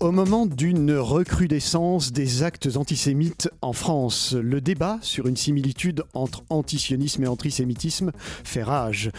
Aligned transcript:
Au 0.00 0.12
moment 0.12 0.46
d'une 0.46 0.94
recrudescence 0.94 2.10
des 2.10 2.42
actes 2.42 2.70
antisémites 2.76 3.50
en 3.60 3.74
France, 3.74 4.32
le 4.32 4.62
débat 4.62 4.98
sur 5.02 5.26
une 5.26 5.36
similitude 5.36 6.04
entre 6.14 6.42
antisionisme 6.48 7.24
et 7.24 7.26
antisémitisme 7.26 8.10
fait 8.42 8.62
rage. 8.62 9.10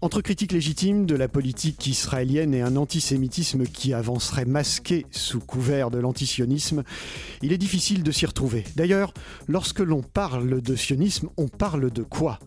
Entre 0.00 0.22
critiques 0.22 0.52
légitimes 0.52 1.04
de 1.04 1.14
la 1.14 1.28
politique 1.28 1.86
israélienne 1.86 2.54
et 2.54 2.62
un 2.62 2.76
antisémitisme 2.76 3.64
qui 3.64 3.92
avancerait 3.92 4.46
masqué 4.46 5.04
sous 5.10 5.40
couvert 5.40 5.90
de 5.90 5.98
l'antisionisme, 5.98 6.84
il 7.42 7.52
est 7.52 7.58
difficile 7.58 8.02
de 8.02 8.10
s'y 8.10 8.24
retrouver. 8.24 8.64
D'ailleurs, 8.76 9.12
lorsque 9.46 9.80
l'on 9.80 10.00
parle 10.00 10.62
de 10.62 10.74
sionisme, 10.74 11.28
on 11.36 11.48
parle 11.48 11.90
de 11.90 12.02
quoi? 12.02 12.38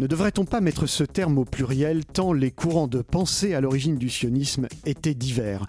Ne 0.00 0.08
devrait-on 0.08 0.46
pas 0.46 0.60
mettre 0.60 0.86
ce 0.86 1.04
terme 1.04 1.38
au 1.38 1.44
pluriel 1.44 2.04
tant 2.06 2.32
les 2.32 2.50
courants 2.50 2.88
de 2.88 3.02
pensée 3.02 3.54
à 3.54 3.60
l'origine 3.60 3.98
du 3.98 4.10
sionisme 4.10 4.66
étaient 4.84 5.14
divers? 5.14 5.64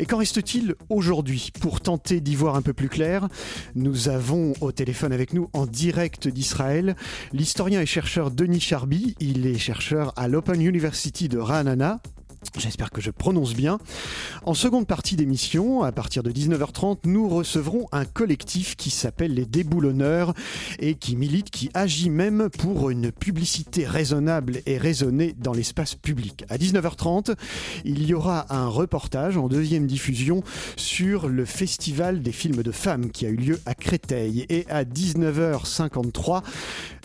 Et 0.00 0.06
qu'en 0.06 0.18
reste-t-il 0.18 0.74
aujourd'hui? 0.88 1.19
Pour 1.60 1.80
tenter 1.80 2.20
d'y 2.20 2.34
voir 2.34 2.56
un 2.56 2.62
peu 2.62 2.72
plus 2.72 2.88
clair, 2.88 3.28
nous 3.74 4.08
avons 4.08 4.52
au 4.60 4.72
téléphone 4.72 5.12
avec 5.12 5.32
nous 5.32 5.48
en 5.52 5.66
direct 5.66 6.28
d'Israël 6.28 6.96
l'historien 7.32 7.80
et 7.80 7.86
chercheur 7.86 8.30
Denis 8.30 8.60
Charby. 8.60 9.14
Il 9.20 9.46
est 9.46 9.58
chercheur 9.58 10.12
à 10.16 10.28
l'Open 10.28 10.60
University 10.60 11.28
de 11.28 11.38
Ranana. 11.38 12.00
J'espère 12.56 12.90
que 12.90 13.00
je 13.00 13.10
prononce 13.10 13.54
bien. 13.54 13.78
En 14.44 14.54
seconde 14.54 14.86
partie 14.86 15.14
d'émission, 15.14 15.82
à 15.82 15.92
partir 15.92 16.22
de 16.22 16.30
19h30, 16.30 17.00
nous 17.04 17.28
recevrons 17.28 17.86
un 17.92 18.04
collectif 18.04 18.76
qui 18.76 18.90
s'appelle 18.90 19.34
les 19.34 19.44
Déboulonneurs 19.44 20.34
et 20.78 20.94
qui 20.94 21.16
milite, 21.16 21.50
qui 21.50 21.70
agit 21.74 22.10
même 22.10 22.48
pour 22.50 22.90
une 22.90 23.12
publicité 23.12 23.86
raisonnable 23.86 24.62
et 24.66 24.78
raisonnée 24.78 25.34
dans 25.38 25.52
l'espace 25.52 25.94
public. 25.94 26.44
À 26.48 26.56
19h30, 26.56 27.34
il 27.84 28.06
y 28.06 28.14
aura 28.14 28.46
un 28.54 28.68
reportage 28.68 29.36
en 29.36 29.48
deuxième 29.48 29.86
diffusion 29.86 30.42
sur 30.76 31.28
le 31.28 31.44
Festival 31.44 32.22
des 32.22 32.32
films 32.32 32.62
de 32.62 32.72
femmes 32.72 33.10
qui 33.10 33.26
a 33.26 33.28
eu 33.28 33.36
lieu 33.36 33.60
à 33.66 33.74
Créteil. 33.74 34.46
Et 34.48 34.66
à 34.68 34.84
19h53, 34.84 36.42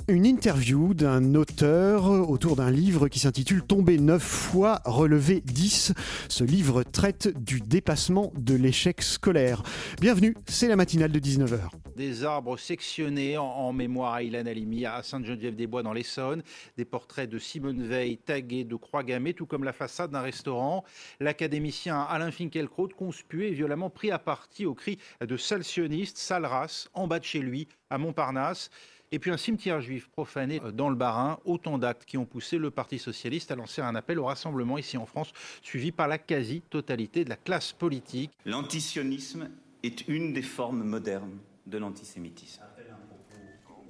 une 0.08 0.26
interview 0.26 0.94
d'un 0.94 1.34
auteur 1.34 2.06
autour 2.30 2.56
d'un 2.56 2.70
livre 2.70 3.08
qui 3.08 3.18
s'intitule 3.18 3.64
Tomber 3.64 3.98
9 3.98 4.22
fois, 4.22 4.82
relever 4.86 5.42
10. 5.42 5.94
Ce 6.30 6.44
livre 6.44 6.84
traite 6.84 7.28
du 7.44 7.60
dépassement 7.60 8.32
de 8.38 8.54
l'échec 8.54 9.02
scolaire. 9.02 9.64
Bienvenue, 10.00 10.36
c'est 10.48 10.68
la 10.68 10.76
matinale 10.76 11.12
de 11.12 11.20
19h. 11.20 11.58
Des 11.96 12.24
arbres 12.24 12.58
sectionnés 12.58 13.38
en, 13.38 13.74
mémoire 13.74 14.14
à 14.14 14.24
Ilan 14.24 14.46
Halimi, 14.46 14.86
à 14.86 15.02
Sainte-Geneviève-des-Bois 15.02 15.82
dans 15.82 15.94
l'Essonne, 15.94 16.44
des 16.78 16.86
portraits 16.86 17.30
de 17.30 17.40
Simone 17.40 17.82
Veil 17.82 18.18
tagués 18.18 18.64
de 18.64 18.76
croix 18.76 19.04
gammées, 19.04 19.34
tout 19.34 19.48
comme 19.48 19.64
la 19.64 19.74
façade 19.74 20.12
d'un 20.12 20.22
restaurant. 20.22 20.84
L'académicien 21.20 22.02
Alain 22.02 22.32
Finkielkraut 22.32 22.90
conspué 22.90 23.48
et 23.48 23.54
violemment 23.54 23.90
pris 23.90 24.12
à 24.12 24.20
partie 24.20 24.68
au 24.68 24.76
cri 24.76 25.00
de 25.22 25.38
sale 25.38 25.64
sioniste, 25.64 26.18
sale 26.18 26.46
race, 26.46 26.90
en 26.94 27.08
bas 27.08 27.20
de 27.20 27.26
chez 27.26 27.40
lui, 27.40 27.68
à 27.90 27.98
Montparnasse. 27.98 28.70
Et 29.12 29.20
puis 29.20 29.32
un 29.32 29.38
cimetière 29.38 29.82
juif 29.82 30.10
profané 30.10 30.60
dans 30.74 30.90
le 30.90 30.96
Bas-Rhin, 30.96 31.40
autant 31.46 31.78
d'actes 31.78 32.06
qui 32.06 32.18
ont 32.18 32.26
poussé 32.26 32.58
le 32.58 32.72
Parti 32.72 33.00
socialiste 33.00 33.52
à 33.52 33.56
lancer 33.56 33.82
un 33.82 33.96
appel 33.96 34.20
au 34.20 34.26
rassemblement 34.26 34.78
ici 34.78 34.98
en 34.98 35.06
France, 35.06 35.32
suivi 35.62 35.92
par 35.92 36.08
la 36.08 36.18
quasi-totalité 36.18 37.24
de 37.24 37.30
la 37.30 37.38
classe 37.38 37.72
politique. 37.72 38.32
L'antisionisme 38.46 39.50
est 39.84 40.08
une 40.08 40.34
des 40.34 40.42
formes 40.42 40.84
modernes 40.84 41.38
de 41.68 41.78
l'antisémitisme. 41.78 42.64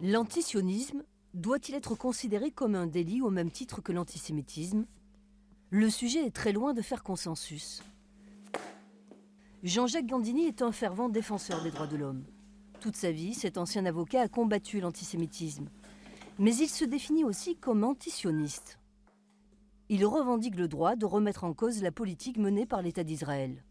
L'antisionisme 0.02 1.03
doit-il 1.34 1.76
être 1.76 1.96
considéré 1.96 2.52
comme 2.52 2.76
un 2.76 2.88
délit 2.88 3.22
au 3.22 3.30
même 3.30 3.52
titre 3.52 3.82
que 3.82 3.92
l'antisémitisme? 3.92 4.86
Le 5.70 5.90
sujet 5.90 6.26
est 6.26 6.36
très 6.36 6.52
loin 6.52 6.74
de 6.74 6.82
faire 6.82 7.03
consensus. 7.03 7.82
Jean-Jacques 9.64 10.06
Gandini 10.06 10.46
est 10.46 10.62
un 10.62 10.72
fervent 10.72 11.09
défenseur 11.09 11.64
des 11.64 11.72
droits 11.72 11.88
de 11.88 11.97
l'homme. 11.97 12.24
Toute 12.85 12.97
sa 12.97 13.12
vie, 13.12 13.34
cet 13.34 13.57
ancien 13.57 13.84
avocat 13.88 14.22
a 14.22 14.28
combattu 14.28 14.79
l'antisémitisme. 14.79 15.69
Mais 16.38 16.56
il 16.56 16.68
se 16.68 16.85
définit 16.85 17.23
aussi 17.23 17.56
comme 17.56 17.84
antisioniste. 17.84 18.78
Il 19.90 20.06
revendique 20.06 20.56
le 20.56 20.68
droit 20.68 20.96
de 20.96 21.07
remettre 21.07 21.46
en 21.46 21.56
cause 21.56 21.81
la 21.81 21.91
politique 21.91 22.38
menée 22.38 22.68
par 22.68 22.84
l'État 22.84 23.03
d'Israël. 23.03 23.63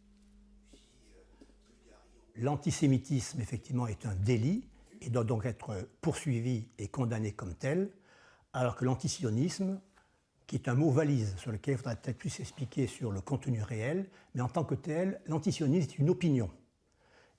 L'antisémitisme, 2.35 3.41
effectivement, 3.41 3.87
est 3.87 4.05
un 4.05 4.17
délit 4.17 4.67
et 5.01 5.11
doit 5.11 5.23
donc 5.23 5.47
être 5.47 5.89
poursuivi 6.01 6.67
et 6.79 6.89
condamné 6.89 7.31
comme 7.31 7.55
tel, 7.55 7.93
alors 8.53 8.75
que 8.75 8.85
l'antisionisme, 8.85 9.81
qui 10.49 10.57
est 10.57 10.67
un 10.67 10.75
mot 10.75 10.91
valise 10.91 11.37
sur 11.37 11.53
lequel 11.53 11.75
il 11.75 11.79
faudrait 11.79 12.01
peut-être 12.01 12.19
plus 12.19 12.41
expliquer 12.41 12.89
sur 12.89 13.13
le 13.13 13.21
contenu 13.21 13.63
réel, 13.63 14.11
mais 14.35 14.41
en 14.41 14.49
tant 14.49 14.65
que 14.65 14.75
tel, 14.75 15.21
l'antisionisme 15.27 15.89
est 15.89 15.99
une 16.01 16.11
opinion. 16.11 16.51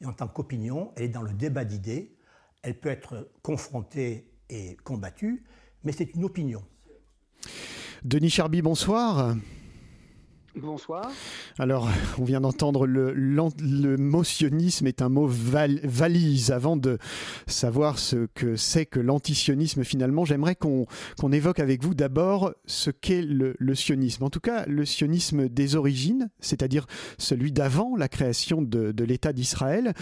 Et 0.02 0.06
en 0.06 0.14
tant 0.14 0.28
qu'opinion, 0.28 0.92
elle 0.96 1.04
est 1.04 1.10
dans 1.10 1.22
le 1.22 1.34
débat 1.34 1.66
d'idées. 1.66 2.16
Elle 2.62 2.80
peut 2.80 2.90
être 2.90 3.30
confrontée 3.42 4.32
et 4.50 4.76
combattue, 4.84 5.44
mais 5.84 5.92
c'est 5.92 6.14
une 6.16 6.24
opinion. 6.24 6.64
Denis 8.04 8.30
Charby, 8.30 8.62
bonsoir. 8.62 9.36
Bonsoir. 10.58 11.12
Alors, 11.60 11.90
on 12.18 12.24
vient 12.24 12.40
d'entendre 12.40 12.88
le, 12.88 13.12
le, 13.12 13.98
motionnisme 13.98 14.88
est 14.88 15.02
un 15.02 15.10
mot 15.10 15.28
valise. 15.28 16.52
Avant 16.52 16.78
de 16.78 16.98
savoir 17.46 18.00
ce 18.00 18.28
que 18.34 18.56
c'est 18.56 18.86
que 18.86 19.02
l'antisionisme 19.02 19.84
finalement, 19.84 20.24
j'aimerais 20.24 20.56
qu'on 20.56 20.86
évoque 21.32 21.60
avec 21.60 21.84
vous 21.84 21.94
d'abord 21.94 22.54
ce 22.66 22.90
qu'est 22.90 23.22
le, 23.22 23.76
sionisme. 23.76 24.24
En 24.24 24.30
tout 24.30 24.40
cas, 24.40 24.66
le 24.68 24.86
sionisme 24.86 25.50
des 25.50 25.76
origines, 25.76 26.30
c'est-à-dire 26.40 26.86
celui 27.18 27.52
d'avant 27.52 27.98
la 27.98 28.08
création 28.08 28.62
de, 28.62 28.94
de 28.94 29.04
l'État 29.04 29.34
d'Israël, 29.34 29.94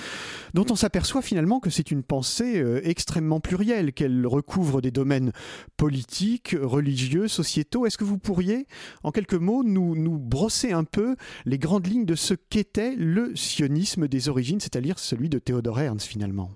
dont 0.53 0.65
on 0.69 0.75
s'aperçoit 0.75 1.23
finalement 1.23 1.59
que 1.59 1.71
c'est 1.71 1.89
une 1.89 2.03
pensée 2.03 2.61
euh, 2.61 2.79
extrêmement 2.83 3.39
plurielle, 3.39 3.91
qu'elle 3.91 4.27
recouvre 4.27 4.81
des 4.81 4.91
domaines 4.91 5.31
politiques, 5.77 6.55
religieux, 6.61 7.27
sociétaux. 7.27 7.87
Est-ce 7.87 7.97
que 7.97 8.03
vous 8.03 8.19
pourriez, 8.19 8.67
en 9.01 9.11
quelques 9.11 9.33
mots, 9.33 9.63
nous, 9.63 9.95
nous 9.95 10.19
brosser 10.43 10.73
un 10.73 10.83
peu 10.83 11.15
les 11.45 11.57
grandes 11.57 11.87
lignes 11.87 12.05
de 12.05 12.15
ce 12.15 12.33
qu'était 12.33 12.97
le 12.97 13.33
sionisme 13.33 14.09
des 14.09 14.27
origines, 14.27 14.59
c'est-à-dire 14.59 14.99
celui 14.99 15.29
de 15.29 15.39
Théodore 15.39 15.79
Ernst 15.79 16.05
finalement. 16.05 16.51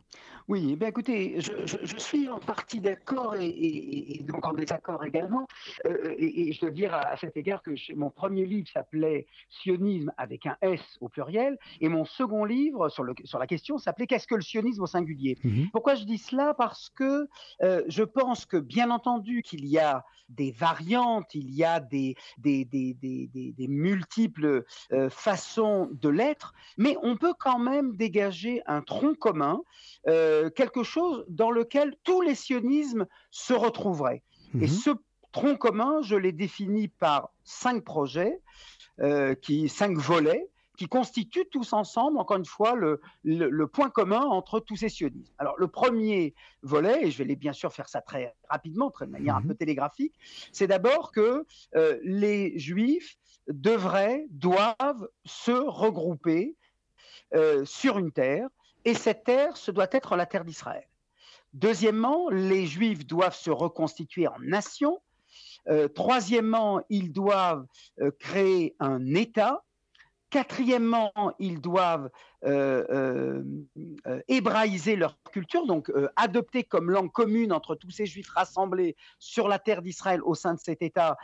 Oui, 0.48 0.70
eh 0.72 0.76
bien 0.78 0.88
écoutez, 0.88 1.42
je, 1.42 1.98
suis 1.98 2.30
en 2.30 2.40
partie 2.40 2.80
d'accord 2.80 3.36
et, 3.36 4.22
donc 4.24 4.46
en 4.46 4.54
désaccord 4.54 5.04
également. 5.04 5.46
Euh, 5.86 6.16
et, 6.18 6.54
je 6.54 6.62
dois 6.62 6.70
dire 6.70 6.94
à, 6.94 7.18
cet 7.18 7.36
égard 7.36 7.62
que 7.62 7.72
mon 7.96 8.10
premier 8.10 8.46
livre 8.46 8.68
s'appelait 8.72 9.28
Sionisme 9.50 10.14
avec 10.18 10.46
un 10.46 10.56
S 10.62 10.80
au 11.02 11.10
pluriel 11.10 11.58
et 11.82 11.90
mon 11.90 12.06
second 12.06 12.46
livre 12.46 12.88
sur, 12.88 13.04
le, 13.04 13.14
sur 13.26 13.40
la 13.40 13.48
question 13.48 13.78
s'appelait 13.78 14.08
Qu'est-ce 14.08 14.28
que 14.28 14.36
le 14.36 14.42
sionisme 14.42 14.84
au 14.84 14.88
singulier? 14.88 15.38
Mhm. 15.44 15.70
Pourquoi 15.74 15.96
je 15.96 16.06
dis 16.06 16.18
cela? 16.18 16.54
Parce 16.54 16.90
que 16.92 17.28
euh, 17.62 17.84
je 17.90 18.04
pense 18.04 18.46
que 18.46 18.56
bien 18.56 18.90
entendu 18.90 19.42
qu'il 19.42 19.66
y 19.66 19.78
a 19.78 20.06
des 20.30 20.52
variantes, 20.52 21.34
il 21.34 21.52
y 21.54 21.64
a 21.64 21.80
des, 21.80 22.16
des, 22.38 22.66
des, 22.66 22.94
des 22.94 23.68
multiples 23.68 24.66
euh, 24.92 25.10
façons 25.10 25.90
de 25.92 26.10
l'être, 26.10 26.54
mais 26.78 26.96
on 27.02 27.18
peut 27.18 27.34
quand 27.38 27.60
même 27.60 27.96
dégager 27.96 28.62
un 28.66 28.82
tronc 28.82 29.16
commun. 29.16 29.62
Euh, 30.08 30.37
quelque 30.56 30.84
chose 30.84 31.26
dans 31.28 31.52
lequel 31.52 31.96
tous 32.04 32.22
les 32.22 32.36
sionismes 32.36 33.06
se 33.32 33.54
retrouveraient. 33.54 34.24
Et 34.56 34.60
mhm. 34.60 34.68
ce 34.68 34.90
tronc 35.32 35.58
commun, 35.58 36.02
je 36.02 36.16
l'ai 36.16 36.32
défini 36.32 36.88
par 36.88 37.30
cinq 37.44 37.84
projets, 37.84 38.42
euh, 39.02 39.36
qui, 39.36 39.70
cinq 39.70 39.98
volets, 39.98 40.50
qui 40.78 40.88
constituent 40.88 41.48
tous 41.50 41.74
ensemble, 41.74 42.18
encore 42.20 42.38
une 42.38 42.46
fois, 42.46 42.76
le, 42.76 43.68
point 43.68 43.90
commun 43.90 44.22
entre 44.22 44.60
tous 44.60 44.76
ces 44.76 44.90
sionismes. 44.90 45.34
Alors, 45.38 45.56
le 45.58 45.68
premier 45.68 46.36
volet, 46.62 47.06
et 47.06 47.12
je 47.12 47.24
vais 47.24 47.36
bien 47.36 47.54
sûr 47.54 47.74
faire 47.74 47.90
ça 47.90 48.02
très 48.02 48.34
rapidement, 48.50 48.92
de 49.02 49.06
manière 49.06 49.36
un 49.36 49.42
mhm. 49.42 49.48
peu 49.48 49.56
télégraphique, 49.56 50.14
c'est 50.52 50.68
d'abord 50.68 51.12
que 51.12 51.46
euh, 51.76 51.98
les 52.04 52.58
juifs 52.58 53.18
devraient, 53.48 54.26
doivent 54.30 55.08
se 55.26 55.52
regrouper 55.52 56.56
sur 57.66 57.98
une 57.98 58.14
terre 58.14 58.48
et 58.88 58.94
cette 58.94 59.26
terre, 59.26 59.58
ce 59.58 59.70
doit 59.70 59.90
être 59.92 60.16
la 60.16 60.26
terre 60.26 60.46
d'Israël. 60.46 60.88
Deuxièmement, 61.52 62.30
les 62.30 62.66
Juifs 62.66 63.06
doivent 63.06 63.36
se 63.36 63.52
reconstituer 63.52 64.30
en 64.30 64.40
nation. 64.40 65.02
Euh, 65.68 65.90
troisièmement, 65.90 66.82
ils 66.90 67.12
doivent 67.12 67.66
euh, 68.00 68.12
créer 68.18 68.78
un 68.80 69.14
État. 69.14 69.66
Quatrièmement, 70.30 71.12
ils 71.38 71.60
doivent 71.60 72.10
euh, 72.46 73.44
euh, 74.08 74.22
hébraïser 74.30 74.96
leur 74.96 75.20
culture, 75.34 75.66
donc 75.66 75.92
adopter 76.16 76.64
comme 76.64 76.90
langue 76.90 77.12
commune 77.12 77.52
entre 77.52 77.76
tous 77.76 77.92
ces 77.92 78.06
juifs 78.06 78.30
rassemblés 78.30 78.96
sur 79.20 79.50
la 79.50 79.60
terre 79.60 79.82
d'Israël 79.82 80.22
au 80.24 80.34
sein 80.34 80.54
de 80.54 80.60
cet 80.60 80.82
État. 80.82 81.18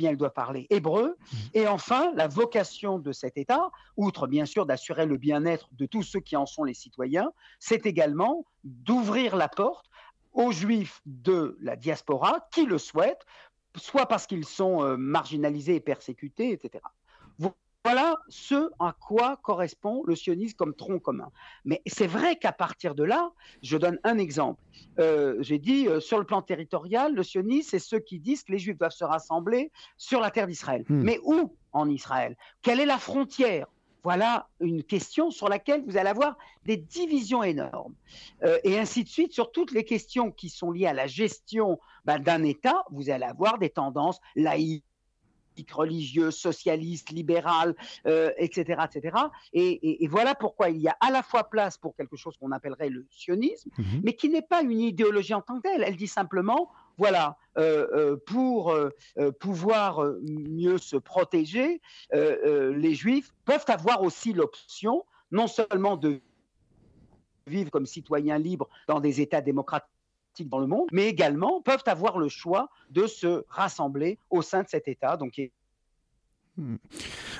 Bien, 0.00 0.10
ils 0.10 0.16
doivent 0.16 0.32
parler 0.32 0.66
hébreu. 0.70 1.16
Mmh. 1.18 1.36
Et 1.54 1.68
enfin, 1.68 2.12
la 2.14 2.26
vocation 2.26 2.98
de 2.98 3.12
cet 3.12 3.36
État, 3.36 3.70
outre 3.96 4.26
bien 4.26 4.46
sûr 4.46 4.66
d'assurer 4.66 5.06
le 5.06 5.16
bien-être 5.16 5.68
de 5.72 5.86
tous 5.86 6.02
ceux 6.02 6.20
qui 6.20 6.36
en 6.36 6.46
sont 6.46 6.64
les 6.64 6.74
citoyens, 6.74 7.30
c'est 7.58 7.86
également 7.86 8.46
d'ouvrir 8.64 9.36
la 9.36 9.48
porte 9.48 9.86
aux 10.32 10.52
juifs 10.52 11.00
de 11.06 11.58
la 11.60 11.76
diaspora 11.76 12.48
qui 12.52 12.64
le 12.64 12.78
souhaitent, 12.78 13.26
soit 13.76 14.06
parce 14.06 14.26
qu'ils 14.26 14.46
sont 14.46 14.96
marginalisés 14.96 15.76
et 15.76 15.80
persécutés, 15.80 16.52
etc. 16.52 16.82
Voilà 17.84 18.18
ce 18.28 18.70
à 18.78 18.94
quoi 19.00 19.38
correspond 19.42 20.02
le 20.04 20.14
sionisme 20.14 20.54
comme 20.54 20.74
tronc 20.74 20.98
commun. 20.98 21.30
Mais 21.64 21.80
c'est 21.86 22.06
vrai 22.06 22.36
qu'à 22.36 22.52
partir 22.52 22.94
de 22.94 23.04
là, 23.04 23.32
je 23.62 23.78
donne 23.78 23.98
un 24.04 24.18
exemple. 24.18 24.60
Euh, 24.98 25.36
j'ai 25.40 25.58
dit, 25.58 25.88
euh, 25.88 25.98
sur 25.98 26.18
le 26.18 26.24
plan 26.24 26.42
territorial, 26.42 27.14
le 27.14 27.22
sionisme, 27.22 27.70
c'est 27.70 27.78
ceux 27.78 27.98
qui 27.98 28.18
disent 28.18 28.42
que 28.42 28.52
les 28.52 28.58
juifs 28.58 28.76
doivent 28.76 28.90
se 28.90 29.04
rassembler 29.04 29.72
sur 29.96 30.20
la 30.20 30.30
terre 30.30 30.46
d'Israël. 30.46 30.84
Hmm. 30.90 31.02
Mais 31.02 31.18
où 31.24 31.56
en 31.72 31.88
Israël? 31.88 32.36
Quelle 32.60 32.80
est 32.80 32.86
la 32.86 32.98
frontière? 32.98 33.66
Voilà 34.02 34.48
une 34.60 34.82
question 34.82 35.30
sur 35.30 35.48
laquelle 35.48 35.82
vous 35.86 35.96
allez 35.96 36.08
avoir 36.08 36.36
des 36.64 36.76
divisions 36.76 37.42
énormes. 37.42 37.94
Euh, 38.42 38.58
et 38.64 38.78
ainsi 38.78 39.04
de 39.04 39.08
suite, 39.08 39.32
sur 39.32 39.52
toutes 39.52 39.72
les 39.72 39.84
questions 39.84 40.30
qui 40.30 40.48
sont 40.48 40.70
liées 40.70 40.86
à 40.86 40.94
la 40.94 41.06
gestion 41.06 41.78
ben, 42.04 42.18
d'un 42.18 42.42
État, 42.42 42.82
vous 42.90 43.10
allez 43.10 43.26
avoir 43.26 43.58
des 43.58 43.70
tendances 43.70 44.20
laïques 44.36 44.84
religieux, 45.70 46.30
socialiste, 46.30 47.10
libéral, 47.10 47.74
etc., 48.04 48.82
etc. 48.84 49.16
Et, 49.52 50.06
voilà 50.08 50.34
pourquoi 50.34 50.70
il 50.70 50.78
y 50.78 50.88
a 50.88 50.96
à 51.00 51.10
la 51.10 51.22
fois 51.22 51.44
place 51.44 51.78
pour 51.78 51.94
quelque 51.94 52.16
chose 52.16 52.36
qu'on 52.36 52.52
appellerait 52.52 52.88
le 52.88 53.06
sionisme, 53.10 53.70
mhm. 53.78 54.00
mais 54.04 54.14
qui 54.14 54.28
n'est 54.28 54.42
pas 54.42 54.62
une 54.62 54.80
idéologie 54.80 55.34
en 55.34 55.40
tant 55.40 55.56
que 55.60 55.68
telle. 55.68 55.82
Elle 55.82 55.96
dit 55.96 56.08
simplement, 56.08 56.70
voilà, 57.00 57.38
euh, 57.56 57.86
euh, 57.94 58.16
pour 58.26 58.72
euh, 58.72 58.90
pouvoir 59.40 60.04
mieux 60.22 60.78
se 60.78 60.96
protéger, 60.96 61.80
les 62.12 62.94
juifs 62.94 63.32
peuvent 63.44 63.64
avoir 63.68 64.02
aussi 64.02 64.32
l'option 64.32 65.04
non 65.32 65.46
seulement 65.46 65.96
de 65.96 66.20
vivre 67.46 67.70
comme 67.70 67.86
citoyens 67.86 68.38
libres 68.38 68.68
dans 68.86 69.00
des 69.00 69.20
États 69.20 69.40
démocratiques 69.40 69.88
dans 70.48 70.58
le 70.58 70.66
monde, 70.66 70.88
mais 70.92 71.08
également 71.08 71.60
peuvent 71.60 71.84
avoir 71.86 72.18
le 72.18 72.28
choix 72.28 72.68
de 72.90 73.06
se 73.06 73.44
rassembler 73.48 74.18
au 74.30 74.42
sein 74.42 74.62
de 74.62 74.68
cet 74.68 74.88
État. 74.88 75.16
Donc, 75.16 75.40
hmm. 76.56 76.76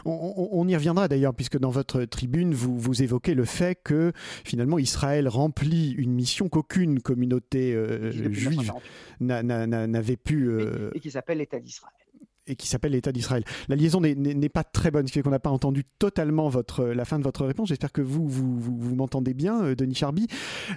on, 0.04 0.68
y 0.68 0.74
reviendra 0.74 1.08
d'ailleurs, 1.08 1.34
puisque 1.34 1.58
dans 1.58 1.70
votre 1.70 2.04
tribune, 2.04 2.54
vous, 2.54 2.78
vous 2.78 3.02
évoquez 3.02 3.34
le 3.34 3.44
fait 3.44 3.78
que 3.82 4.12
finalement 4.44 4.78
Israël 4.78 5.28
remplit 5.28 5.92
une 5.92 6.12
mission 6.12 6.48
qu'aucune 6.48 7.00
communauté 7.00 7.74
euh, 7.74 8.10
juive 8.32 8.72
n'avait 9.20 10.16
pu. 10.16 10.48
Euh, 10.48 10.90
et 10.94 11.00
qui 11.00 11.10
s'appelle 11.10 11.38
l'État 11.38 11.60
d'Israël 11.60 11.99
et 12.46 12.56
qui 12.56 12.66
s'appelle 12.66 12.92
l'État 12.92 13.12
d'Israël. 13.12 13.44
La 13.68 13.76
liaison 13.76 14.00
n'est 14.00 14.48
pas 14.48 14.64
très 14.64 14.90
bonne, 14.90 15.06
ce 15.06 15.12
qui 15.12 15.18
fait 15.18 15.22
qu'on 15.22 15.30
n'a 15.30 15.38
pas 15.38 15.50
entendu 15.50 15.84
totalement 15.98 16.48
votre, 16.48 16.84
la 16.84 17.04
fin 17.04 17.18
de 17.18 17.24
votre 17.24 17.44
réponse. 17.46 17.68
J'espère 17.68 17.92
que 17.92 18.02
vous, 18.02 18.28
vous, 18.28 18.58
vous, 18.58 18.94
m'entendez 18.94 19.34
bien, 19.34 19.62
euh, 19.62 19.74
Denis 19.74 19.94
Charby. 19.94 20.26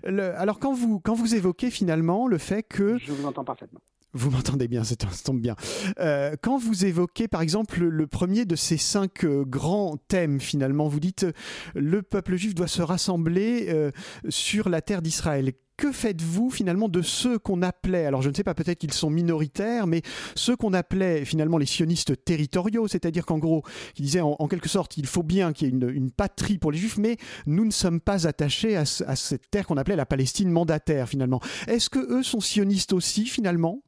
alors, 0.06 0.60
quand 0.60 0.74
vous, 0.74 1.00
quand 1.00 1.14
vous 1.14 1.36
évoquez 1.36 1.70
finalement 1.70 2.28
le 2.28 2.38
fait 2.38 2.64
que... 2.64 2.98
Je 2.98 3.12
vous 3.12 3.26
entends 3.26 3.44
parfaitement. 3.44 3.80
Vous 4.16 4.30
m'entendez 4.30 4.68
bien, 4.68 4.84
ça 4.84 4.96
tombe 4.96 5.42
bien. 5.42 5.56
Euh, 6.00 6.36
quand 6.40 6.60
vous 6.60 6.86
évoquez, 6.86 7.28
par 7.28 7.42
exemple, 7.42 7.84
le 7.84 8.06
premier 8.06 8.46
de 8.46 8.56
ces 8.56 8.78
cinq 8.78 9.26
euh, 9.26 9.44
grands 9.44 9.98
thèmes, 10.08 10.40
finalement, 10.40 10.88
vous 10.88 11.00
dites 11.00 11.26
le 11.74 12.04
peuple 12.04 12.36
juif 12.36 12.54
doit 12.54 12.68
se 12.68 12.84
rassembler 12.84 13.92
sur 14.30 14.70
la 14.70 14.82
terre 14.82 15.02
d'Israël 15.02 15.54
que 15.78 15.92
faites-vous 15.92 16.50
finalement 16.50 16.90
de 16.90 17.02
ceux 17.02 17.40
qu'on 17.40 17.62
appelait, 17.62 18.06
alors 18.06 18.22
je 18.22 18.30
ne 18.30 18.34
sais 18.34 18.44
pas, 18.44 18.54
peut-être 18.54 18.80
qu'ils 18.80 18.94
sont 18.94 19.10
minoritaires, 19.10 19.88
mais 19.88 20.02
ceux 20.36 20.56
qu'on 20.56 20.74
appelait 20.74 21.26
finalement 21.26 21.58
les 21.58 21.66
sionistes 21.66 22.24
territoriaux, 22.24 22.88
c'est-à-dire 22.88 23.26
qu'en 23.26 23.38
gros, 23.38 23.64
qui 23.96 24.04
disaient 24.04 24.22
en, 24.22 24.48
quelque 24.48 24.70
sorte, 24.70 24.98
il 24.98 25.08
faut 25.08 25.24
bien 25.24 25.54
qu'il 25.54 25.68
y 25.68 25.72
ait 25.72 25.90
une, 25.90 26.12
patrie 26.12 26.58
pour 26.58 26.72
les 26.72 26.78
juifs, 26.78 26.98
mais 26.98 27.18
nous 27.46 27.66
ne 27.66 27.72
sommes 27.72 28.00
pas 28.00 28.28
attachés 28.28 28.76
à, 28.76 28.82
à 28.82 29.16
cette 29.16 29.50
terre 29.50 29.66
qu'on 29.66 29.78
appelait 29.78 29.96
la 29.96 30.06
Palestine 30.06 30.50
mandataire 30.50 31.10
finalement. 31.10 31.40
Est-ce 31.68 31.90
que 31.90 32.00
eux 32.00 32.24
sont 32.24 32.40
sionistes 32.40 32.94
aussi 32.94 33.26
finalement? 33.26 33.82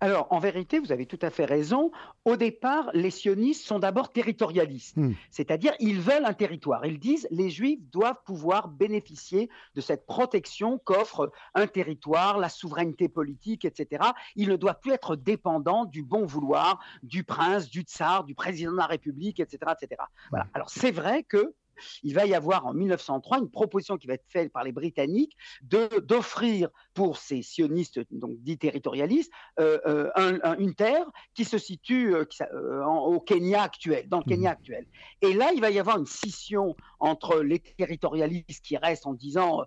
Alors, 0.00 0.26
en 0.30 0.38
vérité, 0.38 0.78
vous 0.78 0.92
avez 0.92 1.06
tout 1.06 1.18
à 1.22 1.30
fait 1.30 1.44
raison. 1.44 1.90
Au 2.24 2.36
départ, 2.36 2.90
les 2.94 3.10
sionistes 3.10 3.64
sont 3.64 3.78
d'abord 3.78 4.12
territorialistes, 4.12 4.96
hmm. 4.96 5.14
c'est-à-dire 5.30 5.74
ils 5.80 6.00
veulent 6.00 6.24
un 6.24 6.34
territoire. 6.34 6.84
Ils 6.86 6.98
disent 6.98 7.26
les 7.30 7.50
juifs 7.50 7.80
doivent 7.90 8.22
pouvoir 8.24 8.68
bénéficier 8.68 9.48
de 9.74 9.80
cette 9.80 10.06
protection 10.06 10.78
qu'offre 10.78 11.30
un 11.54 11.66
territoire, 11.66 12.38
la 12.38 12.48
souveraineté 12.48 13.08
politique, 13.08 13.64
etc. 13.64 14.04
Ils 14.36 14.48
ne 14.48 14.56
doivent 14.56 14.80
plus 14.80 14.92
être 14.92 15.16
dépendants 15.16 15.84
du 15.84 16.02
bon 16.02 16.24
vouloir 16.24 16.80
du 17.02 17.24
prince, 17.24 17.68
du 17.68 17.82
tsar, 17.82 18.24
du 18.24 18.34
président 18.34 18.72
de 18.72 18.76
la 18.76 18.86
République, 18.86 19.40
etc. 19.40 19.72
etc. 19.80 20.02
Voilà. 20.30 20.46
Alors, 20.54 20.70
c'est 20.70 20.90
vrai 20.90 21.22
que 21.22 21.54
il 22.02 22.14
va 22.14 22.26
y 22.26 22.34
avoir 22.34 22.66
en 22.66 22.74
1903 22.74 23.38
une 23.38 23.50
proposition 23.50 23.96
qui 23.96 24.06
va 24.06 24.14
être 24.14 24.26
faite 24.28 24.52
par 24.52 24.64
les 24.64 24.72
Britanniques 24.72 25.36
d'offrir 25.62 26.68
pour 26.94 27.18
ces 27.18 27.42
sionistes 27.42 28.00
donc 28.10 28.38
dits 28.38 28.56
territorialistes 28.56 29.30
euh, 29.60 29.78
euh, 29.86 30.56
une 30.58 30.74
terre 30.74 31.04
qui 31.34 31.44
se 31.44 31.58
situe 31.58 32.14
euh, 32.14 32.84
au 32.84 33.20
Kenya 33.20 33.62
actuel, 33.62 34.08
dans 34.08 34.18
le 34.18 34.24
Kenya 34.24 34.50
mmh. 34.50 34.52
actuel. 34.52 34.86
Et 35.20 35.34
là, 35.34 35.50
il 35.52 35.60
va 35.60 35.70
y 35.70 35.78
avoir 35.78 35.98
une 35.98 36.06
scission 36.06 36.76
entre 37.00 37.40
les 37.40 37.58
territorialistes 37.58 38.64
qui 38.64 38.76
restent 38.76 39.06
en 39.06 39.14
disant 39.14 39.64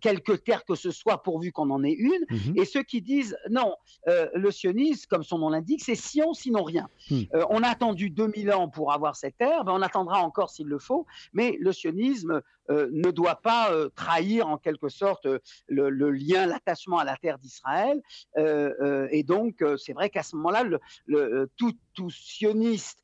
quelques 0.00 0.42
terres 0.44 0.64
que 0.64 0.74
ce 0.74 0.90
soit 0.90 1.22
pourvu 1.22 1.52
qu'on 1.52 1.70
en 1.70 1.84
ait 1.84 1.92
une, 1.92 2.24
mmh. 2.28 2.58
et 2.58 2.64
ceux 2.64 2.82
qui 2.82 3.00
disent 3.00 3.36
non, 3.50 3.74
le 4.06 4.50
sionisme, 4.50 5.06
comme 5.08 5.22
son 5.22 5.38
nom 5.38 5.50
l'indique, 5.50 5.82
c'est 5.82 5.94
Sion 5.94 6.34
sinon 6.34 6.64
rien. 6.64 6.88
Mmh. 7.10 7.22
on 7.50 7.62
a 7.62 7.68
attendu 7.68 8.10
2000 8.10 8.52
ans 8.52 8.68
pour 8.68 8.92
avoir 8.92 9.16
cette 9.16 9.36
terre, 9.36 9.64
ben 9.64 9.72
on 9.74 9.82
attendra 9.82 10.20
encore 10.20 10.50
s'il 10.50 10.66
le 10.66 10.78
faut, 10.78 11.06
mais 11.32 11.56
le 11.60 11.72
sionisme 11.72 12.42
euh, 12.70 12.88
ne 12.92 13.10
doit 13.10 13.36
pas 13.36 13.70
euh, 13.72 13.90
trahir 13.94 14.48
en 14.48 14.58
quelque 14.58 14.88
sorte 14.88 15.26
euh, 15.26 15.38
le, 15.68 16.10
lien, 16.10 16.46
l'attachement 16.46 16.98
à 16.98 17.04
la 17.04 17.16
terre 17.16 17.38
d'Israël. 17.38 18.02
et 18.36 19.22
donc, 19.22 19.62
c'est 19.78 19.92
vrai 19.92 20.10
qu'à 20.10 20.22
ce 20.22 20.36
moment-là, 20.36 20.64
le, 21.06 21.50
tout, 21.56 22.10
sioniste 22.10 23.02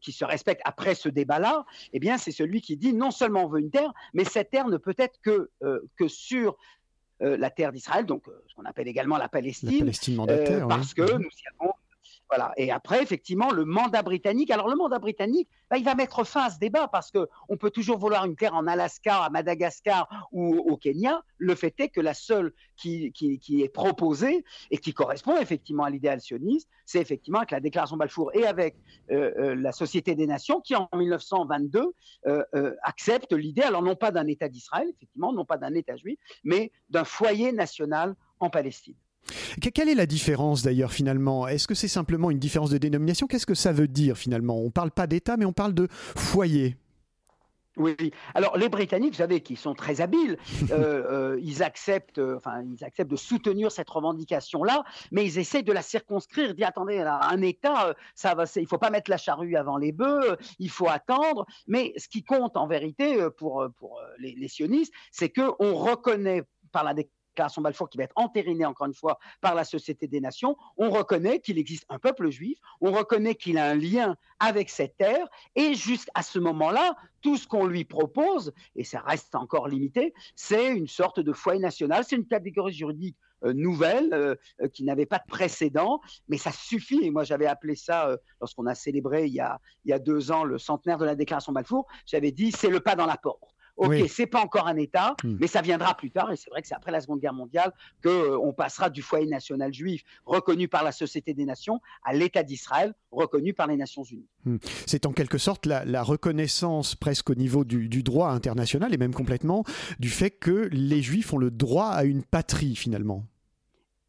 qui 0.00 0.12
se 0.12 0.24
respecte 0.24 0.62
après 0.64 0.94
ce 0.94 1.08
débat-là, 1.08 1.64
eh 1.92 1.98
bien, 1.98 2.18
c'est 2.18 2.32
celui 2.32 2.60
qui 2.60 2.76
dit 2.76 2.92
non 2.92 3.10
seulement 3.10 3.44
on 3.44 3.48
veut 3.48 3.60
une 3.60 3.70
terre, 3.70 3.92
mais 4.12 4.24
cette 4.24 4.50
terre 4.50 4.68
ne 4.68 4.76
peut 4.76 4.94
être 4.98 5.20
que, 5.22 5.50
que 5.96 6.08
sur 6.08 6.56
la 7.20 7.50
terre 7.50 7.72
d'Israël, 7.72 8.06
donc 8.06 8.24
ce 8.48 8.54
qu'on 8.54 8.64
appelle 8.64 8.88
également 8.88 9.18
la 9.18 9.28
Palestine, 9.28 9.90
parce 10.68 10.94
que 10.94 11.02
nous 11.02 11.28
y 11.28 11.60
avons 11.60 11.72
et 12.56 12.70
après, 12.70 13.02
effectivement, 13.02 13.50
le 13.50 13.64
mandat 13.64 14.02
britannique. 14.02 14.50
Alors, 14.50 14.68
le 14.68 14.76
mandat 14.76 14.98
britannique, 14.98 15.48
bah, 15.70 15.76
il 15.76 15.84
va 15.84 15.94
mettre 15.94 16.24
fin 16.24 16.44
à 16.44 16.50
ce 16.50 16.58
débat 16.58 16.88
parce 16.88 17.10
qu'on 17.10 17.56
peut 17.56 17.70
toujours 17.70 17.98
vouloir 17.98 18.24
une 18.24 18.36
terre 18.36 18.54
en 18.54 18.66
Alaska, 18.66 19.24
à 19.24 19.30
Madagascar 19.30 20.28
ou 20.32 20.56
au 20.56 20.76
Kenya. 20.76 21.22
Le 21.38 21.54
fait 21.54 21.74
est 21.78 21.88
que 21.88 22.00
la 22.00 22.14
seule 22.14 22.52
qui, 22.76 23.12
est 23.14 23.68
proposée 23.72 24.44
et 24.70 24.78
qui 24.78 24.92
correspond 24.92 25.36
effectivement 25.38 25.84
à 25.84 25.90
l'idéal 25.90 26.20
sioniste, 26.20 26.68
c'est 26.86 27.00
effectivement 27.00 27.38
avec 27.38 27.50
la 27.50 27.60
déclaration 27.60 27.96
Balfour 27.96 28.30
et 28.34 28.46
avec 28.46 28.76
euh, 29.10 29.32
euh, 29.38 29.54
la 29.54 29.72
Société 29.72 30.14
des 30.14 30.26
Nations 30.26 30.60
qui, 30.60 30.74
en 30.74 30.88
1922, 30.94 31.94
euh, 32.26 32.74
accepte 32.82 33.32
l'idée, 33.32 33.62
alors 33.62 33.82
non 33.82 33.96
pas 33.96 34.10
d'un 34.10 34.26
État 34.26 34.48
d'Israël, 34.48 34.88
effectivement, 34.88 35.32
non 35.32 35.44
pas 35.44 35.56
d'un 35.56 35.74
État 35.74 35.96
juif, 35.96 36.18
mais 36.42 36.72
d'un 36.90 37.04
foyer 37.04 37.52
national 37.52 38.14
en 38.40 38.50
Palestine. 38.50 38.96
Quelle 39.60 39.88
est 39.88 39.94
la 39.94 40.06
différence 40.06 40.62
d'ailleurs 40.62 40.92
finalement? 40.92 41.48
Est-ce 41.48 41.66
que 41.66 41.74
c'est 41.74 41.88
simplement 41.88 42.30
une 42.30 42.38
différence 42.38 42.70
de 42.70 42.78
dénomination? 42.78 43.26
Qu'est-ce 43.26 43.46
que 43.46 43.54
ça 43.54 43.72
veut 43.72 43.88
dire 43.88 44.16
finalement? 44.16 44.58
On 44.58 44.66
ne 44.66 44.70
parle 44.70 44.90
pas 44.90 45.06
d'État, 45.06 45.36
mais 45.36 45.44
on 45.44 45.52
parle 45.52 45.74
de 45.74 45.88
foyer. 45.90 46.76
Oui, 47.76 47.96
alors 48.34 48.56
les 48.56 48.68
Britanniques, 48.68 49.14
vous 49.14 49.18
savez, 49.18 49.40
qui 49.40 49.56
sont 49.56 49.74
très 49.74 50.00
habiles, 50.00 50.38
euh, 50.70 51.32
euh, 51.34 51.40
ils 51.42 51.62
acceptent, 51.62 52.18
euh, 52.18 52.36
enfin, 52.36 52.62
ils 52.62 52.84
acceptent 52.84 53.10
de 53.10 53.16
soutenir 53.16 53.72
cette 53.72 53.90
revendication-là, 53.90 54.84
mais 55.10 55.24
ils 55.24 55.38
essaient 55.38 55.62
de 55.62 55.72
la 55.72 55.82
circonscrire. 55.82 56.54
Disent 56.54 56.66
attendez, 56.66 57.00
un 57.00 57.42
État, 57.42 57.94
ça 58.14 58.34
va, 58.34 58.44
il 58.56 58.66
faut 58.66 58.78
pas 58.78 58.90
mettre 58.90 59.10
la 59.10 59.16
charrue 59.16 59.56
avant 59.56 59.76
les 59.76 59.90
bœufs, 59.90 60.36
il 60.60 60.70
faut 60.70 60.88
attendre. 60.88 61.46
Mais 61.66 61.92
ce 61.96 62.08
qui 62.08 62.22
compte 62.22 62.56
en 62.56 62.68
vérité 62.68 63.28
pour 63.36 63.66
pour 63.76 64.00
les, 64.18 64.34
les 64.36 64.48
sionistes, 64.48 64.92
c'est 65.10 65.30
que 65.30 65.50
on 65.58 65.74
reconnaît 65.74 66.44
par 66.70 66.84
la 66.84 66.94
déclaration 66.94 67.13
Balfour 67.58 67.88
qui 67.88 67.98
va 67.98 68.04
être 68.04 68.12
entérinée 68.16 68.64
encore 68.64 68.86
une 68.86 68.94
fois 68.94 69.18
par 69.40 69.54
la 69.54 69.64
Société 69.64 70.06
des 70.06 70.20
Nations, 70.20 70.56
on 70.76 70.90
reconnaît 70.90 71.40
qu'il 71.40 71.58
existe 71.58 71.84
un 71.88 71.98
peuple 71.98 72.30
juif, 72.30 72.58
on 72.80 72.92
reconnaît 72.92 73.34
qu'il 73.34 73.58
a 73.58 73.70
un 73.70 73.74
lien 73.74 74.16
avec 74.38 74.70
cette 74.70 74.96
terre, 74.96 75.26
et 75.54 75.74
jusqu'à 75.74 76.22
ce 76.22 76.38
moment-là, 76.38 76.96
tout 77.20 77.36
ce 77.36 77.46
qu'on 77.46 77.66
lui 77.66 77.84
propose, 77.84 78.52
et 78.76 78.84
ça 78.84 79.00
reste 79.00 79.34
encore 79.34 79.68
limité, 79.68 80.12
c'est 80.34 80.68
une 80.68 80.88
sorte 80.88 81.20
de 81.20 81.32
foyer 81.32 81.60
national, 81.60 82.04
c'est 82.04 82.16
une 82.16 82.26
catégorie 82.26 82.74
juridique 82.74 83.16
euh, 83.44 83.52
nouvelle 83.52 84.12
euh, 84.14 84.34
euh, 84.62 84.68
qui 84.68 84.84
n'avait 84.84 85.06
pas 85.06 85.18
de 85.18 85.26
précédent, 85.28 86.00
mais 86.28 86.38
ça 86.38 86.50
suffit. 86.50 87.00
Et 87.02 87.10
moi, 87.10 87.24
j'avais 87.24 87.46
appelé 87.46 87.74
ça, 87.74 88.16
lorsqu'on 88.40 88.66
a 88.66 88.74
célébré 88.74 89.26
il 89.26 89.34
y 89.34 89.40
a, 89.40 89.60
il 89.84 89.90
y 89.90 89.92
a 89.92 89.98
deux 89.98 90.30
ans 90.30 90.44
le 90.44 90.58
centenaire 90.58 90.98
de 90.98 91.04
la 91.04 91.14
déclaration 91.14 91.52
Balfour, 91.52 91.86
j'avais 92.06 92.32
dit 92.32 92.52
c'est 92.52 92.70
le 92.70 92.80
pas 92.80 92.96
dans 92.96 93.06
la 93.06 93.16
porte. 93.16 93.53
Ok, 93.76 93.94
c'est 94.08 94.26
pas 94.26 94.40
encore 94.40 94.68
un 94.68 94.76
État, 94.76 95.16
hmm. 95.24 95.36
mais 95.40 95.46
ça 95.46 95.60
viendra 95.60 95.96
plus 95.96 96.10
tard. 96.10 96.30
Et 96.30 96.36
c'est 96.36 96.50
vrai 96.50 96.62
que 96.62 96.68
c'est 96.68 96.74
après 96.74 96.92
la 96.92 97.00
Seconde 97.00 97.20
Guerre 97.20 97.34
mondiale 97.34 97.72
qu'on 98.02 98.10
euh, 98.10 98.52
passera 98.52 98.88
du 98.88 99.02
foyer 99.02 99.26
national 99.26 99.72
juif 99.74 100.02
reconnu 100.24 100.68
par 100.68 100.84
la 100.84 100.92
Société 100.92 101.34
des 101.34 101.44
Nations 101.44 101.80
à 102.04 102.12
l'État 102.12 102.42
d'Israël 102.42 102.94
reconnu 103.10 103.52
par 103.52 103.66
les 103.66 103.76
Nations 103.76 104.04
Unies. 104.04 104.28
Hmm. 104.44 104.58
C'est 104.86 105.06
en 105.06 105.12
quelque 105.12 105.38
sorte 105.38 105.66
la, 105.66 106.02
reconnaissance 106.04 106.94
presque 106.94 107.30
au 107.30 107.34
niveau 107.34 107.64
du, 107.64 107.88
du, 107.88 108.02
droit 108.02 108.28
international 108.28 108.92
et 108.92 108.98
même 108.98 109.14
complètement 109.14 109.64
du 109.98 110.10
fait 110.10 110.30
que 110.30 110.68
les 110.70 111.02
Juifs 111.02 111.32
ont 111.32 111.38
le 111.38 111.50
droit 111.50 111.88
à 111.88 112.04
une 112.04 112.22
patrie 112.22 112.76
finalement. 112.76 113.24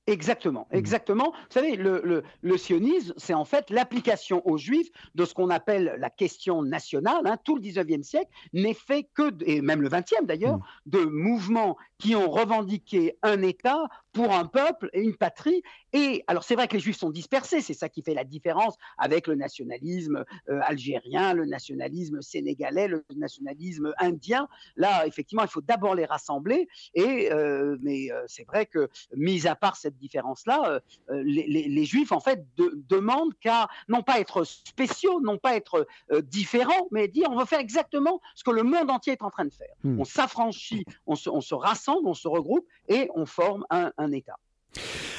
Exactement, 0.07 0.67
mmh. 0.71 0.75
exactement. 0.75 1.31
Vous 1.31 1.51
savez, 1.51 1.75
le, 1.75 2.24
sionisme, 2.57 3.13
c'est 3.17 3.33
en 3.33 3.45
fait 3.45 3.69
l'application 3.71 4.47
aux 4.47 4.57
Juifs 4.57 4.89
de 5.15 5.25
ce 5.25 5.33
qu'on 5.33 5.50
appelle 5.50 5.95
la 5.97 6.12
question 6.12 6.62
nationale. 6.62 7.21
Hein. 7.25 7.38
Tout 7.43 7.55
le 7.55 7.62
19e 7.62 8.03
siècle 8.03 8.29
n'est 8.53 8.75
fait 8.75 9.07
que, 9.15 9.31
et 9.45 9.62
même 9.62 9.81
le 9.81 9.89
20e 9.89 10.25
d'ailleurs, 10.25 10.57
mmh. 10.57 10.63
de 10.85 11.00
mouvements 11.05 11.75
qui 11.97 12.15
ont 12.15 12.29
revendiqué 12.29 13.17
un 13.24 13.41
État 13.41 13.88
pour 14.15 14.31
un 14.34 14.45
peuple 14.45 14.89
et 14.93 15.01
une 15.01 15.15
patrie. 15.15 15.62
Et 15.93 16.24
alors 16.27 16.43
c'est 16.43 16.55
vrai 16.55 16.67
que 16.67 16.74
les 16.74 16.79
Juifs 16.79 16.98
sont 16.98 17.10
dispersés, 17.10 17.62
c'est 17.62 17.74
ça 17.74 17.89
qui 17.89 18.01
fait 18.01 18.13
la 18.13 18.24
différence 18.24 18.75
avec 18.98 19.27
le 19.27 19.36
nationalisme 19.36 20.24
euh, 20.50 20.60
algérien, 20.63 21.34
le 21.34 21.45
nationalisme 21.45 22.22
sénégalais, 22.22 22.88
le 22.88 23.03
nationalisme 23.15 23.93
indien. 24.00 24.48
Là, 24.77 25.05
effectivement, 25.05 25.43
il 25.43 25.50
faut 25.50 25.62
d'abord 25.62 25.95
les 25.95 26.05
rassembler. 26.05 26.67
Et 26.93 27.31
euh, 27.31 27.77
mais 27.81 28.12
euh, 28.12 28.24
c'est 28.27 28.45
vrai 28.45 28.65
que, 28.65 28.89
mis 29.15 29.48
à 29.48 29.55
part 29.55 29.75
cette 29.75 29.98
différence-là, 29.98 30.79
les, 31.10 31.86
Juifs 31.86 32.12
en 32.12 32.19
fait 32.19 32.43
demandent 32.57 33.38
qu'à 33.39 33.67
non 33.89 34.01
pas 34.01 34.19
être 34.19 34.43
spéciaux, 34.43 35.19
non 35.22 35.38
pas 35.38 35.55
être 35.55 35.86
différents, 36.24 36.88
mais 36.91 37.07
dire 37.07 37.27
on 37.29 37.36
va 37.36 37.45
faire 37.45 37.60
exactement 37.60 38.22
ce 38.34 38.43
que 38.43 38.51
le 38.51 38.63
monde 38.63 38.89
entier 38.89 39.13
est 39.13 39.22
en 39.22 39.29
train 39.29 39.45
de 39.45 39.53
faire. 39.53 39.75
Hmm. 39.84 40.00
On 40.00 40.05
s'affranchit, 40.05 40.86
on 41.05 41.15
se, 41.15 41.29
on 41.29 41.41
se 41.41 41.53
rassemble 41.53 42.05
on 42.05 42.13
se 42.13 42.27
regroupe 42.27 42.67
et 42.88 43.10
on 43.15 43.25
forme 43.25 43.65
un, 43.69 43.91
État. 44.12 44.38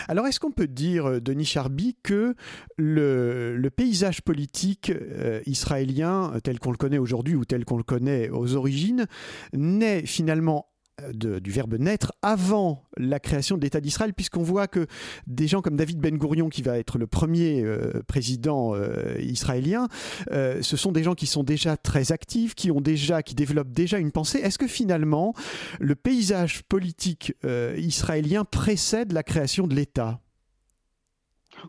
Alors, 0.09 0.27
est-ce 0.27 0.39
qu'on 0.39 0.53
peut 0.53 0.69
dire, 0.69 1.07
euh, 1.07 1.21
Denis 1.21 1.45
Charby, 1.45 1.97
que 2.03 2.35
le, 2.77 3.69
paysage 3.75 4.23
politique 4.23 4.91
euh, 4.91 5.41
israélien, 5.47 6.33
tel 6.43 6.59
qu'on 6.59 6.71
le 6.71 6.77
connaît 6.77 6.99
aujourd'hui 6.99 7.35
ou 7.35 7.45
tel 7.45 7.65
qu'on 7.65 7.77
le 7.77 7.83
connaît 7.83 8.31
aux 8.31 8.55
origines, 8.55 9.07
n'est 9.53 10.07
finalement 10.07 10.69
du 11.13 11.51
verbe 11.51 11.75
naître 11.75 12.13
avant 12.23 12.83
la 12.97 13.21
création 13.21 13.57
de 13.57 13.63
l'État 13.63 13.81
d'Israël, 13.81 14.15
puisqu'on 14.15 14.43
voit 14.43 14.67
que 14.67 14.87
des 15.27 15.47
gens 15.47 15.61
comme 15.61 15.77
David 15.77 15.99
Ben 15.99 16.17
Gurion, 16.17 16.49
qui 16.49 16.63
va 16.63 16.79
être 16.79 16.99
le 16.99 17.07
premier 17.07 17.63
euh, 17.63 18.03
président 18.07 18.75
euh, 18.75 19.17
israélien, 19.21 19.89
euh, 20.33 20.63
ce 20.63 20.77
sont 20.77 20.93
des 20.93 21.03
gens 21.03 21.15
qui 21.15 21.27
sont 21.27 21.43
déjà 21.43 21.77
très 21.77 22.13
actifs, 22.13 22.55
qui 22.55 22.71
ont 22.71 22.81
déjà, 22.81 23.23
qui 23.23 23.35
développent 23.35 23.73
déjà 23.73 23.99
une 23.99 24.13
pensée. 24.13 24.39
Est-ce 24.39 24.59
que 24.59 24.67
finalement 24.67 25.35
le 25.81 25.95
paysage 25.95 26.63
politique 26.63 27.35
israélien 27.77 28.45
précède 28.45 29.13
la 29.13 29.23
création 29.23 29.67
de 29.67 29.75
l'État? 29.75 30.21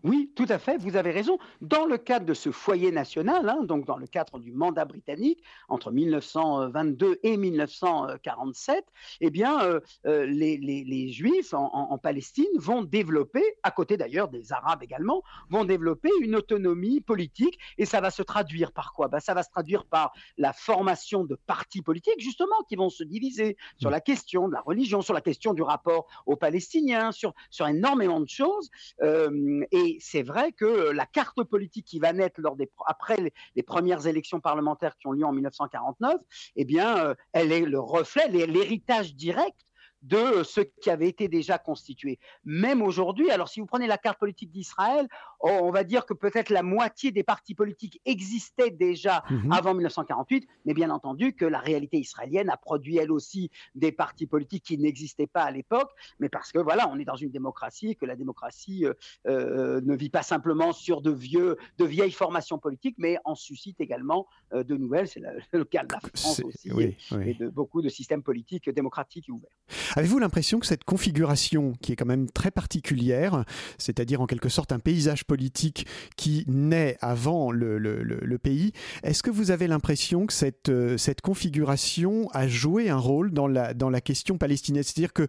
Oui, 0.03 0.32
tout 0.36 0.46
à 0.50 0.58
fait, 0.58 0.77
vous 0.77 0.96
avez 0.96 1.12
raison. 1.12 1.38
Dans 1.62 1.86
le 1.86 1.98
cadre 1.98 2.25
de 2.25 2.34
ce 2.34 2.51
foyer 2.51 2.91
national, 2.91 3.50
hein, 3.50 3.63
donc 3.63 3.86
dans 3.86 3.98
le 3.98 4.08
cadre 4.08 4.39
du 4.39 4.51
mandat 4.51 4.86
britannique 4.86 5.44
entre 5.70 5.91
1922 5.91 7.20
et 7.24 7.38
1947, 7.38 8.86
eh 9.22 9.29
bien, 9.29 9.62
euh, 9.62 9.79
euh, 10.06 10.25
les, 10.25 11.08
Juifs 11.12 11.53
en, 11.53 11.98
Palestine 11.98 12.46
vont 12.58 12.84
développer, 12.84 13.44
à 13.63 13.72
côté 13.72 13.98
d'ailleurs 13.98 14.27
des 14.27 14.51
Arabes 14.51 14.84
également, 14.84 15.24
vont 15.50 15.65
développer 15.65 16.10
une 16.22 16.36
autonomie 16.36 17.01
politique 17.01 17.58
et 17.77 17.86
ça 17.86 18.01
va 18.01 18.12
se 18.12 18.22
traduire 18.22 18.72
par 18.72 18.94
quoi? 18.94 19.08
Ben, 19.08 19.20
Ça 19.20 19.34
va 19.34 19.44
se 19.44 19.50
traduire 19.50 19.86
par 19.86 20.13
la 20.38 20.53
formation 20.53 21.24
de 21.24 21.36
partis 21.48 21.82
politiques, 21.82 22.20
justement, 22.20 22.56
qui 22.67 22.75
vont 22.75 22.89
se 22.89 23.03
diviser 23.03 23.58
sur 23.79 23.89
la 23.89 24.01
question 24.01 24.48
de 24.48 24.53
la 24.53 24.62
religion, 24.62 25.01
sur 25.01 25.13
la 25.13 25.22
question 25.22 25.53
du 25.53 25.62
rapport 25.62 26.08
aux 26.25 26.36
Palestiniens, 26.36 27.12
sur, 27.12 27.34
énormément 27.67 28.20
de 28.20 28.29
choses. 28.29 28.70
Euh, 29.01 29.65
c'est 30.00 30.24
vrai 30.24 30.51
que 30.51 30.91
la 30.91 31.05
carte 31.05 31.43
politique 31.43 31.86
qui 31.86 32.00
va 32.00 32.13
naître 32.13 32.39
après 32.86 33.17
les, 33.55 33.63
premières 33.63 34.07
élections 34.07 34.39
parlementaires 34.39 34.96
qui 34.98 35.07
ont 35.07 35.12
lieu 35.12 35.25
en 35.25 35.34
1949, 35.34 36.15
eh 36.55 36.65
bien, 36.65 36.98
euh, 36.98 37.15
elle 37.34 37.51
est 37.51 37.62
le 37.62 37.79
reflet, 37.79 38.27
l'héritage 38.29 39.15
direct 39.15 39.60
de 40.03 40.43
ce 40.43 40.62
qui 40.62 40.89
avait 40.89 41.07
été 41.07 41.27
déjà 41.27 41.57
constitué. 41.57 42.19
Même 42.46 42.81
aujourd'hui, 42.81 43.31
alors 43.31 43.50
si 43.50 43.60
vous 43.60 43.65
prenez 43.65 43.88
la 43.88 43.98
carte 43.98 44.19
politique 44.19 44.51
d'Israël, 44.51 45.07
on 45.39 45.72
va 45.72 45.84
dire 45.84 46.06
que 46.06 46.13
peut-être 46.13 46.50
la 46.50 46.63
moitié 46.63 47.12
des 47.12 47.24
partis 47.24 47.56
politiques 47.56 48.01
existaient 48.06 48.72
déjà 48.72 49.24
mhm. 49.29 49.51
avant 49.51 49.74
1948, 49.74 50.48
mais 50.65 50.74
bien 50.74 50.89
entendu 50.89 51.34
que 51.34 51.46
la 51.46 51.60
réalité 51.60 51.98
israélienne 51.98 52.50
a 52.50 52.58
produit 52.58 52.98
elle 52.98 53.12
aussi 53.12 53.51
des 53.75 53.91
partis 53.91 54.27
politiques 54.27 54.63
qui 54.63 54.77
n'existaient 54.77 55.27
pas 55.27 55.44
à 55.44 55.51
l'époque, 55.51 55.91
mais 56.20 56.29
parce 56.29 56.51
que 56.51 56.60
voilà, 56.60 56.89
on 56.89 57.00
est 57.00 57.06
dans 57.06 57.15
une 57.15 57.32
démocratie 57.32 57.89
et 57.89 57.96
que 57.96 58.06
la 58.06 58.15
démocratie 58.15 58.86
euh, 58.86 58.94
euh, 59.27 59.82
ne 59.82 59.96
vit 59.96 60.10
pas 60.10 60.24
simplement 60.24 60.74
sur 60.74 61.01
de 61.01 61.12
vieux, 61.12 61.58
de 61.77 61.86
vieilles 61.86 62.12
formations 62.12 62.58
politiques, 62.58 62.96
mais 62.98 63.17
en 63.25 63.36
suscite 63.36 63.79
également 63.79 64.27
euh, 64.53 64.63
de 64.63 64.75
nouvelles. 64.75 65.08
C'est 65.08 65.22
le 65.53 65.65
cas 65.65 65.84
de 65.84 65.94
la 65.94 66.00
France 66.00 66.41
aussi 66.44 66.70
et, 66.70 67.34
de 67.34 67.50
beaucoup 67.50 67.82
de 67.82 67.89
systèmes 67.89 68.24
politiques 68.24 68.70
démocratiques 68.70 69.29
et 69.29 69.32
ouverts. 69.32 69.51
Avez-vous 69.96 70.20
l'impression 70.20 70.60
que 70.60 70.65
cette 70.65 70.84
configuration, 70.84 71.74
qui 71.82 71.91
est 71.91 71.96
quand 71.96 72.06
même 72.06 72.29
très 72.29 72.51
particulière, 72.51 73.44
c'est-à-dire 73.77 74.22
en 74.22 74.25
quelque 74.25 74.50
sorte 74.50 74.72
un 74.72 74.79
paysage 74.79 75.25
politique 75.27 75.86
qui 76.15 76.46
naît 76.48 76.98
avant 77.01 77.51
le, 77.51 78.38
pays, 78.41 78.72
est-ce 79.03 79.24
que 79.24 79.31
vous 79.31 79.51
avez 79.51 79.67
l'impression 79.67 80.25
que 80.27 80.34
cette, 80.34 80.69
euh, 80.69 80.98
cette 80.98 81.22
configuration 81.22 82.29
a 82.34 82.48
joué 82.48 82.89
un 82.89 82.98
rôle 82.98 83.31
dans 83.31 83.48
la, 83.48 83.74
dans 83.74 83.89
la 83.89 84.00
question 84.00 84.38
palestinienne? 84.38 84.84
C'est-à-dire 84.84 85.13
que, 85.13 85.27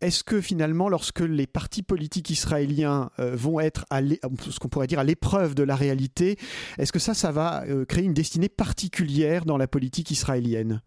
est-ce 0.00 0.24
que 0.24 0.40
finalement, 0.40 0.88
lorsque 0.88 1.20
les 1.20 1.46
partis 1.46 1.82
politiques 1.82 2.30
israéliens 2.30 3.10
euh, 3.18 3.34
vont 3.36 3.60
être 3.60 3.86
à 3.90 4.00
ce 4.02 4.58
qu'on 4.58 4.68
pourrait 4.68 4.88
dire 4.88 4.98
à 4.98 5.04
l'épreuve 5.04 5.54
de 5.54 5.62
la 5.62 5.76
réalité, 5.76 6.36
est-ce 6.78 6.92
que 6.92 6.98
ça, 6.98 7.14
ça 7.14 7.32
va 7.32 7.64
euh, 7.68 7.84
créer 7.84 8.04
une 8.04 8.14
destinée 8.14 8.48
particulière 8.48 9.44
dans 9.44 9.56
la 9.56 9.68
politique 9.68 10.10
israélienne? 10.10 10.82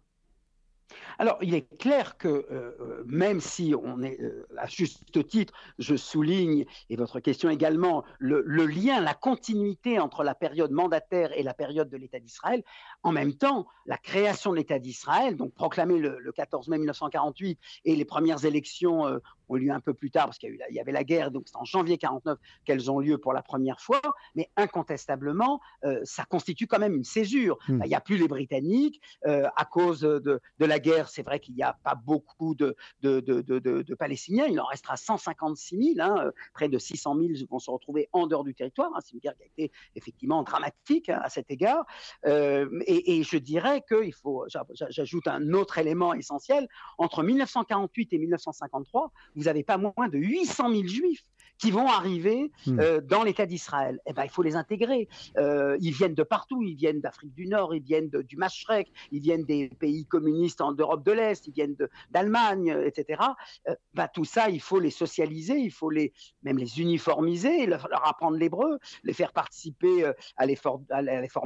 Alors, 1.19 1.37
il 1.41 1.53
est 1.53 1.67
clair 1.77 2.17
que 2.17 2.27
euh, 2.27 2.45
euh, 2.51 3.03
même 3.05 3.39
si 3.39 3.73
on 3.81 4.01
est 4.01 4.19
euh, 4.21 4.45
à 4.57 4.67
juste 4.67 5.27
titre, 5.27 5.53
je 5.79 5.95
souligne, 5.95 6.65
et 6.89 6.95
votre 6.95 7.19
question 7.19 7.49
également, 7.49 8.03
le, 8.19 8.41
lien, 8.65 9.01
la 9.01 9.13
continuité 9.13 9.99
entre 9.99 10.23
la 10.23 10.35
période 10.35 10.71
mandataire 10.71 11.31
et 11.37 11.43
la 11.43 11.53
période 11.53 11.89
de 11.89 11.97
l'État 11.97 12.19
d'Israël, 12.19 12.63
en 13.03 13.11
même 13.11 13.33
temps, 13.33 13.67
la 13.85 13.97
création 13.97 14.51
de 14.51 14.57
l'État 14.57 14.79
d'Israël, 14.79 15.35
donc 15.35 15.53
proclamée 15.53 15.99
le, 15.99 16.31
14 16.31 16.67
mai 16.69 16.77
1948, 16.77 17.59
et 17.85 17.95
les 17.95 18.05
premières 18.05 18.45
élections 18.45 19.19
ont 19.53 19.57
lieu 19.57 19.71
un 19.71 19.79
peu 19.79 19.93
plus 19.93 20.11
tard, 20.11 20.25
parce 20.25 20.37
qu'il 20.37 20.57
y, 20.69 20.79
avait 20.79 20.91
la 20.91 21.03
guerre, 21.03 21.31
donc 21.31 21.43
c'est 21.45 21.55
en 21.55 21.65
janvier 21.65 21.97
49 21.97 22.37
qu'elles 22.65 22.91
ont 22.91 22.99
lieu 22.99 23.17
pour 23.17 23.33
la 23.33 23.41
première 23.41 23.79
fois, 23.79 24.01
mais 24.35 24.49
incontestablement, 24.57 25.61
ça 26.03 26.25
constitue 26.25 26.67
quand 26.67 26.79
même 26.79 26.95
une 26.95 27.03
césure. 27.03 27.57
Hmm. 27.67 27.81
Il 27.83 27.89
n'y 27.89 27.95
a 27.95 28.01
plus 28.01 28.17
les 28.17 28.27
Britanniques, 28.27 29.01
à 29.25 29.65
cause 29.65 30.01
de, 30.01 30.19
de 30.59 30.65
la 30.65 30.79
guerre 30.79 31.03
c'est 31.13 31.23
vrai 31.23 31.39
qu'il 31.39 31.55
n'y 31.55 31.63
a 31.63 31.73
pas 31.83 31.95
beaucoup 31.95 32.55
de, 32.55 32.75
de, 33.01 33.95
Palestiniens. 33.95 34.45
Il 34.45 34.59
en 34.59 34.65
restera 34.65 34.97
156 34.97 35.95
000. 35.95 35.99
Hein, 35.99 36.31
près 36.53 36.69
de 36.69 36.77
600 36.77 37.15
000 37.15 37.29
vont 37.49 37.59
se 37.59 37.69
retrouver 37.69 38.09
en 38.11 38.27
dehors 38.27 38.43
du 38.43 38.53
territoire. 38.53 38.91
Hein. 38.95 38.99
C'est 39.03 39.13
une 39.13 39.19
guerre 39.19 39.35
qui 39.35 39.43
a 39.43 39.45
été 39.45 39.71
effectivement 39.95 40.43
dramatique 40.43 41.09
hein, 41.09 41.19
à 41.23 41.29
cet 41.29 41.51
égard. 41.51 41.85
Euh, 42.25 42.67
et, 42.87 43.23
je 43.23 43.37
dirais 43.37 43.83
qu'il 43.87 44.13
faut, 44.13 44.45
j'ajoute 44.89 45.27
un 45.27 45.53
autre 45.53 45.77
élément 45.77 46.13
essentiel. 46.13 46.67
Entre 46.97 47.23
1948 47.23 48.13
et 48.13 48.17
1953, 48.17 49.11
vous 49.35 49.42
n'avez 49.45 49.63
pas 49.63 49.77
moins 49.77 50.09
de 50.09 50.17
800 50.17 50.69
000 50.71 50.87
juifs 50.87 51.23
qui 51.57 51.71
vont 51.71 51.87
arriver 51.87 52.51
hmm. 52.65 52.79
euh, 52.79 53.01
dans 53.01 53.23
l'État 53.23 53.45
d'Israël. 53.45 53.99
Eh 54.05 54.13
ben, 54.13 54.23
il 54.23 54.29
faut 54.29 54.43
les 54.43 54.55
intégrer. 54.55 55.07
Euh, 55.37 55.77
ils 55.79 55.93
viennent 55.93 56.15
de 56.15 56.23
partout. 56.23 56.61
Ils 56.63 56.75
viennent 56.75 57.01
d'Afrique 57.01 57.33
du 57.33 57.47
Nord, 57.47 57.73
ils 57.75 57.83
viennent 57.83 58.09
du 58.09 58.37
Mashrek, 58.37 58.91
ils 59.11 59.21
viennent 59.21 59.45
des 59.45 59.69
pays 59.69 60.05
communistes 60.05 60.61
d'Europe 60.75 61.05
de 61.05 61.11
l'Est, 61.11 61.47
ils 61.47 61.53
viennent 61.53 61.75
d'Allemagne, 62.11 62.75
etc. 62.85 63.21
Euh, 63.67 63.75
bah, 63.93 64.07
tout 64.07 64.25
ça, 64.25 64.49
il 64.49 64.61
faut 64.61 64.79
les 64.79 64.89
socialiser, 64.89 65.57
il 65.57 65.71
faut 65.71 65.89
les, 65.89 66.13
même 66.43 66.57
les 66.57 66.79
uniformiser, 66.79 67.65
leur, 67.65 67.87
apprendre 68.07 68.37
l'hébreu, 68.37 68.79
les 69.03 69.13
faire 69.13 69.31
participer 69.31 70.11
à 70.37 70.45
l'effort 70.45 70.81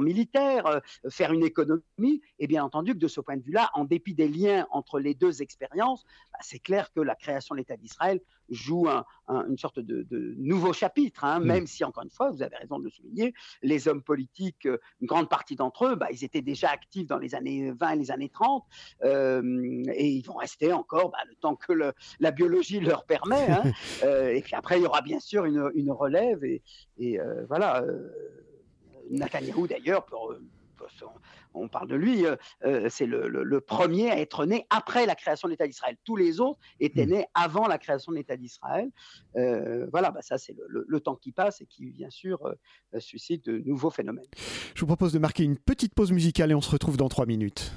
militaire, 0.00 0.80
faire 1.10 1.32
une 1.32 1.44
économie. 1.44 2.20
Et 2.38 2.46
bien 2.46 2.64
entendu 2.64 2.94
que 2.94 2.98
de 2.98 3.08
ce 3.08 3.20
point 3.20 3.36
de 3.36 3.42
vue-là, 3.42 3.70
en 3.74 3.84
dépit 3.84 4.14
des 4.14 4.28
liens 4.28 4.66
entre 4.70 4.98
les 4.98 5.14
deux 5.14 5.42
expériences, 5.42 6.04
bah, 6.32 6.38
c'est 6.42 6.58
clair 6.58 6.92
que 6.92 7.00
la 7.00 7.14
création 7.14 7.54
de 7.54 7.60
l'État 7.60 7.76
d'Israël 7.76 8.20
joue 8.50 8.88
une 9.28 9.58
sorte 9.58 9.80
de, 9.80 10.34
nouveau 10.38 10.72
chapitre, 10.72 11.24
hein, 11.24 11.40
mm. 11.40 11.44
même 11.44 11.66
si, 11.66 11.84
encore 11.84 12.04
une 12.04 12.10
fois, 12.10 12.30
vous 12.30 12.42
avez 12.42 12.56
raison 12.56 12.78
de 12.78 12.84
le 12.84 12.90
souligner, 12.90 13.34
les 13.62 13.88
hommes 13.88 14.02
politiques, 14.02 14.66
euh, 14.66 14.78
une 15.00 15.06
grande 15.06 15.28
partie 15.28 15.56
d'entre 15.56 15.86
eux, 15.86 15.94
bah, 15.96 16.08
ils 16.10 16.24
étaient 16.24 16.42
déjà 16.42 16.70
actifs 16.70 17.06
dans 17.06 17.18
les 17.18 17.34
années 17.34 17.72
20 17.72 17.90
et 17.90 17.96
les 17.96 18.10
années 18.10 18.28
30, 18.28 18.64
euh, 19.04 19.82
et 19.94 20.08
ils 20.08 20.22
vont 20.22 20.36
rester 20.36 20.72
encore 20.72 21.10
bah, 21.10 21.18
le 21.28 21.34
temps 21.34 21.56
que 21.56 21.72
la 22.20 22.30
biologie 22.30 22.80
leur 22.80 23.04
permet. 23.04 23.48
Hein. 23.50 23.62
Euh, 24.04 24.28
et 24.28 24.42
puis 24.42 24.54
après, 24.54 24.78
il 24.78 24.82
y 24.82 24.86
aura 24.86 25.02
bien 25.02 25.18
sûr 25.18 25.44
une, 25.44 25.90
relève, 25.90 26.44
et, 26.44 26.62
et 26.98 27.18
voilà. 27.48 27.84
Netanyahou, 29.10 29.66
d'ailleurs, 29.66 30.04
pour, 30.04 30.34
on 31.54 31.68
parle 31.68 31.88
de 31.88 31.96
lui, 31.96 32.24
euh, 32.24 32.36
euh, 32.64 32.88
c'est 32.90 33.06
le, 33.06 33.60
premier 33.60 34.10
à 34.10 34.18
être 34.18 34.46
né 34.46 34.66
après 34.70 35.06
la 35.06 35.14
création 35.14 35.48
de 35.48 35.52
l'État 35.52 35.66
d'Israël. 35.66 35.96
Tous 36.04 36.16
les 36.16 36.40
autres 36.40 36.58
étaient 36.80 37.06
hmm. 37.06 37.10
nés 37.10 37.26
avant 37.34 37.66
la 37.66 37.78
création 37.78 38.12
de 38.12 38.16
l'État 38.16 38.36
d'Israël. 38.36 38.90
Euh, 39.36 39.86
voilà, 39.90 40.10
bah, 40.10 40.22
ça 40.22 40.38
c'est 40.38 40.56
le, 40.68 41.00
temps 41.00 41.16
qui 41.16 41.32
passe 41.32 41.60
et 41.60 41.66
qui 41.66 41.90
bien 41.90 42.10
sûr 42.10 42.40
suscite 42.98 43.44
de 43.44 43.58
nouveaux 43.58 43.90
phénomènes. 43.90 44.26
Je 44.74 44.80
vous 44.80 44.86
propose 44.86 45.12
de 45.12 45.18
marquer 45.18 45.44
une 45.44 45.56
petite 45.56 45.94
pause 45.94 46.10
musicale 46.10 46.50
et 46.50 46.54
on 46.54 46.60
se 46.60 46.70
retrouve 46.70 46.96
dans 46.96 47.08
trois 47.08 47.26
minutes. 47.26 47.72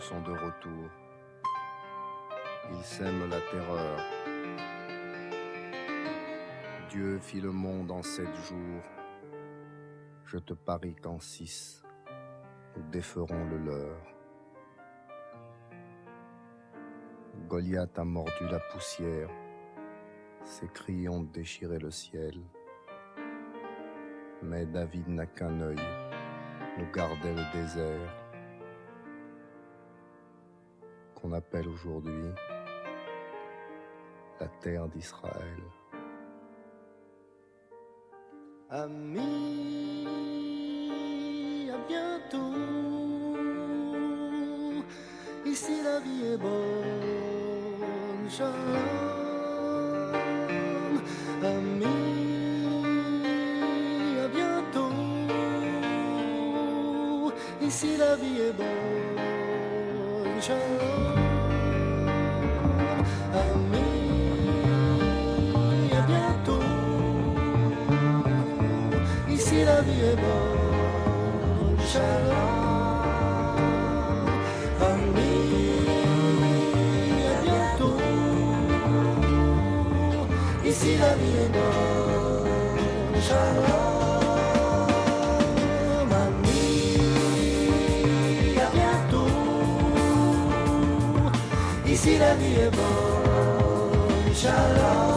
Sont 0.00 0.20
de 0.20 0.30
retour. 0.30 0.90
Ils 2.70 2.84
sèment 2.84 3.28
la 3.28 3.40
terreur. 3.40 3.98
Dieu 6.90 7.18
fit 7.18 7.40
le 7.40 7.50
monde 7.50 7.90
en 7.90 8.02
sept 8.02 8.34
jours. 8.48 8.82
Je 10.24 10.38
te 10.38 10.54
parie 10.54 10.94
qu'en 10.94 11.18
six, 11.18 11.82
nous 12.76 12.82
déferons 12.90 13.44
le 13.46 13.58
leur. 13.58 13.98
Goliath 17.48 17.98
a 17.98 18.04
mordu 18.04 18.46
la 18.50 18.60
poussière. 18.60 19.30
Ses 20.44 20.68
cris 20.68 21.08
ont 21.08 21.22
déchiré 21.22 21.78
le 21.78 21.90
ciel. 21.90 22.40
Mais 24.42 24.66
David 24.66 25.08
n'a 25.08 25.26
qu'un 25.26 25.60
œil, 25.60 25.80
nous 26.78 26.90
gardait 26.92 27.34
le 27.34 27.52
désert 27.52 28.17
qu'on 31.28 31.34
appelle 31.34 31.68
aujourd'hui 31.68 32.32
la 34.40 34.46
terre 34.60 34.86
d'Israël. 34.88 35.62
Amis, 38.70 40.06
à 41.72 41.78
bientôt. 41.88 42.54
Ici 45.44 45.82
la 45.82 46.00
vie 46.00 46.26
est 46.32 46.36
bonne. 46.36 48.28
Shalom. 48.30 48.54
Amis, 51.42 51.86
à 54.24 54.28
bientôt. 54.28 54.92
Ici 57.60 57.96
la 57.96 58.16
vie 58.16 58.40
est 58.40 58.52
bonne. 58.52 59.17
Ici 60.38 60.46
la 80.98 81.14
vie 81.14 81.36
est 81.42 81.52
bonne. 81.52 81.97
Ici 94.30 94.46
la 94.46 95.07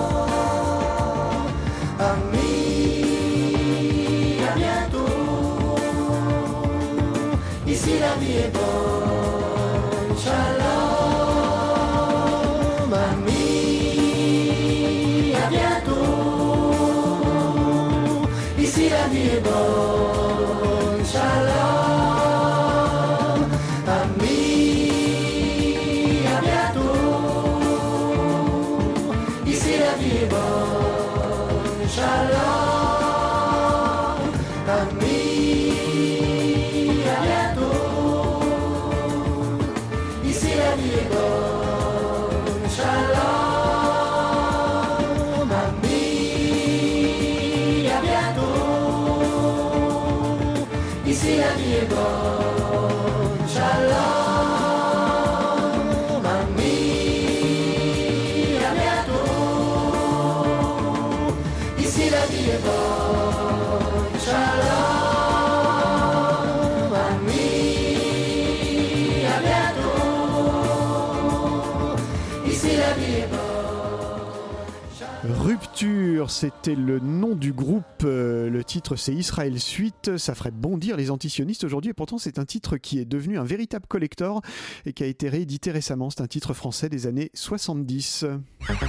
c'était 76.28 76.76
le 76.76 77.00
nom 77.00 77.36
du 77.36 77.54
groupe. 77.54 77.84
Euh, 78.04 78.50
le 78.50 78.64
titre, 78.64 78.96
c'est 78.96 79.14
Israël 79.14 79.60
Suite. 79.60 80.18
Ça 80.18 80.36
ferait 80.36 80.52
bondir 80.52 80.98
les 80.98 81.12
antisionistes 81.12 81.64
aujourd'hui. 81.64 81.92
Et 81.92 81.94
pourtant, 81.94 82.18
c'est 82.18 82.40
un 82.40 82.46
titre 82.46 82.78
qui 82.78 83.00
est 83.00 83.06
devenu 83.06 83.38
un 83.38 83.44
véritable 83.44 83.86
collector 83.88 84.42
et 84.86 84.94
qui 84.94 85.04
a 85.04 85.08
été 85.08 85.30
réédité 85.30 85.72
récemment. 85.72 86.10
C'est 86.10 86.22
un 86.22 86.28
titre 86.28 86.54
français 86.54 86.90
des 86.90 87.08
années 87.08 87.32
70. 87.34 88.26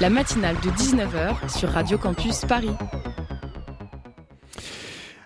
La 0.01 0.11
matinale 0.11 0.57
de 0.57 0.71
19h 0.71 1.59
sur 1.59 1.71
Radio 1.71 1.99
Campus 1.99 2.41
Paris. 2.47 2.71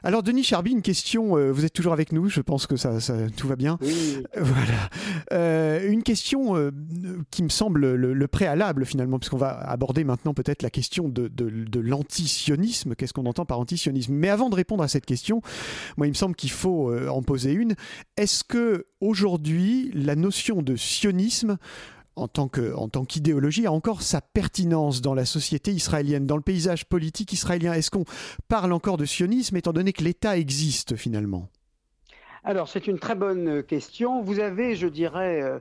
Alors 0.06 0.22
Denis 0.22 0.44
Charby, 0.44 0.70
une 0.70 0.82
question, 0.82 1.36
euh, 1.36 1.50
vous 1.50 1.64
êtes 1.64 1.72
toujours 1.72 1.92
avec 1.92 2.12
nous, 2.12 2.28
je 2.28 2.40
pense 2.40 2.68
que 2.68 2.76
ça, 2.76 3.00
tout 3.36 3.48
va 3.48 3.56
bien. 3.56 3.76
Oui. 3.80 4.22
Voilà. 4.36 4.88
Euh, 5.32 5.90
une 5.90 6.04
question 6.04 6.56
euh, 6.56 6.70
qui 7.32 7.42
me 7.42 7.48
semble 7.48 7.94
le, 7.94 8.28
préalable 8.28 8.86
finalement, 8.86 9.18
puisqu'on 9.18 9.36
va 9.36 9.58
aborder 9.68 10.04
maintenant 10.04 10.32
peut-être 10.32 10.62
la 10.62 10.70
question 10.70 11.08
de, 11.08 11.26
de, 11.26 11.80
l'antisionisme, 11.80 12.94
qu'est-ce 12.94 13.12
qu'on 13.12 13.26
entend 13.26 13.46
par 13.46 13.58
antisionisme? 13.58 14.14
Mais 14.14 14.28
avant 14.28 14.48
de 14.48 14.54
répondre 14.54 14.84
à 14.84 14.88
cette 14.88 15.06
question, 15.06 15.42
moi 15.96 16.06
il 16.06 16.10
me 16.10 16.14
semble 16.14 16.36
qu'il 16.36 16.52
faut 16.52 16.96
en 17.08 17.22
poser 17.22 17.50
une. 17.50 17.74
Est-ce 18.16 18.44
que 18.44 18.86
aujourd'hui 19.00 19.90
la 19.92 20.14
notion 20.14 20.62
de 20.62 20.76
sionisme 20.76 21.58
en 22.16 22.28
tant 22.28 22.48
qu'idéologie 23.04 23.66
a 23.66 23.72
encore 23.72 24.02
sa 24.02 24.20
pertinence 24.20 25.02
dans 25.02 25.14
la 25.14 25.24
société 25.24 25.70
israélienne, 25.70 26.26
dans 26.26 26.36
le 26.36 26.42
paysage 26.42 26.86
politique 26.86 27.32
israélien 27.32 27.74
Est-ce 27.74 27.90
qu'on 27.90 28.04
parle 28.48 28.72
encore 28.72 28.96
de 28.96 29.04
sionisme 29.04 29.56
étant 29.56 29.72
donné 29.72 29.92
que 29.92 30.02
l'État 30.02 30.36
existe 30.38 30.96
finalement? 30.96 31.48
Alors 32.42 32.68
c'est 32.68 32.86
une 32.86 32.98
très 32.98 33.14
bonne 33.14 33.62
question. 33.62 34.22
Vous 34.22 34.40
avez, 34.40 34.76
je 34.76 34.86
dirais, 34.86 35.42
euh, 35.42 35.58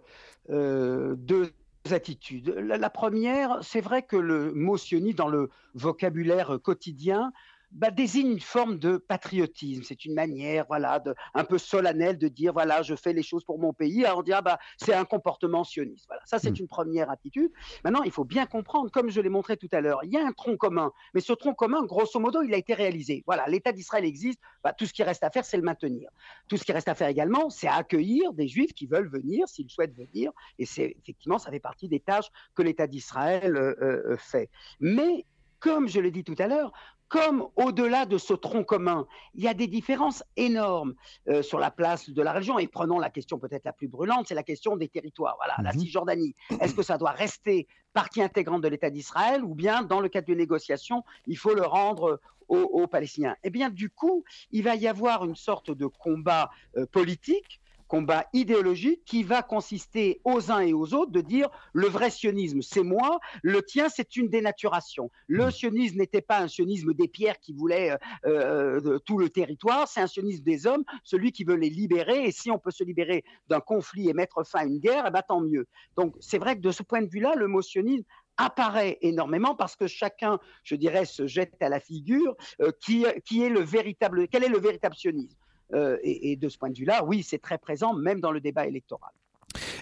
euh, 0.52 1.16
deux 1.16 1.52
attitudes. 1.92 2.50
La, 2.50 2.90
première, 2.90 3.60
c'est 3.62 3.82
vrai 3.82 4.02
que 4.02 4.16
le 4.16 4.54
mot 4.54 4.78
sioniste 4.78 5.18
dans 5.18 5.28
le 5.28 5.50
vocabulaire 5.74 6.58
quotidien 6.64 7.32
bah, 7.76 7.92
désigne 7.92 8.32
une 8.32 8.40
forme 8.40 8.80
de 8.80 8.98
patriotisme. 8.98 9.84
C'est 9.84 10.06
une 10.06 10.14
manière, 10.14 10.66
voilà, 10.68 11.00
de, 11.00 11.14
un 11.34 11.44
peu 11.44 11.58
solennelle 11.58 12.18
de 12.18 12.28
dire, 12.28 12.54
voilà, 12.54 12.82
je 12.82 12.96
fais 12.96 13.14
les 13.14 13.22
choses 13.22 13.44
pour 13.44 13.60
mon 13.60 13.74
pays. 13.74 14.06
Alors 14.06 14.20
on 14.20 14.24
dit, 14.24 14.34
ah, 14.34 14.42
bah, 14.42 14.58
c'est 14.78 14.94
un 14.94 15.06
comportement 15.06 15.64
sioniste. 15.64 16.06
Voilà, 16.08 16.22
ça 16.26 16.40
c'est 16.40 16.52
mmh. 16.52 16.62
une 16.62 16.68
première 16.68 17.12
attitude. 17.12 17.52
Maintenant, 17.84 18.04
il 18.04 18.12
faut 18.12 18.24
bien 18.24 18.46
comprendre, 18.46 18.90
comme 18.92 19.10
je 19.10 19.20
l'ai 19.20 19.30
montré 19.30 19.58
tout 19.58 19.70
à 19.74 19.82
l'heure, 19.82 20.00
il 20.04 20.12
y 20.12 20.18
a 20.18 20.26
un 20.26 20.32
tronc 20.32 20.58
commun, 20.58 20.92
mais 21.14 21.22
ce 21.22 21.34
tronc 21.34 21.54
commun, 21.54 21.84
grosso 21.84 22.20
modo, 22.20 22.42
il 22.42 22.54
a 22.54 22.58
été 22.58 22.74
réalisé. 22.74 23.24
Voilà, 23.26 23.46
l'État 23.48 23.72
d'Israël 23.72 24.06
existe. 24.06 24.40
Bah, 24.64 24.74
tout 24.74 24.86
ce 24.86 24.94
qui 24.94 25.04
reste 25.04 25.24
à 25.24 25.30
faire, 25.30 25.46
c'est 25.46 25.58
le 25.58 25.64
maintenir. 25.64 26.10
Tout 26.48 26.58
ce 26.58 26.64
qui 26.64 26.72
reste 26.72 26.88
à 26.88 26.96
faire 26.96 27.10
également, 27.10 27.50
c'est 27.50 27.68
accueillir 27.68 28.34
des 28.34 28.48
Juifs 28.48 28.74
qui 28.74 28.88
veulent 28.88 29.10
venir, 29.10 29.48
s'ils 29.48 29.70
souhaitent 29.70 29.96
venir. 29.96 30.32
Et 30.60 30.66
c'est 30.66 30.96
effectivement, 31.02 31.38
ça 31.38 31.52
fait 31.52 31.60
partie 31.60 31.90
des 31.90 32.00
tâches 32.00 32.30
que 32.56 32.62
l'État 32.62 32.88
d'Israël 32.88 33.56
euh, 33.56 33.76
euh, 33.82 34.18
fait. 34.18 34.50
Mais 34.80 35.26
comme 35.60 35.88
je 35.88 36.00
l'ai 36.00 36.12
dit 36.12 36.24
tout 36.24 36.36
à 36.38 36.48
l'heure, 36.48 36.72
comme 37.08 37.48
au-delà 37.56 38.06
de 38.06 38.18
ce 38.18 38.34
tronc 38.34 38.64
commun, 38.64 39.08
il 39.36 39.44
y 39.44 39.48
a 39.48 39.54
des 39.54 39.68
différences 39.68 40.24
énormes 40.38 40.96
euh, 41.28 41.42
sur 41.42 41.60
la 41.60 41.72
place 41.72 42.10
de 42.10 42.22
la 42.22 42.32
région. 42.32 42.60
Et 42.60 42.68
prenons 42.68 43.00
la 43.00 43.10
question 43.10 43.40
peut-être 43.40 43.66
la 43.66 43.74
plus 43.74 43.88
brûlante, 43.88 44.28
c'est 44.28 44.36
la 44.36 44.44
question 44.44 44.76
des 44.76 44.88
territoires. 44.88 45.36
Voilà, 45.38 45.56
la 45.62 45.74
mhm. 45.74 45.82
Cisjordanie. 45.82 46.36
Est-ce 46.60 46.74
que 46.74 46.84
ça 46.84 46.98
doit 46.98 47.12
rester 47.12 47.68
partie 47.94 48.22
intégrante 48.22 48.62
de 48.62 48.68
l'État 48.68 48.90
d'Israël 48.90 49.44
ou 49.44 49.56
bien, 49.56 49.84
dans 49.84 50.00
le 50.00 50.10
cadre 50.10 50.28
d'une 50.28 50.38
négociation, 50.38 51.04
il 51.28 51.38
faut 51.38 51.54
le 51.54 51.66
rendre 51.66 52.20
aux, 52.48 52.88
Palestiniens? 52.88 53.36
Eh 53.44 53.50
bien, 53.50 53.70
du 53.70 53.90
coup, 53.90 54.24
il 54.52 54.64
va 54.64 54.76
y 54.76 54.88
avoir 54.88 55.26
une 55.26 55.36
sorte 55.36 55.72
de 55.72 55.86
combat 55.86 56.50
euh, 56.78 56.86
politique 56.86 57.62
combat 57.88 58.26
idéologique 58.34 59.04
qui 59.06 59.24
va 59.24 59.42
consister 59.42 60.22
aux 60.24 60.52
uns 60.52 60.62
et 60.62 60.74
aux 60.74 60.94
autres 60.94 61.12
de 61.12 61.22
dire 61.22 61.50
le 61.74 61.88
vrai 61.88 62.10
sionisme, 62.10 62.62
c'est 62.62 62.84
moi, 62.84 63.20
le 63.42 63.62
tien, 63.62 63.90
c'est 63.90 64.16
une 64.16 64.30
dénaturation. 64.30 65.12
Le 65.28 65.48
hmm. 65.48 65.52
sionisme 65.52 65.98
n'était 65.98 66.22
pas 66.22 66.40
un 66.40 66.48
sionisme 66.48 66.94
des 66.94 67.08
pierres 67.08 67.40
qui 67.40 67.54
voulait 67.54 67.92
euh, 67.92 67.98
euh, 68.26 69.00
tout 69.00 69.18
le 69.18 69.30
territoire, 69.30 69.88
c'est 69.88 70.02
un 70.02 70.08
sionisme 70.08 70.44
des 70.44 70.68
hommes, 70.68 70.84
celui 71.04 71.32
qui 71.32 71.44
veut 71.44 71.56
les 71.56 71.70
libérer, 71.70 72.26
et 72.26 72.32
si 72.32 72.52
on 72.52 72.60
peut 72.60 72.72
se 72.72 72.84
libérer 72.84 73.24
d'un 73.48 73.60
conflit 73.60 74.10
et 74.10 74.14
mettre 74.14 74.46
fin 74.46 74.60
à 74.60 74.66
une 74.66 74.80
guerre, 74.80 75.06
eh 75.08 75.12
ben, 75.12 75.22
tant 75.28 75.42
mieux. 75.42 75.68
Donc 75.96 76.16
c'est 76.20 76.38
vrai 76.38 76.56
que 76.56 76.62
de 76.62 76.72
ce 76.72 76.84
point 76.84 77.02
de 77.02 77.10
vue-là, 77.10 77.36
le 77.36 77.48
mot 77.48 77.62
sionisme 77.62 78.06
apparaît 78.38 78.98
énormément 79.02 79.56
parce 79.56 79.76
que 79.76 79.88
chacun, 79.88 80.40
je 80.64 80.76
dirais, 80.76 81.06
se 81.06 81.28
jette 81.28 81.56
à 81.62 81.70
la 81.70 81.80
figure 81.80 82.36
euh, 82.62 82.72
qui, 82.82 83.06
qui 83.26 83.44
est 83.44 83.50
le 83.50 83.62
véritable, 83.62 84.28
quel 84.28 84.44
est 84.44 84.50
le 84.50 84.60
véritable 84.60 84.96
sionisme 84.96 85.38
euh, 85.74 85.98
et, 86.04 86.36
de 86.36 86.50
ce 86.50 86.58
point 86.58 86.70
de 86.70 86.78
vue-là, 86.78 87.04
oui, 87.06 87.24
c'est 87.24 87.42
très 87.42 87.58
présent, 87.58 87.94
même 87.94 88.20
dans 88.20 88.32
le 88.32 88.40
débat 88.40 88.68
électoral. 88.68 89.12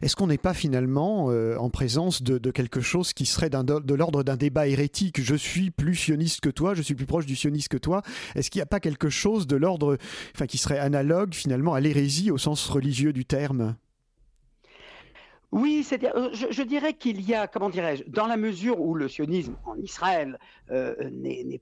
Est-ce 0.02 0.16
qu'on 0.16 0.28
n'est 0.28 0.38
pas 0.38 0.54
finalement 0.54 1.32
euh, 1.32 1.58
en 1.58 1.70
présence 1.70 2.22
de, 2.22 2.52
quelque 2.52 2.82
chose 2.82 3.14
qui 3.14 3.26
serait 3.26 3.50
de 3.50 3.94
l'ordre 3.94 4.24
d'un 4.24 4.38
débat 4.38 4.68
hérétique? 4.68 5.22
Je 5.22 5.36
suis 5.36 5.72
plus 5.72 5.96
sioniste 5.96 6.42
que 6.42 6.50
toi, 6.50 6.74
je 6.74 6.82
suis 6.82 6.96
plus 6.96 7.06
proche 7.06 7.26
du 7.26 7.36
sioniste 7.36 7.70
que 7.70 7.78
toi. 7.78 8.02
Est-ce 8.36 8.52
qu'il 8.52 8.60
n'y 8.60 8.64
a 8.64 8.68
pas 8.68 8.80
quelque 8.80 9.10
chose 9.10 9.48
de 9.48 9.56
l'ordre, 9.56 9.98
enfin, 10.36 10.46
qui 10.46 10.58
serait 10.58 10.80
analogue 10.80 11.34
finalement 11.34 11.74
à 11.74 11.80
l'hérésie 11.80 12.32
au 12.32 12.38
sens 12.38 12.68
religieux 12.70 13.14
du 13.14 13.26
terme? 13.26 13.76
Oui, 15.54 15.84
c'est 15.84 16.04
euh, 16.04 16.30
je, 16.34 16.48
je, 16.50 16.64
dirais 16.64 16.96
qu'il 16.96 17.22
y 17.22 17.36
a, 17.36 17.48
comment 17.48 17.70
dirais-je, 17.70 18.04
dans 18.08 18.26
la 18.26 18.38
mesure 18.38 18.82
où 18.82 18.96
le 18.96 19.08
sionisme 19.08 19.56
en 19.66 19.78
Israël 19.78 20.40
euh, 20.72 20.96
n'est 21.12 21.60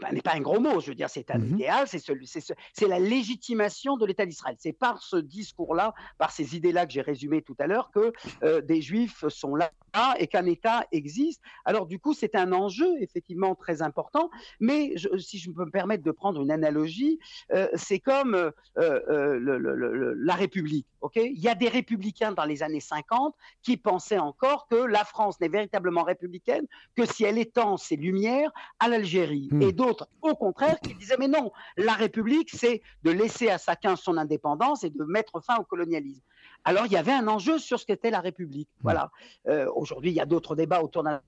pas, 0.00 0.08
pas, 0.24 0.34
un 0.34 0.40
gros 0.40 0.58
mot, 0.58 0.80
je 0.80 0.86
veux 0.86 0.94
dire, 0.94 1.10
c'est 1.10 1.30
un 1.30 1.38
mmh 1.38 1.50
idéal, 1.56 1.86
c'est 1.86 2.88
la 2.88 2.98
légitimation 2.98 3.98
de 3.98 4.06
l'État 4.06 4.24
d'Israël. 4.24 4.56
C'est 4.58 4.72
par 4.72 5.02
ce 5.02 5.16
discours-là, 5.16 5.92
par 6.16 6.30
ces 6.30 6.56
idées-là 6.56 6.86
que 6.86 6.92
j'ai 6.92 7.02
résumées 7.02 7.42
tout 7.42 7.56
à 7.58 7.66
l'heure, 7.66 7.90
que 7.90 8.10
euh, 8.42 8.62
des 8.62 8.80
Juifs 8.80 9.28
sont 9.28 9.54
là 9.54 9.70
et 10.18 10.26
qu'un 10.26 10.46
État 10.46 10.86
existe. 10.92 11.42
Alors 11.66 11.86
du 11.86 11.98
coup, 11.98 12.14
c'est 12.14 12.36
un 12.36 12.52
enjeu 12.52 12.88
effectivement 13.00 13.54
très 13.54 13.82
important, 13.82 14.30
mais 14.60 14.94
si 15.18 15.38
je 15.38 15.50
peux 15.50 15.64
me 15.64 15.70
permettre 15.70 16.02
de 16.02 16.10
prendre 16.10 16.40
une 16.40 16.50
analogie, 16.50 17.18
euh, 17.52 17.68
c'est 17.74 17.98
comme 17.98 18.52
le, 18.76 20.14
la 20.14 20.34
République. 20.34 20.86
ok? 21.02 21.16
Il 21.16 21.40
y 21.40 21.48
a 21.48 21.54
des 21.54 21.68
républicains 21.68 22.32
dans 22.32 22.44
les 22.44 22.62
années 22.62 22.80
50 22.80 23.25
qui 23.62 23.76
pensaient 23.76 24.18
encore 24.18 24.66
que 24.68 24.76
la 24.76 25.04
France 25.04 25.40
n'est 25.40 25.48
véritablement 25.48 26.02
républicaine 26.02 26.66
que 26.96 27.04
si 27.04 27.24
elle 27.24 27.38
étend 27.38 27.76
ses 27.76 27.96
lumières 27.96 28.50
à 28.78 28.88
l'Algérie. 28.88 29.48
Hmm. 29.50 29.62
Et 29.62 29.72
d'autres, 29.72 30.08
au 30.22 30.34
contraire, 30.34 30.78
qui 30.80 30.94
disaient 30.94 31.16
mais 31.18 31.28
non, 31.28 31.52
la 31.76 31.94
République, 31.94 32.50
c'est 32.50 32.82
de 33.02 33.10
laisser 33.10 33.50
à 33.50 33.58
chacun 33.58 33.96
son 33.96 34.16
indépendance 34.16 34.84
et 34.84 34.90
de 34.90 35.04
mettre 35.04 35.40
fin 35.40 35.56
au 35.56 35.64
colonialisme. 35.64 36.22
Alors 36.64 36.86
il 36.86 36.92
y 36.92 36.96
avait 36.96 37.12
un 37.12 37.28
enjeu 37.28 37.58
sur 37.58 37.78
ce 37.78 37.86
qu'était 37.86 38.10
la 38.10 38.20
République. 38.20 38.68
Hmm. 38.78 38.82
Voilà. 38.82 39.10
Euh, 39.48 39.70
aujourd'hui, 39.74 40.10
il 40.10 40.16
y 40.16 40.20
a 40.20 40.26
d'autres 40.26 40.56
débats 40.56 40.82
autour 40.82 41.02
de 41.02 41.10
la 41.10 41.22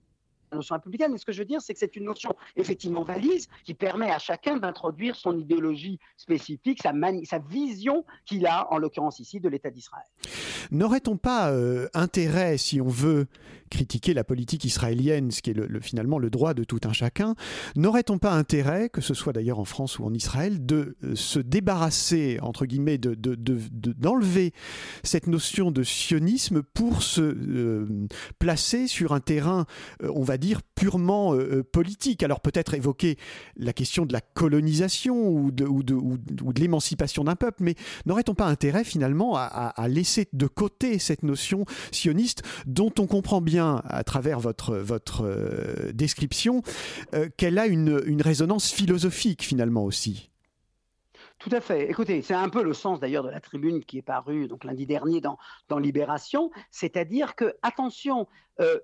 notion 0.57 0.75
républicaine, 0.75 1.13
mais 1.13 1.19
ce 1.19 1.27
que 1.27 1.33
je 1.33 1.39
veux 1.39 1.45
dire, 1.45 1.61
c'est 1.61 1.73
que 1.73 1.79
c'est 1.79 1.97
une 1.97 2.05
notion 2.05 2.35
effectivement 2.57 3.03
valise 3.03 3.49
qui 3.65 3.75
permet 3.75 4.11
à 4.11 4.19
chacun 4.19 4.57
d'introduire 4.57 5.17
son 5.17 5.39
idéologie 5.39 5.99
spécifique, 6.17 6.81
sa, 6.83 6.93
sa 7.25 7.39
vision 7.39 8.05
qu'il 8.25 8.47
a, 8.47 8.73
en 8.73 8.79
l'occurrence 8.79 9.21
ici, 9.21 9.41
de 9.41 9.49
l'État 9.49 9.71
d'Israël. 9.71 10.07
N'aurait-on 10.71 11.17
pas 11.17 11.51
euh, 11.51 11.89
intérêt, 11.95 12.59
si 12.59 12.81
on 12.81 12.89
veut 12.89 13.27
critiquer 13.71 14.15
la 14.15 14.25
politique 14.25 14.65
israélienne, 14.65 15.31
ce 15.31 15.43
qui 15.43 15.51
est 15.51 15.55
le, 15.55 15.81
finalement 15.81 16.19
le 16.19 16.31
droit 16.31 16.55
de 16.55 16.65
tout 16.65 16.81
un 16.85 16.93
chacun, 16.93 17.35
n'aurait-on 17.77 18.19
pas 18.19 18.33
intérêt, 18.33 18.89
que 18.89 19.01
ce 19.01 19.15
soit 19.15 19.33
d'ailleurs 19.33 19.59
en 19.59 19.65
France 19.65 19.99
ou 19.99 20.05
en 20.05 20.15
Israël, 20.15 20.65
de 20.65 20.97
euh, 21.05 21.15
se 21.15 21.39
débarrasser, 21.39 22.39
entre 22.41 22.65
guillemets, 22.67 22.99
d'enlever 22.99 24.51
de, 24.51 24.55
cette 25.03 25.27
notion 25.27 25.71
de 25.71 25.83
sionisme 25.83 26.63
pour 26.63 27.03
se 27.03 27.21
euh, 27.21 28.07
placer 28.39 28.87
sur 28.87 29.13
un 29.13 29.21
terrain, 29.21 29.67
on 30.03 30.23
va 30.23 30.38
dire, 30.39 30.63
purement 30.63 31.37
politique 31.73 32.23
Alors 32.23 32.41
peut-être 32.41 32.75
évoquer 32.75 33.19
la 33.57 33.73
question 33.73 34.07
de 34.07 34.13
la 34.13 34.21
colonisation 34.21 35.29
ou 35.29 35.51
de, 35.51 35.67
l'émancipation 36.59 37.25
d'un 37.25 37.37
peuple, 37.37 37.63
mais 37.63 37.75
n'aurait-on 38.07 38.35
pas 38.35 38.47
intérêt 38.47 38.85
finalement 38.85 39.37
à, 39.37 39.89
laisser 39.89 40.29
de 40.33 40.47
côté 40.47 40.99
cette 40.99 41.23
notion 41.23 41.65
sioniste 41.93 42.43
dont 42.67 42.93
on 42.99 43.07
comprend 43.07 43.41
bien 43.41 43.83
à 43.85 44.05
travers 44.05 44.41
votre, 44.41 44.75
euh, 45.23 45.93
description 45.93 46.63
euh, 47.15 47.29
qu'elle 47.37 47.59
a 47.59 47.67
une 47.67 48.23
résonance 48.23 48.71
philosophique 48.71 49.43
finalement 49.43 49.85
aussi? 49.85 50.31
Tout 51.39 51.51
à 51.53 51.61
fait. 51.61 51.89
Écoutez, 51.89 52.21
c'est 52.23 52.35
un 52.35 52.49
peu 52.49 52.65
le 52.65 52.75
sens 52.75 52.99
d'ailleurs 52.99 53.23
de 53.23 53.31
la 53.31 53.41
tribune 53.41 53.85
qui 53.85 53.99
est 53.99 54.03
parue 54.03 54.49
donc 54.49 54.65
lundi 54.65 54.87
dernier 54.87 55.21
dans, 55.21 55.39
Libération, 55.79 56.51
c'est-à-dire 56.73 57.37
que 57.37 57.55
attention, 57.63 58.27
euh, 58.61 58.81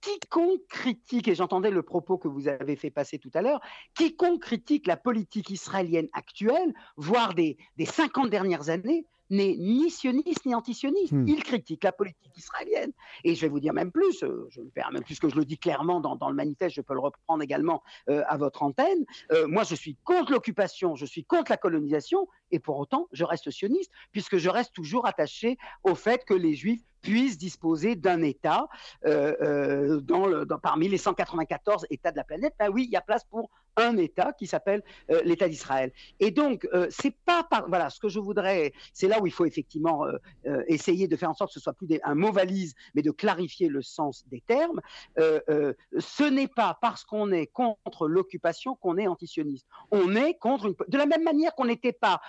quiconque 0.00 0.64
critique, 0.68 1.26
et 1.26 1.34
j'entendais 1.34 1.72
le 1.72 1.82
propos 1.82 2.16
que 2.16 2.28
vous 2.28 2.46
avez 2.46 2.76
fait 2.76 2.90
passer 2.90 3.18
tout 3.18 3.30
à 3.34 3.42
l'heure, 3.42 3.60
quiconque 3.94 4.40
critique 4.40 4.86
la 4.86 4.96
politique 4.96 5.50
israélienne 5.50 6.08
actuelle, 6.12 6.72
voire 6.96 7.34
des, 7.34 7.58
des 7.76 7.86
50 7.86 8.30
dernières 8.30 8.68
années, 8.68 9.04
n'est 9.30 9.56
ni 9.56 9.90
sioniste 9.90 10.44
ni 10.44 10.54
antisioniste. 10.54 11.12
Hmm. 11.12 11.26
Il 11.26 11.42
critique 11.42 11.84
la 11.84 11.92
politique 11.92 12.36
israélienne. 12.36 12.92
Et 13.24 13.34
je 13.34 13.40
vais 13.42 13.48
vous 13.48 13.60
dire 13.60 13.72
même 13.72 13.92
plus, 13.92 14.22
euh, 14.22 14.46
je 14.50 14.60
me 14.60 14.70
permets, 14.70 15.00
puisque 15.00 15.28
je 15.28 15.36
le 15.36 15.44
dis 15.44 15.58
clairement 15.58 16.00
dans, 16.00 16.28
le 16.28 16.34
manifeste, 16.34 16.76
je 16.76 16.80
peux 16.80 16.94
le 16.94 17.00
reprendre 17.00 17.42
également 17.42 17.82
euh, 18.08 18.22
à 18.26 18.36
votre 18.36 18.62
antenne. 18.62 19.04
Euh, 19.32 19.46
moi, 19.46 19.64
je 19.64 19.74
suis 19.74 19.96
contre 20.04 20.32
l'occupation, 20.32 20.96
je 20.96 21.06
suis 21.06 21.24
contre 21.24 21.50
la 21.50 21.56
colonisation, 21.56 22.28
et 22.50 22.58
pour 22.58 22.78
autant, 22.78 23.08
je 23.12 23.24
reste 23.24 23.50
sioniste, 23.50 23.90
puisque 24.12 24.36
je 24.36 24.50
reste 24.50 24.72
toujours 24.72 25.06
attaché 25.06 25.56
au 25.84 25.94
fait 25.94 26.24
que 26.24 26.34
les 26.34 26.54
Juifs 26.54 26.82
puissent 27.02 27.38
disposer 27.38 27.96
d'un 27.96 28.22
État 28.22 28.68
dans 29.04 30.58
parmi 30.62 30.88
les 30.88 30.98
194 30.98 31.86
États 31.90 32.12
de 32.12 32.16
la 32.16 32.24
planète. 32.24 32.54
Ben 32.58 32.68
oui, 32.68 32.84
il 32.84 32.90
y 32.90 32.96
a 32.96 33.00
place 33.00 33.24
pour 33.24 33.50
un 33.76 33.96
État 33.96 34.32
qui 34.32 34.46
s'appelle 34.46 34.82
euh, 35.10 35.22
l'État 35.24 35.48
d'Israël. 35.48 35.92
Et 36.18 36.30
donc, 36.30 36.66
euh, 36.72 36.86
c'est 36.90 37.14
pas 37.24 37.44
par, 37.44 37.68
voilà, 37.68 37.90
ce 37.90 38.00
que 38.00 38.08
je 38.08 38.18
voudrais, 38.18 38.72
c'est 38.92 39.08
là 39.08 39.20
où 39.20 39.26
il 39.26 39.32
faut 39.32 39.44
effectivement 39.44 40.04
euh, 40.06 40.62
essayer 40.66 41.08
de 41.08 41.16
faire 41.16 41.30
en 41.30 41.34
sorte 41.34 41.50
que 41.50 41.54
ce 41.54 41.60
soit 41.60 41.72
plus 41.72 41.88
un 42.04 42.14
mot 42.14 42.32
valise, 42.32 42.74
mais 42.94 43.02
de 43.02 43.10
clarifier 43.10 43.68
le 43.68 43.82
sens 43.82 44.24
des 44.30 44.40
termes. 44.40 44.80
ce 45.16 46.22
n'est 46.22 46.48
pas 46.48 46.78
parce 46.80 47.04
qu'on 47.04 47.32
est 47.32 47.46
contre 47.46 48.06
l'occupation 48.06 48.74
qu'on 48.76 48.96
est 48.96 49.06
antisioniste. 49.06 49.66
On 49.90 50.14
est 50.14 50.34
contre 50.38 50.74
de 50.88 50.98
la 50.98 51.06
même 51.06 51.24
manière 51.24 51.54
qu'on 51.54 51.64
n'était 51.64 51.92
pas 51.92 52.20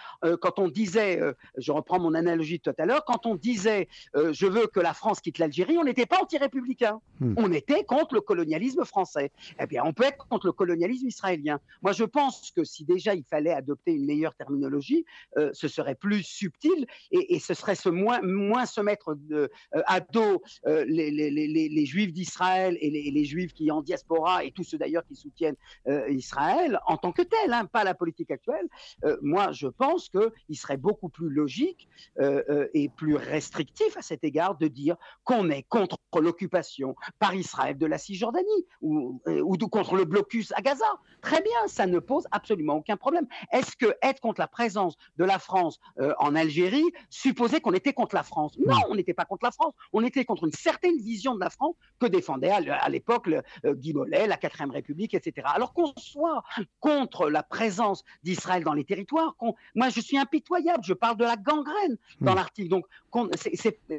quand 0.41 0.59
on 0.59 0.67
disait, 0.67 1.19
je 1.57 1.71
reprends 1.71 1.99
mon 1.99 2.13
analogie 2.13 2.57
de 2.57 2.71
tout 2.71 2.81
à 2.81 2.85
l'heure, 2.85 3.05
quand 3.05 3.25
on 3.25 3.35
disait 3.35 3.87
je 4.15 4.45
veux 4.45 4.60
que 4.67 4.79
la 4.79 4.93
France 4.93 5.21
quitte 5.21 5.37
l'Algérie, 5.37 5.77
on 5.77 5.83
n'était 5.83 6.05
pas 6.05 6.21
anti-républicain. 6.21 6.99
Hmm. 7.19 7.33
On 7.37 7.51
était 7.51 7.83
contre 7.83 8.15
le 8.15 8.21
colonialisme 8.21 8.85
français. 8.85 9.31
Eh 9.59 9.67
bien, 9.67 9.83
on 9.85 9.93
peut 9.93 10.03
être 10.03 10.27
contre 10.27 10.47
le 10.47 10.51
colonialisme 10.51 11.07
israélien. 11.07 11.59
Moi, 11.81 11.91
je 11.91 12.03
pense 12.03 12.51
que 12.51 12.63
si 12.63 12.85
déjà 12.85 13.15
il 13.15 13.23
fallait 13.23 13.51
adopter 13.51 13.93
une 13.93 14.05
meilleure 14.05 14.35
terminologie, 14.35 15.05
ce 15.53 15.67
serait 15.67 15.95
plus 15.95 16.23
subtil 16.23 16.87
et, 17.11 17.39
ce 17.39 17.53
serait 17.53 17.75
se 17.75 17.89
moins, 17.89 18.21
moins 18.21 18.65
se 18.65 18.81
mettre 18.81 19.15
de, 19.15 19.49
à 19.85 19.99
dos 19.99 20.41
les, 20.65 21.11
les, 21.11 21.31
les, 21.31 21.47
les, 21.47 21.85
juifs 21.85 22.13
d'Israël 22.13 22.77
et 22.79 22.89
les, 22.89 23.25
juifs 23.25 23.53
qui 23.53 23.71
en 23.71 23.81
diaspora 23.81 24.43
et 24.43 24.51
tous 24.51 24.63
ceux 24.63 24.77
d'ailleurs 24.77 25.05
qui 25.05 25.15
soutiennent 25.15 25.55
Israël 26.09 26.79
en 26.85 26.97
tant 26.97 27.11
que 27.11 27.21
tel, 27.21 27.53
hein, 27.53 27.65
pas 27.65 27.83
la 27.83 27.93
politique 27.93 28.31
actuelle. 28.31 28.67
moi, 29.21 29.51
je 29.51 29.67
pense 29.67 30.09
qu'il 30.09 30.57
serait 30.57 30.77
beaucoup 30.77 31.09
plus 31.09 31.29
logique 31.29 31.87
et 32.73 32.89
plus 32.89 33.15
restrictif 33.15 33.97
à 33.97 34.01
cet 34.01 34.23
égard 34.23 34.50
de 34.59 34.67
dire 34.67 34.95
qu'on 35.23 35.49
est 35.49 35.63
contre 35.63 35.97
l'occupation 36.19 36.95
par 37.19 37.35
Israël 37.35 37.77
de 37.77 37.85
la 37.85 37.97
Cisjordanie 37.97 38.65
ou, 38.81 39.21
euh, 39.27 39.41
ou 39.41 39.57
contre 39.57 39.95
le 39.95 40.05
blocus 40.05 40.51
à 40.55 40.61
Gaza. 40.61 40.85
Très 41.21 41.41
bien, 41.41 41.67
ça 41.67 41.85
ne 41.85 41.99
pose 41.99 42.27
absolument 42.31 42.75
aucun 42.75 42.97
problème. 42.97 43.27
Est-ce 43.51 43.75
que 43.75 43.95
être 44.01 44.19
contre 44.19 44.41
la 44.41 44.47
présence 44.47 44.95
de 45.17 45.25
la 45.25 45.39
France 45.39 45.79
euh, 45.99 46.13
en 46.19 46.35
Algérie 46.35 46.91
supposait 47.09 47.61
qu'on 47.61 47.73
était 47.73 47.93
contre 47.93 48.15
la 48.15 48.23
France? 48.23 48.57
Non, 48.57 48.77
on 48.89 48.95
n'était 48.95 49.13
pas 49.13 49.25
contre 49.25 49.45
la 49.45 49.51
France. 49.51 49.73
On 49.93 50.03
était 50.03 50.25
contre 50.25 50.45
une 50.45 50.51
certaine 50.51 50.97
vision 50.97 51.35
de 51.35 51.39
la 51.39 51.49
France 51.49 51.75
que 51.99 52.07
défendait 52.07 52.49
à, 52.49 52.89
l'époque 52.89 53.29
euh, 53.29 53.73
Guy 53.73 53.93
Mollet, 53.93 54.27
la 54.27 54.37
4 54.37 54.71
République, 54.71 55.13
etc. 55.13 55.47
Alors 55.53 55.73
qu'on 55.73 55.93
soit 55.97 56.43
contre 56.79 57.29
la 57.29 57.43
présence 57.43 58.03
d'Israël 58.23 58.63
dans 58.63 58.73
les 58.73 58.83
territoires, 58.83 59.35
moi 59.75 59.89
je 59.89 60.01
suis 60.01 60.17
impitoyable, 60.17 60.83
je 60.83 60.93
parle 60.93 61.17
de 61.17 61.23
la 61.23 61.35
gangrène 61.35 61.97
dans 62.19 62.33
l'article. 62.33 62.69
Donc, 62.69 62.85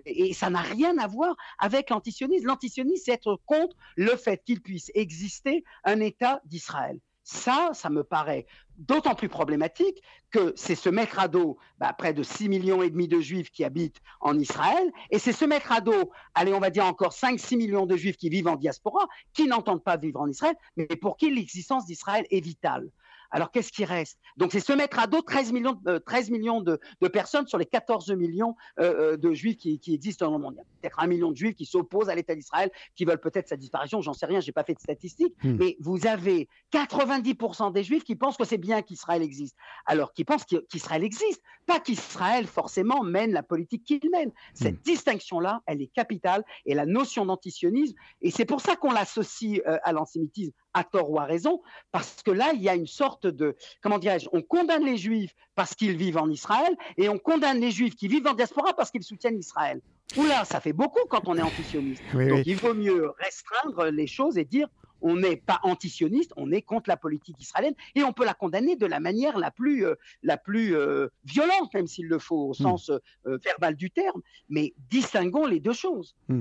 et 0.06 0.32
ça 0.42 0.50
n'a 0.50 0.61
rien 0.61 0.98
à 0.98 1.07
voir 1.07 1.37
avec 1.61 1.90
l'antisionisme. 1.90 2.48
L'antisionisme, 2.48 3.02
c'est 3.05 3.12
être 3.12 3.38
contre 3.46 3.76
le 3.94 4.16
fait 4.16 4.42
qu'il 4.44 4.61
puisse 4.61 4.90
exister 4.96 5.62
un 5.85 6.00
État 6.00 6.40
d'Israël. 6.46 6.98
Ça, 7.22 7.70
ça 7.74 7.90
me 7.90 8.02
paraît 8.02 8.46
d'autant 8.76 9.14
plus 9.14 9.28
problématique 9.28 10.02
que 10.33 10.52
c'est 10.57 10.74
se 10.74 10.88
mettre 10.88 11.20
à 11.20 11.28
dos 11.28 11.59
bah, 11.78 11.92
près 11.96 12.12
de 12.12 12.24
6 12.24 12.48
millions 12.48 12.83
et 12.83 12.90
demi 12.90 13.07
de 13.07 13.20
juifs 13.20 13.52
qui 13.52 13.62
habitent 13.62 14.00
en 14.20 14.37
Israël, 14.37 14.90
et 15.11 15.20
c'est 15.20 15.33
se 15.33 15.44
mettre 15.44 15.70
à 15.70 15.81
dos, 15.81 16.11
allez, 16.35 16.52
on 16.52 16.59
va 16.59 16.70
dire 16.70 16.87
encore 16.87 17.12
5-6 17.12 17.57
millions 17.57 17.87
de 17.87 17.96
juifs 17.96 18.16
qui 18.16 18.28
vivent 18.28 18.48
en 18.48 18.57
diaspora, 18.57 19.07
qui 19.35 19.46
n'entendent 19.46 19.85
pas 19.85 19.96
vivre 19.96 20.20
en 20.20 20.26
Israël, 20.26 20.57
mais 20.76 20.87
pour 20.87 21.16
qui 21.16 21.33
l'existence 21.33 21.87
d'Israël 21.87 22.26
est 22.33 22.40
vitale. 22.40 22.90
Alors 23.32 23.50
qu'est-ce 23.50 23.72
qui 23.72 23.84
reste? 23.84 24.18
Donc 24.36 24.52
c'est 24.52 24.60
se 24.60 24.72
mettre 24.72 24.98
à 24.98 25.06
dos 25.06 25.22
13 25.22 25.52
millions, 25.52 25.80
13 26.06 26.28
euh, 26.28 26.32
millions 26.32 26.60
de, 26.60 26.78
personnes 27.08 27.46
sur 27.46 27.58
les 27.58 27.64
14 27.64 28.10
millions 28.12 28.54
euh, 28.78 29.14
euh, 29.14 29.16
de 29.16 29.32
juifs 29.32 29.56
qui, 29.56 29.80
existent 29.86 30.26
dans 30.26 30.36
le 30.36 30.42
monde. 30.42 30.54
Il 30.54 30.58
y 30.58 30.60
a 30.60 30.64
peut-être 30.82 31.00
un 31.00 31.06
million 31.06 31.30
de 31.30 31.36
juifs 31.36 31.54
qui 31.54 31.64
s'opposent 31.64 32.10
à 32.10 32.14
l'État 32.14 32.34
d'Israël, 32.34 32.70
qui 32.94 33.06
veulent 33.06 33.20
peut-être 33.20 33.48
sa 33.48 33.56
disparition, 33.56 34.02
j'en 34.02 34.12
sais 34.12 34.26
rien, 34.26 34.40
j'ai 34.40 34.52
pas 34.52 34.64
fait 34.64 34.74
de 34.74 34.80
statistiques, 34.80 35.34
hmm. 35.42 35.56
mais 35.58 35.76
vous 35.80 36.06
avez 36.06 36.48
90% 36.72 37.72
des 37.72 37.82
juifs 37.82 38.04
qui 38.04 38.16
pensent 38.16 38.36
que 38.36 38.44
c'est 38.44 38.58
bien 38.58 38.82
qu'Israël 38.82 39.22
existe, 39.22 39.56
alors 39.86 40.12
qui 40.12 40.24
pensent 40.24 40.44
qu'Israël 40.44 41.02
existe, 41.02 41.42
pas 41.66 41.80
qu'Israël 41.80 42.46
forcément 42.46 43.02
mène 43.02 43.32
la 43.32 43.42
politique 43.42 43.84
qu'il 43.84 44.10
mène. 44.10 44.30
Cette 44.52 44.74
hmm. 44.74 44.84
distinction-là, 44.84 45.62
elle 45.66 45.80
est 45.80 45.92
capitale, 45.92 46.44
et 46.66 46.74
la 46.74 46.84
notion 46.84 47.24
d'antisionisme, 47.24 47.96
et 48.20 48.30
c'est 48.30 48.44
pour 48.44 48.60
ça 48.60 48.76
qu'on 48.76 48.92
l'associe 48.92 49.60
à 49.64 49.92
l'antisémitisme 49.92 50.52
à 50.74 50.85
tort 50.85 51.11
ou 51.11 51.18
à 51.18 51.24
raison, 51.24 51.62
parce 51.90 52.22
que 52.22 52.30
là, 52.30 52.52
il 52.54 52.62
y 52.62 52.68
a 52.68 52.74
une 52.74 52.87
sorte 52.87 53.26
de, 53.26 53.56
comment 53.80 53.98
dirais-je, 53.98 54.28
on 54.32 54.42
condamne 54.42 54.85
les 54.85 54.96
juifs 54.96 55.35
parce 55.54 55.74
qu'ils 55.74 55.96
vivent 55.96 56.18
en 56.18 56.30
Israël, 56.30 56.74
et 56.96 57.08
on 57.08 57.18
condamne 57.18 57.61
les 57.61 57.70
juifs 57.70 57.94
qui 57.94 58.08
vivent 58.08 58.26
en 58.26 58.35
diaspora 58.35 58.72
parce 58.74 58.90
qu'ils 58.90 59.02
soutiennent 59.02 59.38
Israël. 59.38 59.80
Oula, 60.16 60.44
ça 60.44 60.61
fait 60.61 60.72
beaucoup 60.72 61.06
quand 61.08 61.28
on 61.28 61.37
est 61.37 61.42
antisioniste. 61.42 62.02
Donc 62.12 62.46
il 62.46 62.56
vaut 62.56 62.74
mieux 62.74 63.12
restreindre 63.18 63.87
les 63.87 64.06
choses 64.06 64.37
et 64.37 64.44
dire 64.44 64.68
on 65.02 65.16
n'est 65.16 65.36
pas 65.36 65.60
antisioniste, 65.64 66.32
on 66.36 66.50
est 66.52 66.62
contre 66.62 66.88
la 66.88 66.96
politique 66.96 67.40
israélienne 67.40 67.74
et 67.94 68.02
on 68.02 68.12
peut 68.12 68.24
la 68.24 68.34
condamner 68.34 68.76
de 68.76 68.86
la 68.86 69.00
manière 69.00 69.38
la 69.38 69.50
plus, 69.50 69.84
euh, 69.84 69.94
la 70.22 70.36
plus 70.36 70.74
euh, 70.74 71.08
violente, 71.24 71.74
même 71.74 71.86
s'il 71.86 72.06
le 72.06 72.18
faut, 72.18 72.50
au 72.50 72.50
hmm. 72.50 72.54
sens 72.54 72.90
euh, 72.90 73.38
verbal 73.44 73.76
du 73.76 73.90
terme. 73.90 74.22
Mais 74.48 74.74
distinguons 74.90 75.46
les 75.46 75.60
deux 75.60 75.72
choses. 75.72 76.14
Hmm. 76.28 76.40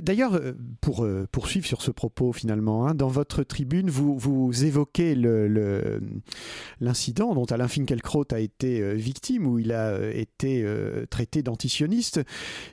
D'ailleurs, 0.00 0.40
pour 0.80 1.06
poursuivre 1.30 1.66
sur 1.66 1.82
ce 1.82 1.90
propos 1.90 2.32
finalement, 2.32 2.86
hein, 2.86 2.94
dans 2.94 3.08
votre 3.08 3.42
tribune, 3.42 3.90
vous, 3.90 4.16
vous 4.16 4.64
évoquez 4.64 5.14
l'incident 6.80 7.28
le, 7.30 7.34
dont 7.34 7.44
Alain 7.44 7.68
Finkielkraut 7.68 8.24
a 8.30 8.40
été 8.40 8.94
victime, 8.94 9.46
où 9.46 9.58
il 9.58 9.72
a 9.72 10.10
été 10.12 10.66
traité 11.10 11.42
d'antisioniste. 11.42 12.20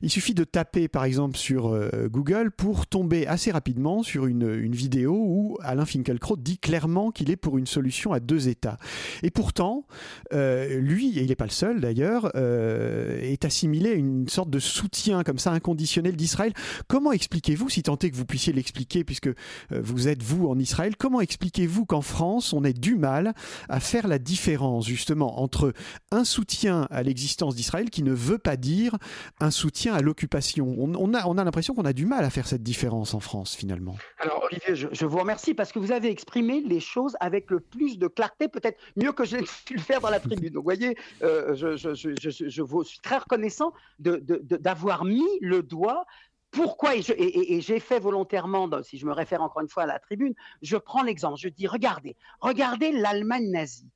Il 0.01 0.09
suffit 0.09 0.33
de 0.33 0.43
taper 0.43 0.87
par 0.87 1.03
exemple 1.03 1.37
sur 1.37 1.77
Google 2.09 2.51
pour 2.51 2.87
tomber 2.87 3.27
assez 3.27 3.51
rapidement 3.51 4.03
sur 4.03 4.25
une, 4.25 4.49
une 4.49 4.75
vidéo 4.75 5.08
où 5.17 5.57
Alain 5.61 5.85
Finkielkraut 5.85 6.37
dit 6.37 6.57
clairement 6.57 7.11
qu'il 7.11 7.29
est 7.31 7.35
pour 7.35 7.57
une 7.57 7.67
solution 7.67 8.13
à 8.13 8.19
deux 8.19 8.47
États. 8.47 8.77
Et 9.23 9.31
pourtant, 9.31 9.85
euh, 10.33 10.79
lui, 10.79 11.17
et 11.17 11.21
il 11.21 11.27
n'est 11.27 11.35
pas 11.35 11.45
le 11.45 11.51
seul 11.51 11.81
d'ailleurs, 11.81 12.31
euh, 12.35 13.19
est 13.21 13.45
assimilé 13.45 13.91
à 13.91 13.93
une 13.93 14.27
sorte 14.27 14.49
de 14.49 14.59
soutien 14.59 15.23
comme 15.23 15.39
ça 15.39 15.51
inconditionnel 15.51 16.15
d'Israël. 16.15 16.53
Comment 16.87 17.11
expliquez-vous, 17.11 17.69
si 17.69 17.83
tant 17.83 17.97
est 17.97 18.09
que 18.09 18.15
vous 18.15 18.25
puissiez 18.25 18.53
l'expliquer, 18.53 19.03
puisque 19.03 19.27
euh, 19.27 19.33
vous 19.71 20.07
êtes 20.07 20.23
vous 20.23 20.47
en 20.47 20.57
Israël, 20.59 20.95
comment 20.97 21.21
expliquez-vous 21.21 21.85
qu'en 21.85 22.01
France, 22.01 22.53
on 22.53 22.63
ait 22.63 22.73
du 22.73 22.95
mal 22.95 23.33
à 23.67 23.79
faire 23.79 24.07
la 24.07 24.19
différence 24.19 24.87
justement 24.87 25.41
entre 25.41 25.73
un 26.11 26.23
soutien 26.23 26.87
à 26.89 27.03
l'existence 27.03 27.55
d'Israël 27.55 27.89
qui 27.89 28.03
ne 28.03 28.13
veut 28.13 28.37
pas 28.37 28.57
dire 28.57 28.97
un 29.39 29.51
soutien 29.51 29.93
à 29.93 30.01
l'occupation? 30.01 30.75
On, 30.77 31.13
a, 31.13 31.25
on 31.25 31.37
a 31.37 31.43
l'impression 31.43 31.73
qu'on 31.73 31.85
a 31.85 31.93
du 31.93 32.05
mal 32.05 32.23
à 32.23 32.29
faire 32.29 32.47
cette 32.47 32.63
différence 32.63 33.13
en 33.13 33.19
France 33.19 33.55
finalement. 33.55 33.95
Alors 34.19 34.43
Olivier, 34.49 34.75
je, 34.75 34.98
je, 34.99 35.05
vous 35.05 35.17
remercie 35.17 35.53
parce 35.53 35.71
que 35.71 35.79
vous 35.79 35.91
avez 35.91 36.09
exprimé 36.09 36.61
les 36.61 36.79
choses 36.79 37.15
avec 37.19 37.49
le 37.49 37.59
plus 37.59 37.97
de 37.97 38.07
clarté, 38.07 38.47
peut-être 38.47 38.79
mieux 38.95 39.11
que 39.11 39.25
j'ai 39.25 39.39
pu 39.65 39.75
le 39.75 39.81
faire 39.81 40.01
dans 40.01 40.09
la 40.09 40.19
tribune. 40.19 40.49
Donc, 40.49 40.63
vous 40.63 40.63
voyez, 40.63 40.97
euh, 41.23 41.55
je, 41.55 41.75
je, 41.75 42.61
vous 42.61 42.83
suis 42.83 42.99
très 42.99 43.17
reconnaissant 43.17 43.73
d'avoir 43.99 45.05
mis 45.05 45.27
le 45.41 45.63
doigt 45.63 46.05
pourquoi, 46.51 46.95
et, 46.95 47.61
j'ai 47.61 47.79
fait 47.79 47.99
volontairement, 47.99 48.67
si 48.81 48.97
je 48.97 49.05
me 49.05 49.13
réfère 49.13 49.41
encore 49.41 49.61
une 49.61 49.69
fois 49.69 49.83
à 49.83 49.85
la 49.85 49.99
tribune, 49.99 50.33
je 50.61 50.77
prends 50.77 51.03
l'exemple, 51.03 51.37
je 51.39 51.49
dis, 51.49 51.67
regardez, 51.67 52.15
regardez 52.41 52.91
l'Allemagne 52.91 53.51
nazie. 53.51 53.89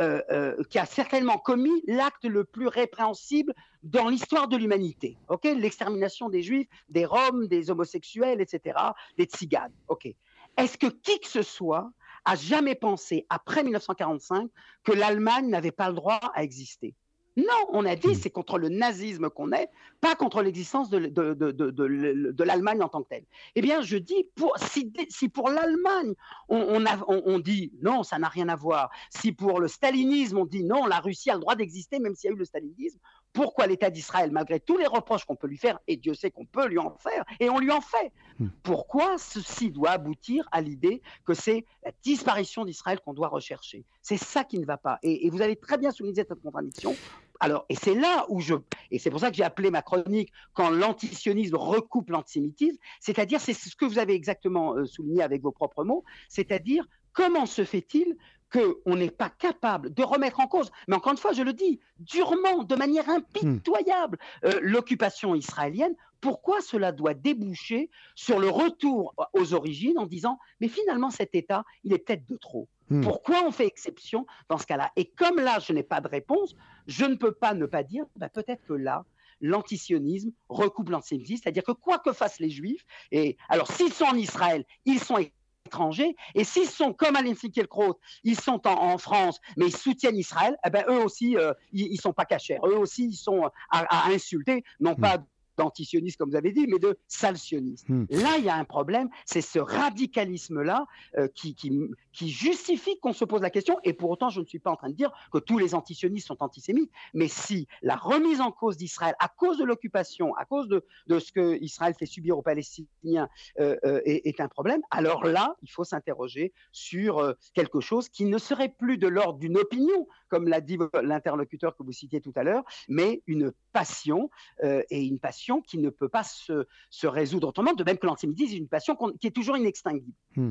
Euh, 0.00 0.20
euh, 0.32 0.60
qui 0.70 0.80
a 0.80 0.86
certainement 0.86 1.38
commis 1.38 1.84
l'acte 1.86 2.24
le 2.24 2.42
plus 2.42 2.66
répréhensible 2.66 3.54
dans 3.84 4.08
l'histoire 4.08 4.48
de 4.48 4.56
l'humanité. 4.56 5.16
L'extermination 5.44 6.28
des 6.28 6.42
juifs, 6.42 6.66
des 6.88 7.04
roms, 7.04 7.46
des 7.46 7.70
homosexuels, 7.70 8.40
etc., 8.40 8.76
des 9.16 9.26
tziganes. 9.26 9.72
Ok? 9.86 10.12
Est-ce 10.56 10.78
que 10.78 10.86
qui 10.86 11.18
que 11.20 11.28
ce 11.28 11.42
soit 11.42 11.90
a 12.24 12.36
jamais 12.36 12.74
pensé, 12.74 13.26
après 13.28 13.62
1945, 13.62 14.50
que 14.82 14.92
l'Allemagne 14.92 15.48
n'avait 15.48 15.72
pas 15.72 15.88
le 15.88 15.94
droit 15.94 16.20
à 16.34 16.42
exister? 16.42 16.94
Non, 17.36 17.66
on 17.70 17.84
a 17.84 17.96
dit 17.96 18.08
hmm. 18.08 18.14
c'est 18.14 18.30
contre 18.30 18.58
le 18.58 18.68
nazisme 18.68 19.28
qu'on 19.28 19.50
est, 19.52 19.68
pas 20.00 20.14
contre 20.14 20.40
l'existence 20.40 20.88
de, 20.88 21.00
de, 21.08 22.44
l'Allemagne 22.44 22.80
en 22.80 22.88
tant 22.88 23.02
que 23.02 23.08
telle. 23.08 23.24
Eh 23.56 23.60
bien, 23.60 23.82
je 23.82 23.96
dis, 23.96 24.28
pour, 24.36 24.56
si, 24.58 24.92
si 25.08 25.28
pour 25.28 25.48
l'Allemagne, 25.48 26.14
on, 26.48 26.84
on, 27.08 27.38
dit 27.40 27.72
non, 27.82 28.04
ça 28.04 28.18
n'a 28.18 28.28
rien 28.28 28.48
à 28.48 28.56
voir, 28.56 28.90
si 29.10 29.32
pour 29.32 29.58
le 29.58 29.66
stalinisme, 29.66 30.38
on 30.38 30.44
dit 30.44 30.62
non, 30.62 30.86
la 30.86 31.00
Russie 31.00 31.30
a 31.30 31.34
le 31.34 31.40
droit 31.40 31.56
d'exister 31.56 31.98
même 31.98 32.14
s'il 32.14 32.30
y 32.30 32.32
a 32.32 32.36
eu 32.36 32.38
le 32.38 32.44
stalinisme, 32.44 33.00
pourquoi 33.34 33.66
l'État 33.66 33.90
d'Israël, 33.90 34.30
malgré 34.30 34.60
tous 34.60 34.78
les 34.78 34.86
reproches 34.86 35.24
qu'on 35.24 35.34
peut 35.34 35.48
lui 35.48 35.58
faire, 35.58 35.78
et 35.88 35.96
Dieu 35.96 36.14
sait 36.14 36.30
qu'on 36.30 36.46
peut 36.46 36.66
lui 36.68 36.78
en 36.78 36.96
faire, 36.96 37.24
et 37.40 37.50
on 37.50 37.58
lui 37.58 37.72
en 37.72 37.80
fait, 37.80 38.12
hmm. 38.38 38.46
pourquoi 38.62 39.18
ceci 39.18 39.70
doit 39.70 39.90
aboutir 39.90 40.48
à 40.52 40.60
l'idée 40.60 41.02
que 41.26 41.34
c'est 41.34 41.66
la 41.84 41.90
disparition 42.02 42.64
d'Israël 42.64 43.00
qu'on 43.04 43.12
doit 43.12 43.28
rechercher? 43.28 43.84
C'est 44.02 44.16
ça 44.16 44.44
qui 44.44 44.58
ne 44.58 44.64
va 44.64 44.76
pas. 44.76 44.98
Et, 45.02 45.28
vous 45.30 45.42
avez 45.42 45.56
très 45.56 45.78
bien 45.78 45.90
souligné 45.90 46.14
cette 46.14 46.32
contradiction. 46.40 46.94
Alors, 47.40 47.66
et 47.68 47.74
c'est 47.74 47.94
là 47.94 48.24
où 48.28 48.40
je, 48.40 48.54
et 48.92 49.00
c'est 49.00 49.10
pour 49.10 49.18
ça 49.18 49.30
que 49.30 49.36
j'ai 49.36 49.42
appelé 49.42 49.72
ma 49.72 49.82
chronique 49.82 50.32
quand 50.52 50.70
l'antisionisme 50.70 51.56
recoupe 51.56 52.10
l'antisémitisme, 52.10 52.78
c'est-à-dire, 53.00 53.40
c'est 53.40 53.52
ce 53.52 53.74
que 53.74 53.84
vous 53.84 53.98
avez 53.98 54.14
exactement 54.14 54.76
euh, 54.76 54.86
souligné 54.86 55.22
avec 55.22 55.42
vos 55.42 55.50
propres 55.50 55.82
mots, 55.82 56.04
c'est-à-dire 56.28 56.86
comment 57.12 57.46
se 57.46 57.64
fait-il 57.64 58.16
qu'on 58.54 58.96
n'est 58.96 59.10
pas 59.10 59.30
capable 59.30 59.92
de 59.92 60.02
remettre 60.04 60.38
en 60.38 60.46
cause, 60.46 60.70
mais 60.86 60.94
encore 60.94 61.12
une 61.12 61.18
fois, 61.18 61.32
je 61.32 61.42
le 61.42 61.52
dis, 61.52 61.80
durement, 61.98 62.62
de 62.62 62.76
manière 62.76 63.08
impitoyable, 63.08 64.18
euh, 64.44 64.60
l'occupation 64.62 65.34
israélienne, 65.34 65.94
pourquoi 66.20 66.60
cela 66.60 66.92
doit 66.92 67.14
déboucher 67.14 67.90
sur 68.14 68.38
le 68.38 68.48
retour 68.48 69.14
aux 69.32 69.54
origines 69.54 69.98
en 69.98 70.06
disant, 70.06 70.38
mais 70.60 70.68
finalement 70.68 71.10
cet 71.10 71.34
État, 71.34 71.64
il 71.82 71.92
est 71.92 71.98
peut-être 71.98 72.26
de 72.26 72.36
trop? 72.36 72.68
Hmm. 72.90 73.02
Pourquoi 73.02 73.44
on 73.44 73.50
fait 73.50 73.66
exception 73.66 74.24
dans 74.48 74.58
ce 74.58 74.66
cas-là? 74.66 74.90
Et 74.96 75.06
comme 75.06 75.36
là, 75.36 75.58
je 75.58 75.72
n'ai 75.72 75.82
pas 75.82 76.00
de 76.00 76.08
réponse, 76.08 76.54
je 76.86 77.04
ne 77.04 77.16
peux 77.16 77.32
pas 77.32 77.54
ne 77.54 77.66
pas 77.66 77.82
dire, 77.82 78.04
bah, 78.16 78.28
peut-être 78.28 78.64
que 78.64 78.72
là, 78.72 79.04
l'antisionisme 79.40 80.30
recoupe 80.48 80.90
l'antisémitisme, 80.90 81.42
c'est-à-dire 81.42 81.64
que 81.64 81.72
quoi 81.72 81.98
que 81.98 82.12
fassent 82.12 82.40
les 82.40 82.50
Juifs, 82.50 82.86
et 83.10 83.36
alors 83.48 83.70
s'ils 83.70 83.92
sont 83.92 84.04
en 84.04 84.16
Israël, 84.16 84.64
ils 84.84 85.00
sont 85.00 85.18
étrangers. 85.66 86.14
Et 86.34 86.44
s'ils 86.44 86.68
sont 86.68 86.92
comme 86.92 87.16
Alain 87.16 87.34
Finkielkraut, 87.34 87.98
ils 88.22 88.38
sont 88.38 88.66
en, 88.66 88.98
France, 88.98 89.40
mais 89.56 89.66
ils 89.66 89.76
soutiennent 89.76 90.16
Israël, 90.16 90.56
eh 90.64 90.70
ben, 90.70 90.84
eux 90.88 91.02
aussi, 91.02 91.36
euh, 91.36 91.52
ils, 91.72 91.90
ne 91.90 91.96
sont 91.96 92.12
pas 92.12 92.24
cachés. 92.24 92.58
Eux 92.64 92.78
aussi, 92.78 93.06
ils 93.06 93.16
sont 93.16 93.50
à, 93.70 94.08
insulter, 94.08 94.62
non 94.80 94.94
pas 94.94 95.18
d'antisionistes, 95.56 96.16
comme 96.16 96.30
vous 96.30 96.36
avez 96.36 96.52
dit, 96.52 96.66
mais 96.66 96.78
de 96.78 96.98
salcionistes. 97.08 97.88
Hmm. 97.88 98.06
Là, 98.10 98.36
il 98.38 98.44
y 98.44 98.48
a 98.48 98.56
un 98.56 98.64
problème, 98.64 99.08
c'est 99.24 99.40
ce 99.40 99.58
radicalisme-là 99.58 100.86
euh, 101.18 101.28
qui, 101.34 101.54
qui, 101.54 101.72
qui 102.12 102.30
justifie 102.30 102.98
qu'on 103.00 103.12
se 103.12 103.24
pose 103.24 103.42
la 103.42 103.50
question, 103.50 103.78
et 103.84 103.92
pour 103.92 104.10
autant, 104.10 104.30
je 104.30 104.40
ne 104.40 104.46
suis 104.46 104.58
pas 104.58 104.70
en 104.70 104.76
train 104.76 104.88
de 104.88 104.94
dire 104.94 105.12
que 105.32 105.38
tous 105.38 105.58
les 105.58 105.74
antisionistes 105.74 106.26
sont 106.26 106.42
antisémites, 106.42 106.90
mais 107.12 107.28
si 107.28 107.66
la 107.82 107.96
remise 107.96 108.40
en 108.40 108.52
cause 108.52 108.76
d'Israël, 108.76 109.14
à 109.18 109.28
cause 109.28 109.58
de 109.58 109.64
l'occupation, 109.64 110.34
à 110.36 110.44
cause 110.44 110.68
de, 110.68 110.84
de 111.06 111.18
ce 111.18 111.32
que 111.32 111.58
Israël 111.60 111.94
fait 111.98 112.06
subir 112.06 112.38
aux 112.38 112.42
Palestiniens, 112.42 113.28
euh, 113.60 113.76
euh, 113.84 114.00
est, 114.04 114.26
est 114.26 114.40
un 114.40 114.48
problème, 114.48 114.80
alors 114.90 115.24
là, 115.24 115.56
il 115.62 115.70
faut 115.70 115.84
s'interroger 115.84 116.52
sur 116.72 117.34
quelque 117.54 117.80
chose 117.80 118.08
qui 118.08 118.24
ne 118.24 118.38
serait 118.38 118.68
plus 118.68 118.98
de 118.98 119.08
l'ordre 119.08 119.38
d'une 119.38 119.56
opinion, 119.56 120.06
comme 120.28 120.48
l'a 120.48 120.60
dit 120.60 120.78
l'interlocuteur 121.02 121.76
que 121.76 121.82
vous 121.82 121.92
citiez 121.92 122.20
tout 122.20 122.32
à 122.36 122.42
l'heure, 122.42 122.64
mais 122.88 123.22
une 123.26 123.52
passion, 123.72 124.30
et 124.62 125.02
une 125.02 125.18
passion 125.18 125.43
qui 125.66 125.78
ne 125.78 125.90
peut 125.90 126.08
pas 126.08 126.24
se, 126.24 126.66
résoudre 127.06 127.48
autrement, 127.48 127.72
de 127.72 127.84
même 127.84 127.98
que 127.98 128.06
l'antisémitisme 128.06 128.54
est 128.54 128.58
une 128.58 128.68
passion 128.68 128.96
qui 129.20 129.26
est 129.26 129.30
toujours 129.30 129.56
inextinguible. 129.56 130.12
Hmm. 130.36 130.50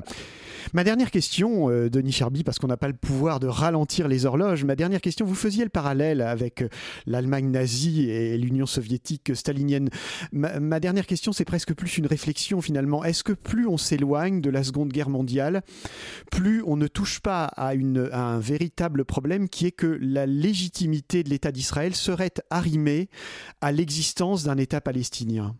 Ma 0.72 0.84
dernière 0.84 1.12
question, 1.12 1.70
euh, 1.70 1.90
Denis 1.90 2.14
Charby, 2.14 2.44
parce 2.44 2.58
qu'on 2.58 2.68
n'a 2.68 2.78
pas 2.78 2.88
le 2.88 2.94
pouvoir 2.94 3.40
de 3.40 3.48
ralentir 3.48 4.08
les 4.08 4.26
horloges, 4.26 4.64
ma 4.64 4.76
dernière 4.76 5.02
question, 5.02 5.26
vous 5.26 5.36
faisiez 5.36 5.64
le 5.64 5.70
parallèle 5.70 6.22
avec 6.22 6.62
euh, 6.62 6.70
l'Allemagne 7.06 7.52
nazie 7.52 8.10
et 8.10 8.38
l'Union 8.38 8.66
soviétique 8.66 9.36
stalinienne. 9.36 9.90
Ma, 10.32 10.80
dernière 10.80 11.06
question, 11.06 11.34
c'est 11.34 11.46
presque 11.46 11.74
plus 11.74 11.98
une 11.98 12.08
réflexion 12.08 12.62
finalement. 12.62 13.04
Est-ce 13.04 13.24
que 13.24 13.34
plus 13.34 13.68
on 13.68 13.78
s'éloigne 13.78 14.42
de 14.42 14.50
la 14.50 14.64
Seconde 14.64 14.90
Guerre 14.90 15.10
mondiale, 15.10 15.64
plus 16.32 16.64
on 16.66 16.78
ne 16.78 16.88
touche 16.88 17.20
pas 17.20 17.46
à, 17.46 17.74
un 17.74 18.40
véritable 18.40 19.04
problème 19.06 19.50
qui 19.50 19.66
est 19.66 19.72
que 19.72 19.98
la 20.02 20.26
légitimité 20.26 21.24
de 21.24 21.30
l'État 21.30 21.52
d'Israël 21.52 21.94
serait 21.94 22.34
arrimée 22.50 23.10
à 23.62 23.72
l'existence 23.72 24.44
d'un 24.44 24.58
État 24.58 24.82
palestinien? 24.82 25.56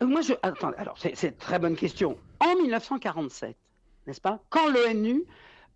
Moi, 0.00 0.20
je. 0.20 0.34
Attends, 0.42 0.72
alors, 0.76 0.96
c'est 0.98 1.22
une 1.22 1.36
très 1.36 1.58
bonne 1.58 1.76
question. 1.76 2.18
En 2.40 2.54
1947, 2.56 3.56
n'est-ce 4.06 4.20
pas, 4.20 4.40
quand 4.48 4.68
l'ONU 4.70 5.24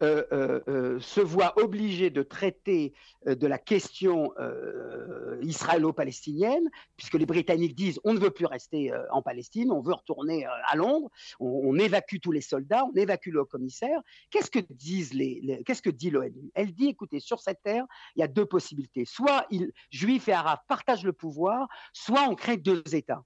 euh, 0.02 0.24
euh, 0.32 0.60
euh, 0.66 1.00
se 1.00 1.20
voit 1.20 1.56
obligé 1.62 2.10
de 2.10 2.24
traiter 2.24 2.92
euh, 3.28 3.36
de 3.36 3.46
la 3.46 3.58
question 3.58 4.32
euh, 4.40 5.38
israélo-palestinienne, 5.42 6.68
puisque 6.96 7.14
les 7.14 7.26
Britanniques 7.26 7.76
disent 7.76 8.00
on 8.02 8.12
ne 8.12 8.18
veut 8.18 8.30
plus 8.30 8.46
rester 8.46 8.92
euh, 8.92 9.04
en 9.12 9.22
Palestine, 9.22 9.70
on 9.70 9.80
veut 9.80 9.92
retourner 9.92 10.44
euh, 10.44 10.50
à 10.66 10.74
Londres, 10.74 11.08
on, 11.38 11.78
évacue 11.78 12.16
tous 12.20 12.32
les 12.32 12.40
soldats, 12.40 12.84
on 12.84 12.96
évacue 12.96 13.30
le 13.30 13.44
commissaire. 13.44 14.00
Qu'est-ce 14.30 14.50
que 14.50 14.58
disent 14.70 15.14
les, 15.14 15.62
qu'est-ce 15.64 15.82
que 15.82 15.90
dit 15.90 16.10
l'ONU? 16.10 16.50
Elle 16.54 16.72
dit 16.72 16.88
écoutez, 16.88 17.20
sur 17.20 17.38
cette 17.38 17.62
terre, 17.62 17.84
il 18.16 18.20
y 18.20 18.22
a 18.24 18.28
deux 18.28 18.46
possibilités. 18.46 19.04
Soit 19.04 19.46
juifs 19.90 20.26
et 20.26 20.32
arabes 20.32 20.60
partagent 20.66 21.04
le 21.04 21.12
pouvoir, 21.12 21.68
soit 21.92 22.26
on 22.28 22.34
crée 22.34 22.56
deux 22.56 22.82
États. 22.92 23.22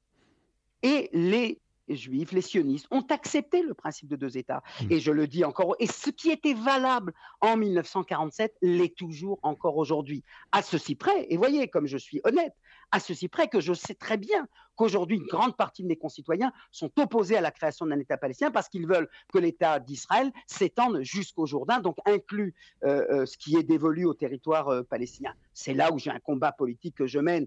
Et 0.86 1.10
les 1.12 1.58
juifs, 1.88 2.30
les 2.30 2.42
sionistes, 2.42 2.86
ont 2.92 3.04
accepté 3.10 3.60
le 3.60 3.74
principe 3.74 4.08
de 4.08 4.14
deux 4.14 4.38
États. 4.38 4.62
Et 4.88 5.00
je 5.00 5.10
le 5.10 5.26
dis 5.26 5.44
encore, 5.44 5.74
et 5.80 5.88
ce 5.88 6.10
qui 6.10 6.30
était 6.30 6.54
valable 6.54 7.12
en 7.40 7.56
1947 7.56 8.54
l'est 8.62 8.94
toujours 8.96 9.40
encore 9.42 9.78
aujourd'hui. 9.78 10.22
À 10.52 10.62
ceci 10.62 10.94
près, 10.94 11.26
et 11.28 11.36
voyez 11.36 11.66
comme 11.66 11.88
je 11.88 11.98
suis 11.98 12.20
honnête, 12.22 12.54
à 12.92 13.00
ceci 13.00 13.28
près 13.28 13.48
que 13.48 13.60
je 13.60 13.72
sais 13.72 13.94
très 13.94 14.16
bien 14.16 14.48
qu'aujourd'hui, 14.76 15.16
une 15.16 15.26
grande 15.26 15.56
partie 15.56 15.82
de 15.82 15.88
mes 15.88 15.96
concitoyens 15.96 16.52
sont 16.70 16.90
opposés 17.00 17.36
à 17.36 17.40
la 17.40 17.50
création 17.50 17.86
d'un 17.86 17.98
État 17.98 18.16
palestinien 18.16 18.50
parce 18.50 18.68
qu'ils 18.68 18.86
veulent 18.86 19.08
que 19.32 19.38
l'État 19.38 19.80
d'Israël 19.80 20.30
s'étende 20.46 21.02
jusqu'au 21.02 21.46
Jourdain, 21.46 21.80
donc 21.80 21.96
inclut 22.04 22.54
euh, 22.84 23.04
euh, 23.10 23.26
ce 23.26 23.36
qui 23.38 23.56
est 23.56 23.62
dévolu 23.62 24.04
au 24.04 24.14
territoire 24.14 24.68
euh, 24.68 24.82
palestinien. 24.82 25.32
C'est 25.54 25.74
là 25.74 25.92
où 25.92 25.98
j'ai 25.98 26.10
un 26.10 26.20
combat 26.20 26.52
politique 26.52 26.94
que 26.94 27.06
je 27.06 27.18
mène 27.18 27.46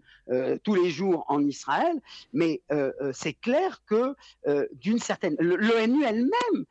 tous 0.63 0.73
les 0.73 0.89
jours 0.89 1.25
en 1.27 1.45
Israël, 1.45 2.01
mais 2.33 2.61
c'est 3.13 3.33
clair 3.33 3.83
que 3.85 4.15
d'une 4.73 4.97
certaine... 4.97 5.35
L'ONU 5.39 6.03
elle-même 6.03 6.65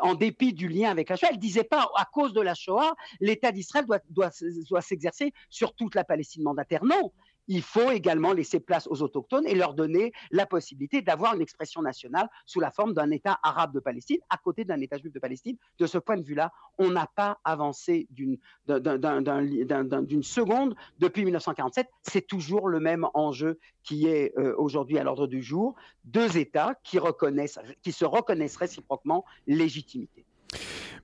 en 0.00 0.14
dépit 0.14 0.54
du 0.54 0.68
lien 0.68 0.90
avec 0.90 1.10
la 1.10 1.16
Shoah, 1.16 1.28
elle 1.32 1.38
disait 1.38 1.64
pas 1.64 1.90
à 1.96 2.06
cause 2.06 2.32
de 2.32 2.40
la 2.40 2.54
Shoah, 2.54 2.94
l'État 3.20 3.52
d'Israël 3.52 3.84
doit, 3.84 4.00
doit, 4.08 4.30
doit 4.70 4.80
s'exercer 4.80 5.34
sur 5.50 5.74
toute 5.74 5.94
la 5.94 6.04
Palestine 6.04 6.42
mandataire. 6.42 6.82
Non, 6.82 7.12
il 7.48 7.62
faut 7.62 7.90
également 7.90 8.32
laisser 8.32 8.60
place 8.60 8.86
aux 8.88 9.02
autochtones 9.02 9.46
et 9.46 9.54
leur 9.54 9.74
donner 9.74 10.12
la 10.30 10.46
possibilité 10.46 11.02
d'avoir 11.02 11.34
une 11.34 11.42
expression 11.42 11.82
nationale 11.82 12.28
sous 12.46 12.60
la 12.60 12.70
forme 12.70 12.94
d'un 12.94 13.10
État 13.10 13.38
arabe 13.42 13.72
de 13.74 13.80
Palestine 13.80 14.18
à 14.30 14.36
côté 14.36 14.64
d'un 14.64 14.80
État 14.80 14.96
juif 14.98 15.12
de 15.12 15.18
Palestine. 15.18 15.56
De 15.78 15.86
ce 15.86 15.98
point 15.98 16.16
de 16.16 16.22
vue-là, 16.22 16.52
on 16.78 16.90
n'a 16.90 17.08
pas 17.14 17.38
avancé 17.44 18.06
d'une 18.10 18.38
d'un- 18.66 18.80
d'un- 18.80 18.98
d'un- 18.98 19.20
d'un- 19.20 19.84
d'un- 19.84 20.02
d'une 20.02 20.22
seconde 20.22 20.74
depuis 20.98 21.24
1947. 21.24 21.88
C'est 22.02 22.26
toujours 22.26 22.68
le 22.68 22.80
même 22.80 23.06
enjeu 23.14 23.58
qui 23.82 24.06
est 24.06 24.32
euh, 24.38 24.54
aujourd'hui 24.56 24.98
à 24.98 25.04
l'ordre 25.04 25.26
du 25.26 25.42
jour. 25.42 25.74
Deux 26.04 26.36
États 26.38 26.74
qui 26.84 26.98
se 27.92 28.04
reconnaissent 28.04 28.56
réciproquement 28.56 29.24
légitimité. 29.46 30.24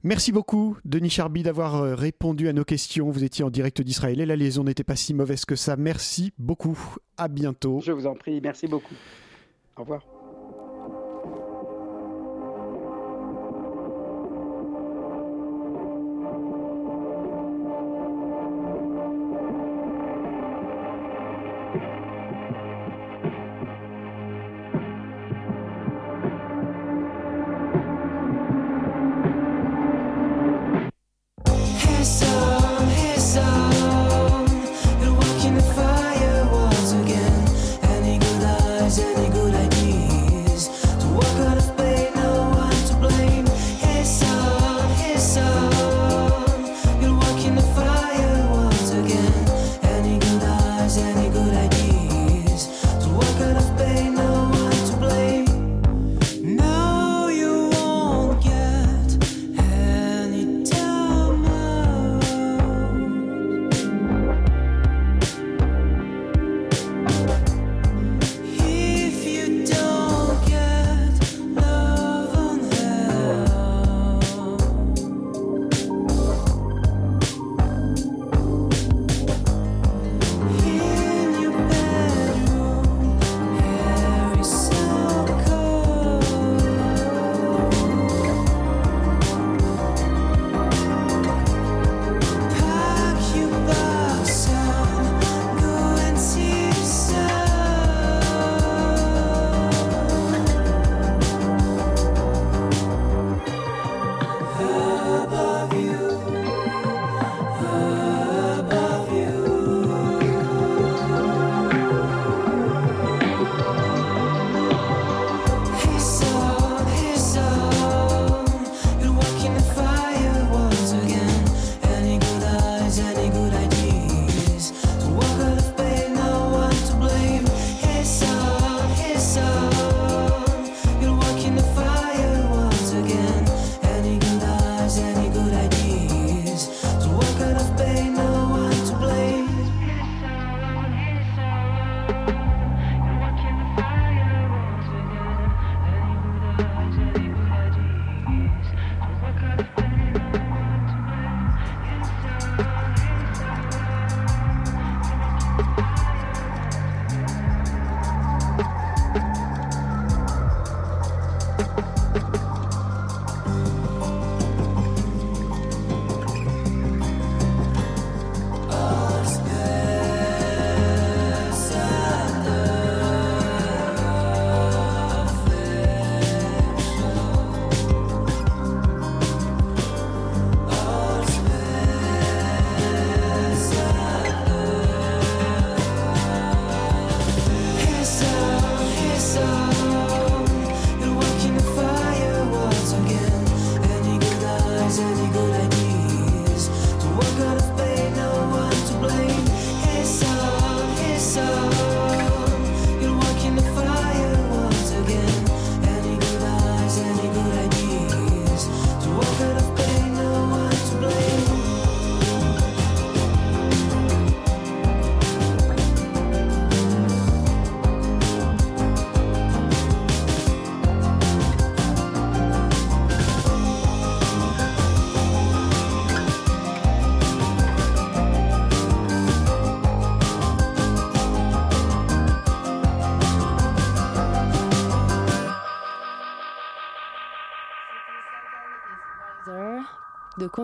Merci 0.04 0.30
beaucoup, 0.30 0.76
Denis 0.84 1.10
Charby, 1.10 1.42
d'avoir 1.42 1.76
euh, 1.76 1.94
répondu 1.94 2.48
à 2.48 2.52
nos 2.52 2.64
questions. 2.64 3.10
Vous 3.10 3.24
étiez 3.24 3.44
en 3.44 3.50
direct 3.50 3.82
d'Israël 3.82 4.20
et 4.20 4.26
la 4.26 4.36
liaison 4.36 4.62
n'était 4.62 4.84
pas 4.84 4.96
si 4.96 5.12
mauvaise 5.12 5.44
que 5.44 5.56
ça. 5.56 5.76
Merci 5.76 6.32
beaucoup. 6.38 6.78
À 7.16 7.28
bientôt. 7.28 7.80
Je 7.84 7.92
vous 7.92 8.06
en 8.06 8.14
prie. 8.14 8.40
Merci 8.40 8.68
beaucoup. 8.68 8.94
Au 9.76 9.80
revoir. 9.82 10.02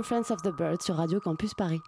Conference 0.04 0.30
of 0.30 0.42
the 0.42 0.54
Birds 0.54 0.82
sur 0.82 0.96
Radio 0.96 1.18
Campus 1.18 1.54
Paris. 1.54 1.80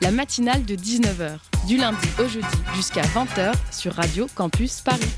La 0.00 0.10
matinale 0.10 0.64
de 0.64 0.74
19h, 0.74 1.38
du 1.68 1.76
lundi 1.76 2.08
au 2.18 2.26
jeudi 2.26 2.46
jusqu'à 2.74 3.02
20h 3.02 3.52
sur 3.70 3.92
Radio 3.92 4.26
Campus 4.34 4.80
Paris. 4.80 5.14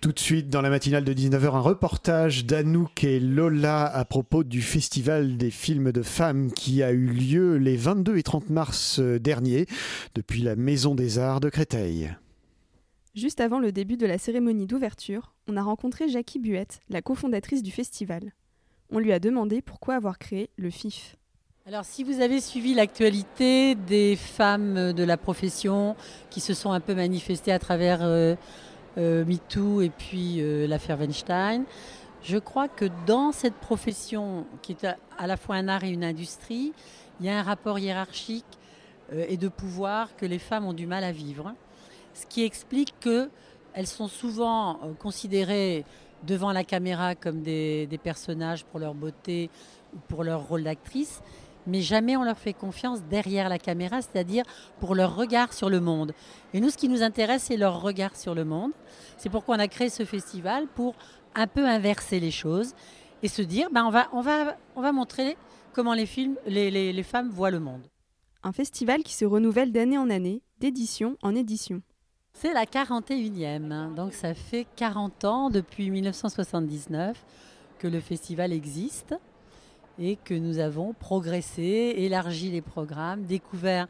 Tout 0.00 0.12
de 0.12 0.18
suite, 0.18 0.48
dans 0.48 0.62
la 0.62 0.70
matinale 0.70 1.04
de 1.04 1.12
19h, 1.12 1.54
un 1.54 1.60
reportage 1.60 2.46
d'Anouk 2.46 3.04
et 3.04 3.20
Lola 3.20 3.84
à 3.84 4.06
propos 4.06 4.44
du 4.44 4.62
Festival 4.62 5.36
des 5.36 5.50
films 5.50 5.92
de 5.92 6.00
femmes 6.00 6.52
qui 6.52 6.82
a 6.82 6.92
eu 6.92 7.06
lieu 7.06 7.58
les 7.58 7.76
22 7.76 8.16
et 8.16 8.22
30 8.22 8.48
mars 8.48 8.98
dernier 8.98 9.66
depuis 10.14 10.40
la 10.40 10.56
Maison 10.56 10.94
des 10.94 11.18
Arts 11.18 11.40
de 11.40 11.50
Créteil. 11.50 12.14
Juste 13.14 13.40
avant 13.40 13.58
le 13.58 13.72
début 13.72 13.96
de 13.96 14.06
la 14.06 14.18
cérémonie 14.18 14.68
d'ouverture, 14.68 15.34
on 15.48 15.56
a 15.56 15.62
rencontré 15.62 16.08
Jackie 16.08 16.38
Buette, 16.38 16.78
la 16.88 17.02
cofondatrice 17.02 17.64
du 17.64 17.72
festival. 17.72 18.32
On 18.92 19.00
lui 19.00 19.12
a 19.12 19.18
demandé 19.18 19.62
pourquoi 19.62 19.96
avoir 19.96 20.16
créé 20.16 20.48
le 20.56 20.70
FIF. 20.70 21.16
Alors 21.66 21.84
si 21.84 22.04
vous 22.04 22.20
avez 22.20 22.40
suivi 22.40 22.72
l'actualité 22.72 23.74
des 23.74 24.14
femmes 24.14 24.92
de 24.92 25.02
la 25.02 25.16
profession 25.16 25.96
qui 26.30 26.40
se 26.40 26.54
sont 26.54 26.70
un 26.70 26.78
peu 26.78 26.94
manifestées 26.94 27.50
à 27.50 27.58
travers 27.58 27.98
euh, 28.02 28.36
euh, 28.96 29.24
MeToo 29.24 29.80
et 29.80 29.90
puis 29.90 30.40
euh, 30.40 30.68
l'affaire 30.68 30.98
Weinstein, 30.98 31.64
je 32.22 32.38
crois 32.38 32.68
que 32.68 32.84
dans 33.06 33.32
cette 33.32 33.54
profession 33.54 34.46
qui 34.62 34.72
est 34.72 34.86
à, 35.18 35.26
la 35.26 35.36
fois 35.36 35.56
un 35.56 35.66
art 35.66 35.82
et 35.82 35.90
une 35.90 36.04
industrie, 36.04 36.72
il 37.18 37.26
y 37.26 37.28
a 37.28 37.36
un 37.36 37.42
rapport 37.42 37.80
hiérarchique 37.80 38.44
et 39.12 39.36
de 39.36 39.48
pouvoir 39.48 40.14
que 40.16 40.26
les 40.26 40.38
femmes 40.38 40.64
ont 40.66 40.72
du 40.72 40.86
mal 40.86 41.02
à 41.02 41.10
vivre 41.10 41.54
ce 42.14 42.26
qui 42.26 42.44
explique 42.44 42.94
qu'elles 43.00 43.86
sont 43.86 44.08
souvent 44.08 44.80
euh, 44.82 44.92
considérées 44.98 45.84
devant 46.26 46.52
la 46.52 46.64
caméra 46.64 47.14
comme 47.14 47.42
des, 47.42 47.88
personnages 48.02 48.64
pour 48.64 48.80
leur 48.80 48.94
beauté 48.94 49.50
ou 49.94 49.98
pour 50.08 50.24
leur 50.24 50.46
rôle 50.46 50.64
d'actrice, 50.64 51.22
mais 51.66 51.80
jamais 51.80 52.16
on 52.16 52.22
leur 52.22 52.38
fait 52.38 52.52
confiance 52.52 53.02
derrière 53.02 53.48
la 53.48 53.58
caméra, 53.58 54.02
c'est-à-dire 54.02 54.44
pour 54.80 54.94
leur 54.94 55.16
regard 55.16 55.52
sur 55.52 55.70
le 55.70 55.80
monde. 55.80 56.12
Et 56.52 56.60
nous, 56.60 56.70
ce 56.70 56.76
qui 56.76 56.88
nous 56.88 57.02
intéresse, 57.02 57.44
c'est 57.44 57.56
leur 57.56 57.80
regard 57.80 58.16
sur 58.16 58.34
le 58.34 58.44
monde. 58.44 58.72
C'est 59.16 59.30
pourquoi 59.30 59.56
on 59.56 59.58
a 59.58 59.68
créé 59.68 59.88
ce 59.88 60.04
festival 60.04 60.66
pour 60.68 60.94
un 61.34 61.46
peu 61.46 61.66
inverser 61.66 62.20
les 62.20 62.30
choses 62.30 62.74
et 63.22 63.28
se 63.28 63.42
dire, 63.42 63.68
ben 63.72 63.84
on, 63.84 63.90
va, 63.90 64.08
on, 64.12 64.20
va, 64.20 64.56
on 64.76 64.82
va 64.82 64.92
montrer 64.92 65.36
comment 65.72 65.94
les, 65.94 66.06
films, 66.06 66.36
les, 66.46 66.70
les 66.70 67.02
femmes 67.02 67.30
voient 67.30 67.50
le 67.50 67.60
monde. 67.60 67.86
Un 68.42 68.52
festival 68.52 69.02
qui 69.02 69.14
se 69.14 69.24
renouvelle 69.24 69.70
d'année 69.70 69.98
en 69.98 70.08
année, 70.08 70.42
d'édition 70.60 71.16
en 71.22 71.34
édition. 71.34 71.82
C'est 72.32 72.54
la 72.54 72.64
41e, 72.64 73.94
donc 73.94 74.14
ça 74.14 74.32
fait 74.34 74.66
40 74.76 75.24
ans 75.24 75.50
depuis 75.50 75.90
1979 75.90 77.22
que 77.78 77.86
le 77.86 78.00
festival 78.00 78.52
existe 78.52 79.14
et 79.98 80.16
que 80.16 80.34
nous 80.34 80.58
avons 80.58 80.94
progressé, 80.94 81.94
élargi 81.98 82.50
les 82.50 82.62
programmes, 82.62 83.24
découvert 83.24 83.88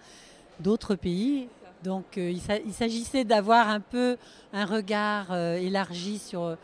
d'autres 0.59 0.97
pays. 0.97 1.49
Donc 1.85 2.19
euh, 2.19 2.33
il 2.33 2.73
s'agissait 2.73 3.25
d'avoir 3.25 3.69
un 3.69 3.81
peu 3.81 4.17
un 4.53 4.65
regard 4.65 5.29
euh, 5.31 5.55
élargi 5.55 6.19
sur 6.19 6.57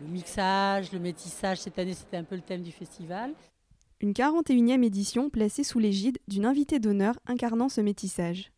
le 0.00 0.08
mixage, 0.08 0.92
le 0.92 0.98
métissage. 0.98 1.58
Cette 1.58 1.78
année, 1.78 1.94
c'était 1.94 2.16
un 2.16 2.24
peu 2.24 2.34
le 2.34 2.42
thème 2.42 2.62
du 2.62 2.72
festival. 2.72 3.32
Une 4.00 4.12
41e 4.12 4.82
édition 4.82 5.30
placée 5.30 5.64
sous 5.64 5.78
l'égide 5.78 6.18
d'une 6.28 6.46
invitée 6.46 6.78
d'honneur 6.78 7.14
incarnant 7.26 7.68
ce 7.68 7.80
métissage. 7.80 8.53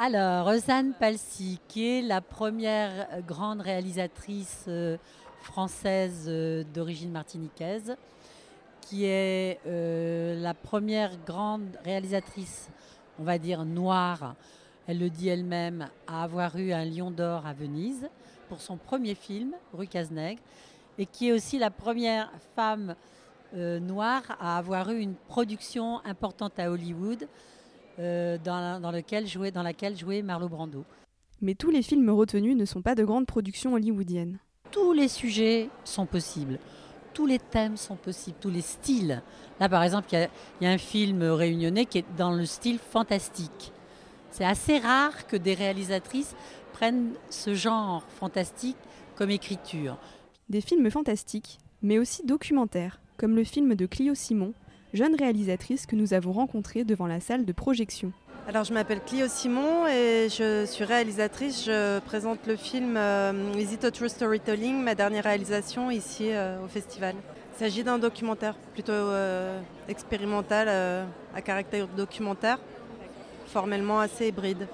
Alors, 0.00 0.46
Rosanne 0.46 0.92
Palsy, 0.92 1.58
qui 1.66 1.84
est 1.88 2.02
la 2.02 2.20
première 2.20 3.20
grande 3.26 3.60
réalisatrice 3.60 4.66
euh, 4.68 4.96
française 5.42 6.26
euh, 6.28 6.62
d'origine 6.72 7.10
martiniquaise, 7.10 7.96
qui 8.80 9.06
est 9.06 9.58
euh, 9.66 10.40
la 10.40 10.54
première 10.54 11.16
grande 11.26 11.76
réalisatrice, 11.84 12.70
on 13.18 13.24
va 13.24 13.38
dire 13.38 13.64
noire, 13.64 14.36
elle 14.86 15.00
le 15.00 15.10
dit 15.10 15.30
elle-même, 15.30 15.88
à 16.06 16.22
avoir 16.22 16.54
eu 16.54 16.70
un 16.70 16.84
lion 16.84 17.10
d'or 17.10 17.44
à 17.44 17.52
Venise 17.52 18.08
pour 18.48 18.60
son 18.60 18.76
premier 18.76 19.16
film, 19.16 19.56
Rue 19.72 19.88
Cazenègre, 19.88 20.42
et 20.96 21.06
qui 21.06 21.30
est 21.30 21.32
aussi 21.32 21.58
la 21.58 21.72
première 21.72 22.30
femme 22.54 22.94
noire 23.52 24.36
à 24.38 24.58
avoir 24.58 24.90
eu 24.90 25.00
une 25.00 25.14
production 25.14 26.04
importante 26.04 26.56
à 26.60 26.70
Hollywood 26.70 27.26
euh, 27.98 28.38
dans, 28.38 28.90
lequel 28.92 29.26
jouait, 29.26 29.50
dans 29.50 29.62
laquelle 29.62 29.96
jouait 29.96 30.22
Marlo 30.22 30.48
Brando. 30.48 30.84
Mais 31.40 31.54
tous 31.54 31.70
les 31.70 31.82
films 31.82 32.10
retenus 32.10 32.56
ne 32.56 32.64
sont 32.64 32.82
pas 32.82 32.94
de 32.94 33.04
grandes 33.04 33.26
productions 33.26 33.74
hollywoodiennes. 33.74 34.38
Tous 34.70 34.92
les 34.92 35.08
sujets 35.08 35.68
sont 35.84 36.06
possibles, 36.06 36.58
tous 37.12 37.26
les 37.26 37.38
thèmes 37.38 37.76
sont 37.76 37.96
possibles, 37.96 38.36
tous 38.40 38.50
les 38.50 38.60
styles. 38.60 39.22
Là, 39.58 39.68
par 39.68 39.82
exemple, 39.82 40.08
il 40.12 40.28
y, 40.60 40.66
a 40.66 40.70
un 40.70 40.78
film 40.78 41.22
réunionnais 41.22 41.86
qui 41.86 41.98
est 41.98 42.04
dans 42.16 42.32
le 42.32 42.46
style 42.46 42.78
fantastique. 42.78 43.72
C'est 44.30 44.44
assez 44.44 44.78
rare 44.78 45.26
que 45.26 45.36
des 45.36 45.54
réalisatrices 45.54 46.36
prennent 46.72 47.14
ce 47.30 47.54
genre 47.54 48.04
fantastique 48.08 48.76
comme 49.16 49.30
écriture. 49.30 49.98
Des 50.48 50.60
films 50.60 50.90
fantastiques, 50.90 51.58
mais 51.82 51.98
aussi 51.98 52.24
documentaires, 52.24 53.00
comme 53.16 53.34
le 53.34 53.44
film 53.44 53.74
de 53.74 53.86
Clio 53.86 54.14
Simon, 54.14 54.52
jeune 54.92 55.14
réalisatrice 55.14 55.86
que 55.86 55.96
nous 55.96 56.14
avons 56.14 56.32
rencontrée 56.32 56.84
devant 56.84 57.06
la 57.06 57.20
salle 57.20 57.44
de 57.44 57.52
projection. 57.52 58.12
Alors 58.48 58.64
je 58.64 58.72
m'appelle 58.72 59.00
Clio 59.04 59.26
Simon 59.28 59.86
et 59.86 60.28
je 60.30 60.64
suis 60.64 60.84
réalisatrice. 60.84 61.66
Je 61.66 61.98
présente 62.00 62.46
le 62.46 62.56
film 62.56 62.96
euh, 62.96 63.52
Is 63.58 63.74
it 63.74 63.84
a 63.84 63.90
True 63.90 64.08
Storytelling, 64.08 64.82
ma 64.82 64.94
dernière 64.94 65.24
réalisation 65.24 65.90
ici 65.90 66.30
euh, 66.30 66.64
au 66.64 66.66
festival. 66.68 67.14
Il 67.54 67.58
s'agit 67.58 67.84
d'un 67.84 67.98
documentaire 67.98 68.54
plutôt 68.72 68.92
euh, 68.92 69.60
expérimental 69.88 70.68
à 71.34 71.42
caractère 71.42 71.88
documentaire, 71.88 72.58
formellement 73.46 74.00
assez 74.00 74.28
hybride. 74.28 74.66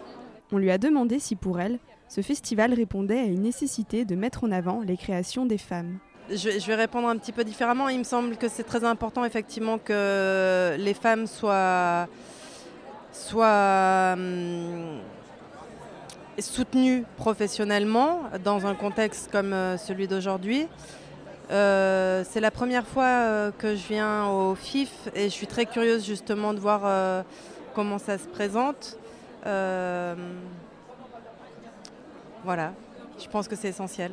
On 0.53 0.59
lui 0.59 0.71
a 0.71 0.79
demandé 0.79 1.19
si 1.19 1.35
pour 1.35 1.59
elle, 1.59 1.81
ce 2.09 2.21
festival 2.21 2.75
répondait 2.75 3.19
à 3.19 3.25
une 3.25 3.43
nécessité 3.43 4.05
de 4.05 4.15
mettre 4.15 4.45
en 4.45 4.53
avant 4.53 4.83
les 4.83 4.97
créations 4.97 5.47
des 5.47 5.59
femmes. 5.59 5.99
Je, 6.31 6.67
vais 6.67 6.75
répondre 6.75 7.09
un 7.09 7.19
petit 7.19 7.33
peu 7.33 7.45
différemment. 7.45 7.89
Il 7.91 7.99
me 7.99 8.05
semble 8.05 8.37
que 8.37 8.49
c'est 8.49 8.63
très 8.63 8.85
important 8.85 9.25
effectivement 9.25 9.79
que 9.79 10.75
les 10.79 10.95
femmes 10.95 11.27
soient, 11.27 12.07
hum, 14.15 15.01
soutenues 16.39 17.05
professionnellement 17.17 18.23
dans 18.43 18.67
un 18.67 18.75
contexte 18.75 19.31
comme 19.31 19.53
euh, 19.53 19.77
celui 19.77 20.09
d'aujourd'hui. 20.09 20.67
Euh, 21.51 22.25
c'est 22.29 22.41
la 22.41 22.51
première 22.51 22.87
fois 22.87 23.05
euh, 23.05 23.51
que 23.57 23.77
je 23.77 23.87
viens 23.87 24.27
au 24.27 24.55
FIF 24.55 25.09
et 25.15 25.25
je 25.25 25.35
suis 25.35 25.47
très 25.47 25.67
curieuse 25.67 26.07
justement 26.07 26.55
de 26.55 26.59
voir 26.59 27.25
comment 27.75 27.99
ça 27.99 28.17
se 28.17 28.27
présente. 28.27 28.99
voilà, 32.45 32.73
je 33.19 33.29
pense 33.29 33.47
que 33.47 33.57
c'est 33.57 33.69
essentiel. 33.69 34.13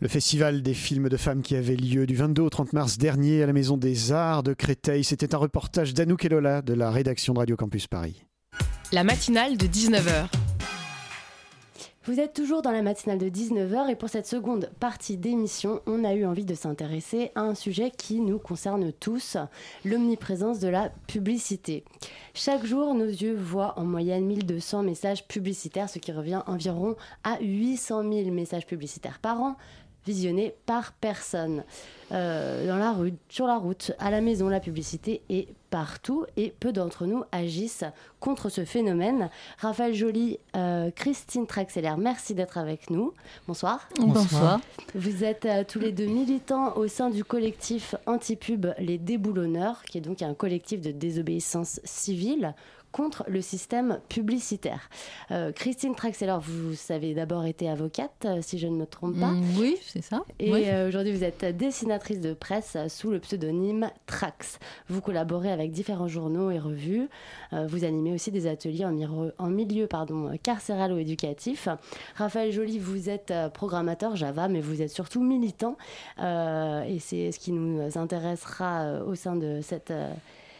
Le 0.00 0.06
festival 0.06 0.62
des 0.62 0.74
films 0.74 1.08
de 1.08 1.16
femmes 1.16 1.42
qui 1.42 1.56
avait 1.56 1.74
lieu 1.74 2.06
du 2.06 2.14
22 2.14 2.42
au 2.42 2.50
30 2.50 2.72
mars 2.72 2.98
dernier 2.98 3.42
à 3.42 3.46
la 3.46 3.52
Maison 3.52 3.76
des 3.76 4.12
Arts 4.12 4.44
de 4.44 4.52
Créteil, 4.52 5.02
c'était 5.02 5.34
un 5.34 5.38
reportage 5.38 5.92
d'Anouk 5.92 6.24
Elola 6.24 6.62
de 6.62 6.72
la 6.72 6.90
rédaction 6.90 7.34
de 7.34 7.40
Radio 7.40 7.56
Campus 7.56 7.88
Paris. 7.88 8.24
La 8.92 9.02
matinale 9.02 9.56
de 9.56 9.66
19h. 9.66 10.47
Vous 12.08 12.20
êtes 12.20 12.32
toujours 12.32 12.62
dans 12.62 12.70
la 12.70 12.80
matinale 12.80 13.18
de 13.18 13.28
19h 13.28 13.90
et 13.90 13.94
pour 13.94 14.08
cette 14.08 14.26
seconde 14.26 14.70
partie 14.80 15.18
d'émission, 15.18 15.82
on 15.84 16.04
a 16.04 16.14
eu 16.14 16.24
envie 16.24 16.46
de 16.46 16.54
s'intéresser 16.54 17.32
à 17.34 17.42
un 17.42 17.54
sujet 17.54 17.90
qui 17.90 18.20
nous 18.20 18.38
concerne 18.38 18.94
tous, 18.94 19.36
l'omniprésence 19.84 20.58
de 20.58 20.68
la 20.68 20.88
publicité. 21.06 21.84
Chaque 22.32 22.64
jour, 22.64 22.94
nos 22.94 23.04
yeux 23.04 23.36
voient 23.36 23.78
en 23.78 23.84
moyenne 23.84 24.24
1200 24.24 24.84
messages 24.84 25.28
publicitaires, 25.28 25.90
ce 25.90 25.98
qui 25.98 26.10
revient 26.10 26.40
environ 26.46 26.96
à 27.24 27.38
800 27.42 28.10
000 28.10 28.30
messages 28.30 28.66
publicitaires 28.66 29.18
par 29.18 29.42
an, 29.42 29.56
visionnés 30.08 30.54
par 30.64 30.92
personne. 30.92 31.64
Euh, 32.12 32.66
dans 32.66 32.78
la 32.78 32.92
rue, 32.92 33.12
sur 33.28 33.46
la 33.46 33.58
route, 33.58 33.92
à 33.98 34.10
la 34.10 34.22
maison, 34.22 34.48
la 34.48 34.60
publicité 34.60 35.20
est 35.28 35.48
partout 35.68 36.24
et 36.38 36.54
peu 36.58 36.72
d'entre 36.72 37.04
nous 37.04 37.24
agissent 37.30 37.84
contre 38.18 38.48
ce 38.48 38.64
phénomène. 38.64 39.28
Raphaël 39.58 39.92
Joly, 39.92 40.38
euh, 40.56 40.90
Christine 40.90 41.46
Traxeller, 41.46 41.92
merci 41.98 42.34
d'être 42.34 42.56
avec 42.56 42.88
nous. 42.88 43.12
Bonsoir. 43.46 43.86
Bonsoir. 44.00 44.60
Vous 44.94 45.24
êtes 45.24 45.44
euh, 45.44 45.64
tous 45.68 45.80
les 45.80 45.92
deux 45.92 46.06
militants 46.06 46.74
au 46.76 46.88
sein 46.88 47.10
du 47.10 47.22
collectif 47.22 47.94
anti-pub 48.06 48.68
Les 48.78 48.96
Déboulonneurs, 48.96 49.82
qui 49.82 49.98
est 49.98 50.00
donc 50.00 50.22
un 50.22 50.32
collectif 50.32 50.80
de 50.80 50.90
désobéissance 50.90 51.80
civile 51.84 52.54
contre 52.92 53.24
le 53.28 53.40
système 53.42 54.00
publicitaire. 54.08 54.88
Euh, 55.30 55.52
Christine 55.52 55.94
Traxeller, 55.94 56.38
vous 56.40 56.74
avez 56.92 57.14
d'abord 57.14 57.44
été 57.44 57.68
avocate, 57.68 58.24
euh, 58.24 58.38
si 58.40 58.58
je 58.58 58.66
ne 58.66 58.76
me 58.76 58.86
trompe 58.86 59.18
pas. 59.20 59.30
Mm, 59.32 59.44
oui, 59.58 59.76
c'est 59.82 60.02
ça. 60.02 60.22
Et 60.40 60.52
Oui. 60.52 60.64
euh, 60.66 60.88
aujourd'hui, 60.88 61.12
vous 61.12 61.24
êtes 61.24 61.44
dessinatrice 61.56 62.20
de 62.20 62.32
presse 62.34 62.74
euh, 62.76 62.88
sous 62.88 63.10
le 63.10 63.18
pseudonyme 63.20 63.90
Trax. 64.06 64.58
Vous 64.88 65.00
collaborez 65.00 65.52
avec 65.52 65.70
différents 65.70 66.08
journaux 66.08 66.50
et 66.50 66.58
revues. 66.58 67.08
Euh, 67.52 67.66
vous 67.68 67.84
animez 67.84 68.12
aussi 68.12 68.30
des 68.30 68.46
ateliers 68.46 68.84
en, 68.86 69.46
milieu 69.48 69.86
pardon, 69.86 70.30
carcéral 70.42 70.92
ou 70.92 70.98
éducatif. 70.98 71.68
Raphaël 72.16 72.52
Joly, 72.52 72.78
vous 72.78 73.08
êtes 73.10 73.32
programmateur 73.54 74.16
Java, 74.16 74.48
mais 74.48 74.60
vous 74.60 74.82
êtes 74.82 74.90
surtout 74.90 75.22
militant. 75.22 75.76
Et 76.18 76.98
c'est 77.00 77.32
ce 77.32 77.38
qui 77.38 77.52
nous 77.52 77.80
intéressera 77.98 79.02
au 79.06 79.14
sein 79.14 79.36
de 79.36 79.60
cette. 79.62 79.92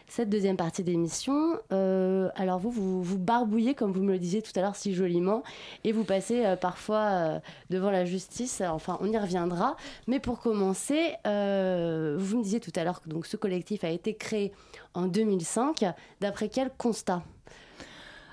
Cette 0.09 0.31
deuxième 0.31 0.57
partie 0.57 0.83
d'émission. 0.83 1.59
Euh, 1.73 2.31
alors 2.35 2.59
vous, 2.59 3.03
vous, 3.03 3.19
barbouillez, 3.19 3.75
comme 3.75 3.93
vous 3.93 4.03
me 4.03 4.13
le 4.13 4.19
disiez 4.19 4.43
tout 4.43 4.53
à 4.57 4.61
l'heure 4.61 4.77
si 4.77 4.95
joliment, 4.95 5.43
et 5.85 5.93
vous 5.93 6.05
passez 6.05 6.45
euh, 6.45 6.57
parfois 6.57 6.99
euh, 6.99 7.41
devant 7.71 7.91
la 7.91 8.05
justice. 8.05 8.63
Enfin, 8.67 8.99
on 9.01 9.13
y 9.13 9.19
reviendra. 9.19 9.77
Mais 10.07 10.19
pour 10.19 10.41
commencer, 10.41 11.15
vous 11.25 12.39
me 12.39 12.43
disiez 12.43 12.61
tout 12.61 12.73
à 12.75 12.85
l'heure 12.85 13.03
que 13.03 13.09
donc, 13.09 13.27
ce 13.27 13.37
collectif 13.37 13.85
a 13.85 13.91
été 13.91 14.15
créé 14.15 14.53
en 14.95 15.07
2005. 15.07 15.85
D'après 16.21 16.49
quel 16.49 16.71
constat? 16.77 17.23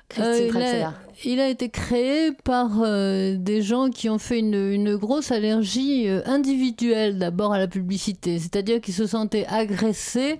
Christine 0.10 0.34
Euh, 0.34 0.46
il, 0.46 0.52
Traxler. 0.52 0.82
a, 0.84 0.94
il 1.26 1.40
a 1.40 1.50
été 1.50 1.70
créé 1.70 2.32
par 2.44 2.70
euh, 2.82 3.36
des 3.38 3.62
gens 3.62 3.90
qui 3.90 4.10
ont 4.10 4.20
fait 4.20 4.40
une, 4.40 4.54
une 4.54 4.96
grosse 4.98 5.32
allergie 5.32 6.08
euh, 6.08 6.22
individuelle 6.26 7.18
d'abord 7.18 7.54
à 7.54 7.58
la 7.60 7.68
publicité, 7.68 8.38
c'est-à-dire 8.38 8.82
qu'ils 8.82 8.94
se 8.94 9.08
sentaient 9.08 9.46
agressés, 9.48 10.38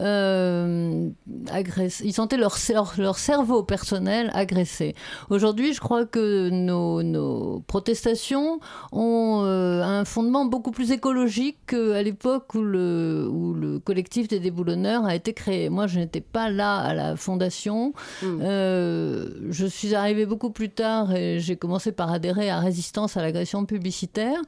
euh, 0.00 1.08
agressés 1.50 2.04
ils 2.04 2.12
sentaient 2.12 2.36
leur, 2.36 2.56
leur, 2.72 2.94
leur 2.98 3.18
cerveau 3.18 3.62
personnel 3.62 4.30
agressé. 4.34 4.94
Aujourd'hui, 5.30 5.72
je 5.74 5.80
crois 5.80 6.06
que 6.06 6.48
nos, 6.50 7.02
nos 7.02 7.60
protestations 7.66 8.58
ont 8.92 9.42
un 9.44 10.04
fondement 10.04 10.44
beaucoup 10.44 10.70
plus 10.72 10.90
écologique 10.90 11.58
qu'à 11.68 12.02
l'époque 12.02 12.54
où 12.54 12.62
le, 12.62 13.28
où 13.30 13.54
le 13.54 13.78
collectif 13.78 14.26
des 14.28 14.40
déboulonneurs 14.40 15.04
a 15.04 15.14
été 15.14 15.32
créé. 15.32 15.68
Moi, 15.68 15.86
je 15.86 15.98
n'étais 16.00 16.20
pas 16.20 16.50
là 16.50 16.78
à 16.78 16.94
la 16.94 17.16
fondation. 17.16 17.92
Euh, 19.04 19.46
je 19.50 19.66
suis 19.66 19.94
arrivée 19.94 20.26
beaucoup 20.26 20.50
plus 20.50 20.70
tard 20.70 21.14
et 21.14 21.38
j'ai 21.38 21.56
commencé 21.56 21.92
par 21.92 22.10
adhérer 22.10 22.50
à 22.50 22.58
Résistance 22.58 23.16
à 23.16 23.22
l'agression 23.22 23.66
publicitaire. 23.66 24.40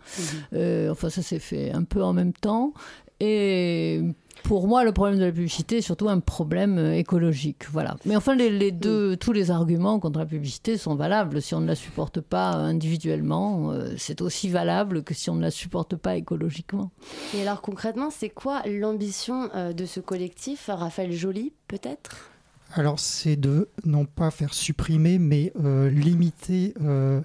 Euh, 0.53 0.91
enfin, 0.91 1.11
ça 1.11 1.23
s'est 1.23 1.39
fait 1.39 1.71
un 1.73 1.85
peu 1.85 2.03
en 2.03 2.13
même 2.13 2.33
temps. 2.33 2.73
Et 3.19 4.03
pour 4.43 4.69
moi, 4.69 4.85
le 4.85 4.93
problème 4.93 5.19
de 5.19 5.25
la 5.25 5.33
publicité 5.33 5.79
est 5.79 5.83
surtout 5.83 6.09
un 6.09 6.21
problème 6.21 6.79
euh, 6.79 6.95
écologique. 6.95 7.69
Voilà. 7.71 7.97
Mais 8.05 8.15
enfin, 8.15 8.35
les, 8.35 8.51
les 8.51 8.73
deux, 8.73 9.17
tous 9.17 9.33
les 9.33 9.51
arguments 9.51 9.99
contre 9.99 10.19
la 10.19 10.27
publicité 10.27 10.77
sont 10.77 10.95
valables. 10.95 11.41
Si 11.41 11.55
on 11.55 11.61
ne 11.61 11.67
la 11.67 11.75
supporte 11.75 12.21
pas 12.21 12.51
individuellement, 12.51 13.73
euh, 13.73 13.95
c'est 13.97 14.21
aussi 14.21 14.51
valable 14.51 15.03
que 15.03 15.15
si 15.15 15.31
on 15.31 15.35
ne 15.35 15.43
la 15.43 15.51
supporte 15.51 15.97
pas 15.97 16.17
écologiquement. 16.17 16.91
Et 17.35 17.43
alors 17.43 17.63
concrètement, 17.63 18.11
c'est 18.11 18.31
quoi 18.31 18.63
l'ambition 18.67 19.49
de 19.75 19.87
ce 19.87 20.01
collectif? 20.01 20.69
Raphaël 20.69 21.13
Joly, 21.13 21.53
peut-être? 21.69 22.31
Alors, 22.73 22.99
c'est 23.01 23.37
de 23.37 23.69
non 23.85 24.05
pas 24.05 24.31
faire 24.31 24.53
supprimer, 24.53 25.19
mais 25.19 25.53
euh, 25.63 25.89
limiter, 25.89 26.75
euh, 26.83 27.21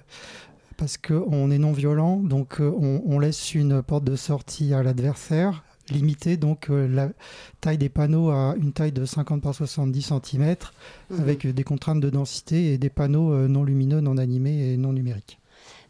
parce 0.76 0.96
qu'on 0.96 1.50
est 1.50 1.58
non 1.58 1.72
violent, 1.72 2.16
donc 2.18 2.60
euh, 2.60 2.72
on, 2.78 3.02
on 3.04 3.18
laisse 3.18 3.54
une 3.54 3.82
porte 3.82 4.04
de 4.04 4.16
sortie 4.16 4.72
à 4.72 4.82
l'adversaire. 4.82 5.64
Limiter 5.90 6.36
donc 6.36 6.68
la 6.70 7.10
taille 7.60 7.76
des 7.76 7.88
panneaux 7.88 8.30
à 8.30 8.54
une 8.56 8.72
taille 8.72 8.92
de 8.92 9.04
50 9.04 9.42
par 9.42 9.52
70 9.54 10.00
cm, 10.02 10.54
Mhm. 11.10 11.20
avec 11.20 11.46
des 11.46 11.64
contraintes 11.64 12.00
de 12.00 12.08
densité 12.08 12.72
et 12.72 12.78
des 12.78 12.88
panneaux 12.88 13.48
non 13.48 13.64
lumineux, 13.64 14.00
non 14.00 14.16
animés 14.16 14.72
et 14.72 14.76
non 14.76 14.92
numériques. 14.92 15.38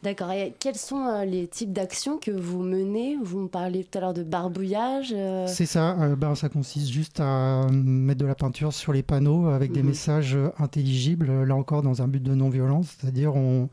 D'accord. 0.03 0.33
Et 0.33 0.53
quels 0.59 0.75
sont 0.77 1.07
euh, 1.07 1.25
les 1.25 1.47
types 1.47 1.73
d'actions 1.73 2.19
que 2.19 2.33
vous 2.33 2.61
menez? 2.63 3.17
Vous 3.23 3.39
me 3.39 3.49
parliez 3.49 3.85
tout 3.85 3.99
à 3.99 4.01
l'heure 4.01 4.15
de 4.15 4.25
barbouillage. 4.25 5.13
euh, 5.15 5.47
C'est 5.47 5.67
ça, 5.67 5.97
euh, 6.01 6.17
ben, 6.17 6.35
ça 6.35 6.49
consiste 6.49 6.89
juste 6.89 7.21
à 7.21 7.67
mettre 7.71 8.21
de 8.21 8.27
la 8.27 8.35
peinture 8.35 8.73
sur 8.73 8.93
les 8.93 9.05
panneaux 9.05 9.47
avec 9.47 9.71
des 9.73 9.83
Mhm. 9.83 9.89
messages 9.89 10.37
intelligibles, 10.59 11.45
là 11.45 11.55
encore 11.55 11.83
dans 11.83 12.03
un 12.03 12.09
but 12.09 12.23
de 12.23 12.35
non-violence, 12.35 12.97
c'est-à-dire 12.99 13.37
on, 13.37 13.69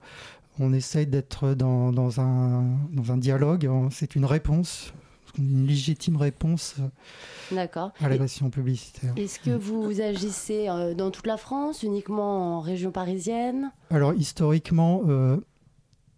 on 0.59 0.71
essaye 0.73 1.07
d'être 1.07 1.55
dans, 1.55 1.91
dans 1.91 2.19
un, 2.21 2.63
dans 2.93 3.11
un 3.11 3.17
dialogue, 3.17 3.67
c'est 3.89 4.15
une 4.15 4.25
réponse, 4.25 4.93
une 5.37 5.65
légitime 5.65 6.17
réponse 6.17 6.75
à 7.51 8.09
l'agression 8.09 8.49
publicitaire. 8.49 9.13
Est-ce 9.15 9.39
que 9.39 9.51
vous 9.51 10.01
agissez 10.01 10.67
euh, 10.69 10.93
dans 10.93 11.09
toute 11.11 11.27
la 11.27 11.37
France, 11.37 11.81
uniquement 11.83 12.57
en 12.57 12.59
région 12.59 12.91
parisienne? 12.91 13.71
Alors 13.89 14.13
historiquement, 14.13 15.01
euh, 15.07 15.37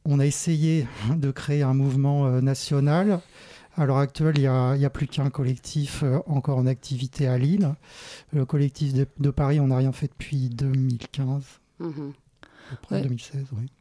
on 0.05 0.19
a 0.19 0.25
essayé 0.25 0.87
de 1.15 1.31
créer 1.31 1.63
un 1.63 1.73
mouvement 1.73 2.25
euh, 2.27 2.41
national. 2.41 3.19
À 3.77 3.85
l'heure 3.85 3.99
actuelle, 3.99 4.33
il 4.37 4.41
n'y 4.41 4.47
a, 4.85 4.89
plus 4.89 5.07
qu'un 5.07 5.29
collectif 5.29 6.03
euh, 6.03 6.19
encore 6.27 6.57
en 6.57 6.65
activité 6.65 7.27
à 7.27 7.37
Lille. 7.37 7.73
Le 8.33 8.45
collectif 8.45 8.93
de, 8.93 9.07
de 9.19 9.29
Paris, 9.29 9.59
on 9.59 9.67
n'a 9.67 9.77
rien 9.77 9.91
fait 9.91 10.07
depuis 10.07 10.49
2015, 10.49 11.43
Mhm. 11.79 12.13
après 12.73 12.95
Ouais. 12.97 13.01
2016, 13.03 13.45
oui. 13.53 13.71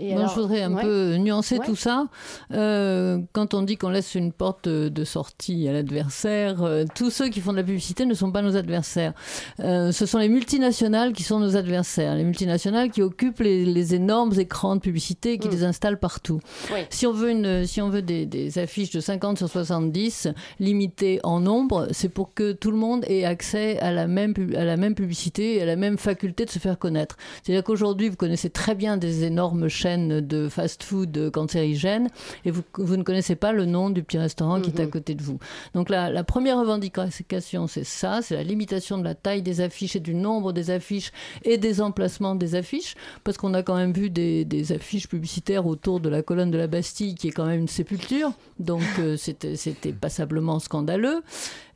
Et 0.00 0.12
Non, 0.14 0.20
alors- 0.20 0.30
je 0.34 0.40
voudrais 0.40 0.62
un 0.62 0.72
ouais. 0.74 0.82
peu 0.82 1.16
nuancer 1.16 1.58
Ouais. 1.58 1.66
tout 1.66 1.76
ça. 1.76 2.06
Euh, 2.52 3.18
quand 3.32 3.54
on 3.54 3.62
dit 3.62 3.76
qu'on 3.76 3.88
laisse 3.90 4.14
une 4.14 4.32
porte 4.32 4.68
de 4.68 5.04
sortie 5.04 5.68
à 5.68 5.72
l'adversaire, 5.72 6.62
euh, 6.62 6.84
tous 6.94 7.10
ceux 7.10 7.28
qui 7.28 7.40
font 7.40 7.52
de 7.52 7.56
la 7.58 7.62
publicité 7.64 8.06
ne 8.06 8.14
sont 8.14 8.30
pas 8.32 8.42
nos 8.42 8.56
adversaires. 8.56 9.12
Euh, 9.60 9.92
ce 9.92 10.06
sont 10.06 10.18
les 10.18 10.28
multinationales 10.28 11.12
qui 11.12 11.22
sont 11.22 11.38
nos 11.40 11.56
adversaires. 11.56 12.14
Les 12.14 12.24
multinationales 12.24 12.90
qui 12.90 13.02
occupent 13.02 13.40
les, 13.40 13.64
les 13.64 13.94
énormes 13.94 14.32
écrans 14.38 14.76
de 14.76 14.80
publicité 14.80 15.32
et 15.34 15.38
qui 15.38 15.48
les 15.48 15.64
installent 15.64 15.98
partout. 15.98 16.40
Oui. 16.72 16.80
Si 16.90 17.06
on 17.06 17.12
veut, 17.12 17.30
une, 17.30 17.66
si 17.66 17.80
on 17.80 17.88
veut 17.88 18.02
des, 18.02 18.26
des 18.26 18.58
affiches 18.58 18.90
de 18.90 19.00
50 19.00 19.38
sur 19.38 19.48
70 19.48 20.28
limitées 20.60 21.20
en 21.22 21.40
nombre, 21.40 21.88
c'est 21.92 22.08
pour 22.08 22.34
que 22.34 22.52
tout 22.52 22.70
le 22.70 22.76
monde 22.76 23.04
ait 23.08 23.24
accès 23.24 23.78
à 23.80 23.92
la 23.92 24.06
même, 24.06 24.34
à 24.56 24.64
la 24.64 24.76
même 24.76 24.94
publicité 24.94 25.56
et 25.56 25.62
à 25.62 25.66
la 25.66 25.76
même 25.76 25.98
faculté 25.98 26.44
de 26.44 26.50
se 26.50 26.58
faire 26.58 26.78
connaître. 26.78 27.16
C'est-à-dire 27.42 27.64
qu'aujourd'hui, 27.64 28.08
vous 28.08 28.16
connaissez 28.16 28.50
très 28.50 28.74
bien 28.74 28.96
des 28.96 29.24
énormes 29.24 29.68
chaînes 29.72 30.20
de 30.20 30.48
fast-food 30.48 31.30
cancérigènes 31.30 32.08
et 32.44 32.50
vous, 32.50 32.62
vous 32.74 32.96
ne 32.96 33.02
connaissez 33.02 33.34
pas 33.36 33.52
le 33.52 33.64
nom 33.64 33.90
du 33.90 34.02
petit 34.02 34.18
restaurant 34.18 34.60
qui 34.60 34.70
est 34.70 34.80
à 34.80 34.86
côté 34.86 35.14
de 35.14 35.22
vous. 35.22 35.38
Donc 35.74 35.88
la, 35.88 36.10
la 36.10 36.24
première 36.24 36.58
revendication, 36.58 37.66
c'est 37.66 37.84
ça, 37.84 38.20
c'est 38.22 38.34
la 38.34 38.42
limitation 38.42 38.98
de 38.98 39.04
la 39.04 39.14
taille 39.14 39.42
des 39.42 39.60
affiches 39.60 39.96
et 39.96 40.00
du 40.00 40.14
nombre 40.14 40.52
des 40.52 40.70
affiches 40.70 41.10
et 41.44 41.58
des 41.58 41.80
emplacements 41.80 42.34
des 42.34 42.54
affiches, 42.54 42.94
parce 43.24 43.38
qu'on 43.38 43.54
a 43.54 43.62
quand 43.62 43.76
même 43.76 43.92
vu 43.92 44.10
des, 44.10 44.44
des 44.44 44.72
affiches 44.72 45.08
publicitaires 45.08 45.66
autour 45.66 46.00
de 46.00 46.08
la 46.08 46.22
colonne 46.22 46.50
de 46.50 46.58
la 46.58 46.66
Bastille, 46.66 47.14
qui 47.14 47.28
est 47.28 47.32
quand 47.32 47.46
même 47.46 47.60
une 47.60 47.68
sépulture, 47.68 48.32
donc 48.58 48.82
euh, 48.98 49.16
c'était 49.16 49.92
passablement 49.92 50.58
scandaleux. 50.58 51.22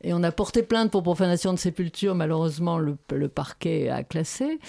Et 0.03 0.13
on 0.13 0.21
a 0.21 0.31
porté 0.31 0.61
plainte 0.61 0.91
pour 0.91 1.01
profanation 1.01 1.53
de 1.53 1.57
sépulture, 1.57 2.13
malheureusement 2.13 2.77
le, 2.77 2.97
le 3.11 3.27
parquet 3.27 3.89
a 3.89 4.03
classé. 4.03 4.59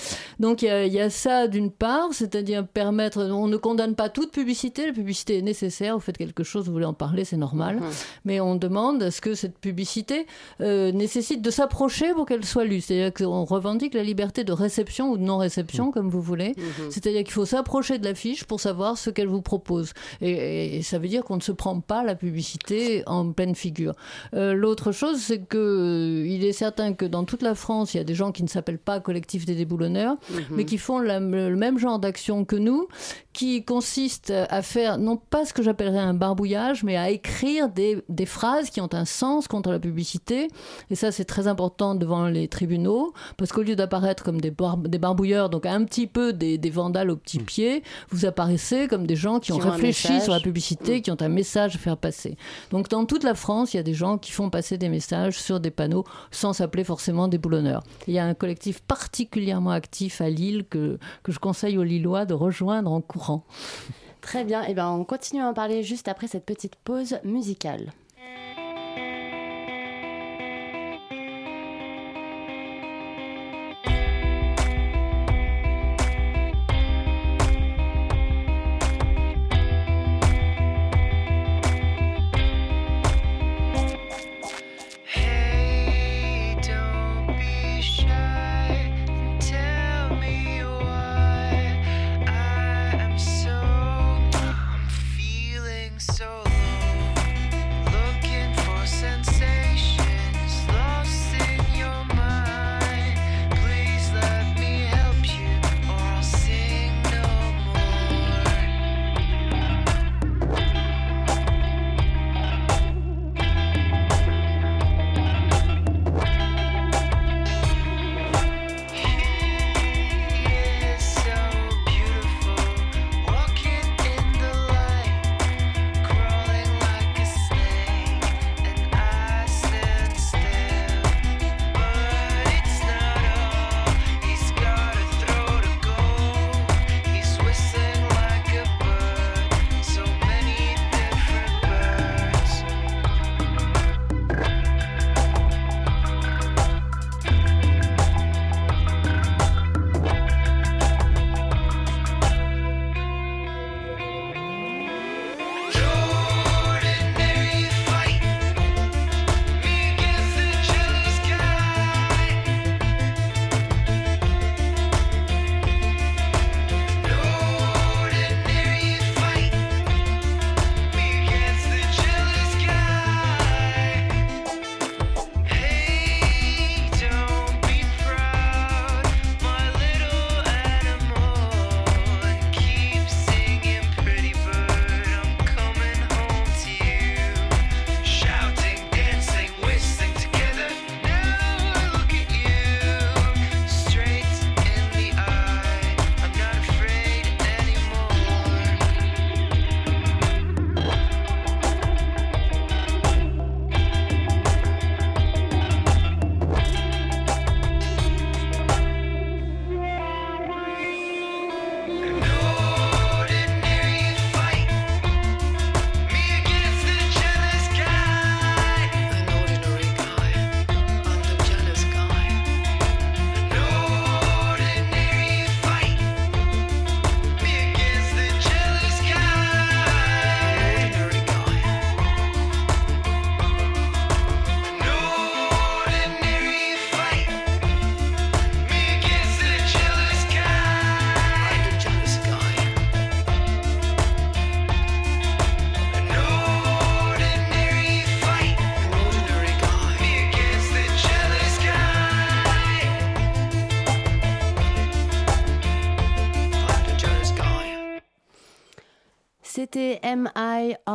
Donc 0.41 0.63
il 0.63 0.67
y 0.67 0.71
a, 0.71 0.87
il 0.87 0.93
y 0.93 1.01
a 1.01 1.11
ça 1.11 1.49
d'une 1.49 1.71
part, 1.71 2.09
c'est-à-dire 2.13 2.67
permettre, 2.67 3.18
on 3.19 3.47
ne 3.49 3.57
condamne 3.57 3.95
pas 3.95 4.09
toute 4.09 4.31
publicité, 4.33 4.87
la 4.87 4.93
publicité 4.93 5.39
est 5.39 5.43
nécessaire, 5.43 5.95
vous 5.95 6.01
faites 6.01 6.19
quelque 6.19 6.45
chose, 6.45 6.67
vous 6.67 6.73
voulez 6.73 6.85
en 6.85 6.95
parler, 6.95 7.25
c'est 7.25 7.37
normal, 7.37 7.81
mais 8.25 8.41
on 8.41 8.55
demande 8.57 9.03
à 9.03 9.11
ce 9.11 9.21
que 9.21 9.35
cette 9.35 9.59
publicité 9.59 10.27
euh, 10.61 10.93
nécessite 10.93 11.43
de 11.43 11.51
s'approcher 11.51 12.13
pour 12.15 12.27
qu'elle 12.27 12.45
soit 12.45 12.65
lue, 12.65 12.81
c'est-à-dire 12.81 13.13
qu'on 13.13 13.45
revendique 13.45 13.95
la 13.95 14.03
liberté 14.03 14.45
de 14.45 14.53
réception 14.53 15.11
ou 15.11 15.17
de 15.19 15.23
non-réception, 15.23 15.91
comme 15.93 16.09
vous 16.09 16.23
voulez, 16.23 16.55
c'est-à-dire 16.91 17.25
qu'il 17.25 17.33
faut 17.33 17.45
s'approcher 17.47 17.99
de 17.99 18.05
l'affiche 18.05 18.45
pour 18.45 18.61
savoir 18.61 18.97
ce 18.99 19.11
qu'elle 19.11 19.29
vous 19.29 19.43
propose. 19.43 19.93
Et, 20.21 20.31
et- 20.31 20.77
et 20.79 20.83
ça 20.83 20.99
veut 20.99 21.09
dire 21.09 21.25
qu'on 21.25 21.37
ne 21.37 21.43
se 21.43 21.53
prend 21.53 21.81
pas 21.81 22.05
la 22.05 22.15
publicité 22.15 23.03
en 23.07 23.33
pleine 23.33 23.55
figure. 23.55 23.95
Euh, 24.35 24.53
L'autre 24.55 24.93
chose, 24.93 25.19
c'est 25.21 25.41
que 25.41 25.59
euh, 25.59 26.27
il 26.27 26.45
est 26.45 26.53
certain 26.53 26.93
que 26.93 27.05
dans 27.05 27.25
toute 27.25 27.43
la 27.43 27.55
France, 27.55 27.95
il 27.95 27.99
y 27.99 28.01
a 28.01 28.05
des 28.05 28.15
gens 28.15 28.33
qui 28.33 28.43
ne 28.43 28.49
s'appellent 28.49 28.79
pas 28.79 29.01
collectif 29.01 29.45
des 29.45 29.55
déboulonneurs, 29.55 30.17
Mhm. 30.31 30.41
mais 30.53 30.65
qui 30.65 30.79
font 30.79 30.99
la- 30.99 31.21
le 31.21 31.57
même 31.57 31.79
genre 31.79 31.99
d'action 31.99 32.45
que 32.45 32.57
nous, 32.57 32.87
qui 33.33 33.65
consiste 33.65 34.33
à 34.51 34.63
faire 34.63 34.99
non 34.99 35.17
pas 35.17 35.45
ce 35.45 35.53
que 35.53 35.63
j'appellerais 35.63 35.99
un 36.01 36.15
barbouillage, 36.15 36.83
mais 36.83 36.97
à 36.97 37.11
écrire 37.11 37.69
des, 37.69 38.03
des 38.09 38.27
phrases 38.27 38.71
qui 38.71 38.81
ont 38.81 38.89
un 38.93 39.05
sens 39.05 39.47
contre 39.47 39.71
la 39.71 39.79
publicité. 39.79 40.49
Et 40.91 40.97
ça, 40.97 41.13
c'est 41.13 41.25
très 41.25 41.47
important 41.47 41.95
devant 41.95 42.27
les 42.27 42.49
tribunaux, 42.49 43.13
parce 43.37 43.53
qu'au 43.53 43.63
lieu 43.63 43.77
d'apparaître 43.77 44.25
comme 44.25 44.41
des, 44.41 44.51
bar- 44.51 44.77
des 44.79 44.99
barbouilleurs, 44.99 45.51
donc 45.51 45.67
un 45.67 45.85
petit 45.85 46.09
peu 46.09 46.33
des, 46.33 46.59
des 46.59 46.71
vandales 46.71 47.11
au 47.11 47.17
petit 47.17 47.39
pied, 47.39 47.85
vous 48.11 48.27
apparaissez 48.27 48.89
comme 48.89 49.07
des 49.07 49.15
gens 49.17 49.39
qui, 49.39 49.53
Qui 49.53 49.59
ont 49.59 49.59
réfléchi 49.71 50.09
message. 50.09 50.25
sur 50.25 50.33
la 50.33 50.41
publicité, 50.41 51.01
qui 51.01 51.11
ont 51.13 51.17
un 51.21 51.29
message 51.29 51.77
à 51.77 51.79
faire 51.79 51.97
passer. 51.97 52.37
Donc 52.71 52.89
dans 52.89 53.05
toute 53.05 53.23
la 53.23 53.35
France, 53.35 53.73
il 53.73 53.77
y 53.77 53.81
a 53.81 53.85
des 53.85 53.95
gens 53.95 54.19
qui 54.19 54.33
font 54.33 54.51
passer 54.51 54.79
des 54.79 54.89
messages 54.89 55.39
sur 55.41 55.61
des 55.61 55.71
panneaux 55.71 56.05
sans 56.33 56.53
s'appeler 56.53 56.83
forcément 56.83 57.29
des 57.29 57.39
boulonneurs. 57.39 57.85
Il 58.09 58.15
y 58.15 58.19
a 58.19 58.25
un 58.25 58.35
collectif 58.35 58.81
particulièrement 58.83 59.71
actif 59.71 60.21
à 60.21 60.29
Lille 60.29 60.65
que, 60.69 60.99
que 61.23 61.31
je 61.31 61.39
conseille 61.39 61.79
aux 61.79 61.85
Lillois 61.85 62.25
de 62.25 62.35
rejoindre 62.35 62.88
en 62.93 63.01
courant. 63.01 63.45
Très 64.21 64.45
bien. 64.45 64.63
Et 64.65 64.75
ben 64.75 64.91
on 64.91 65.05
continue 65.05 65.43
à 65.43 65.49
en 65.49 65.55
parler 65.55 65.83
juste 65.83 66.09
après 66.09 66.27
cette 66.27 66.45
petite 66.45 66.77
pause 66.77 67.19
musicale. 67.25 67.93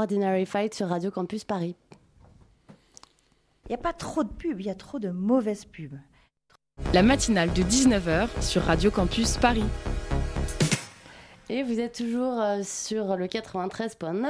Ordinary 0.04 0.46
Fight 0.46 0.74
sur 0.74 0.90
Radio 0.90 1.12
Campus 1.12 1.46
Paris. 1.46 1.78
Il 3.66 3.70
n'y 3.70 3.76
a 3.76 3.78
pas 3.78 3.94
trop 3.94 4.26
de 4.26 4.30
pubs, 4.30 4.60
il 4.60 4.66
y 4.66 4.70
a 4.70 4.76
trop 4.76 5.00
de 5.00 5.08
mauvaises 5.08 5.64
pubs. 5.64 5.98
La 6.94 7.04
matinale 7.04 7.54
de 7.54 7.64
19h 7.64 8.28
sur 8.42 8.64
Radio 8.64 8.92
Campus 8.92 9.38
Paris. 9.38 9.64
Et 11.50 11.64
vous 11.64 11.80
êtes 11.80 11.96
toujours 11.96 12.42
euh, 12.42 12.64
sur 12.64 13.16
le 13.16 13.28
93.9. 13.28 14.26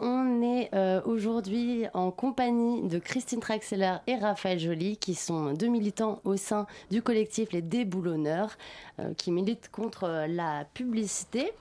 On 0.00 0.42
est 0.42 0.70
euh, 0.74 1.00
aujourd'hui 1.04 1.84
en 1.94 2.10
compagnie 2.10 2.88
de 2.88 2.98
Christine 2.98 3.38
Traxeller 3.38 3.98
et 4.08 4.16
Raphaël 4.16 4.58
Joly, 4.58 4.96
qui 4.96 5.14
sont 5.14 5.52
deux 5.52 5.68
militants 5.68 6.20
au 6.24 6.36
sein 6.36 6.66
du 6.90 7.00
collectif 7.00 7.52
Les 7.52 7.62
Déboulonneurs, 7.62 8.56
euh, 8.98 9.14
qui 9.14 9.30
militent 9.30 9.70
contre 9.70 10.26
la 10.28 10.64
publicité 10.74 11.52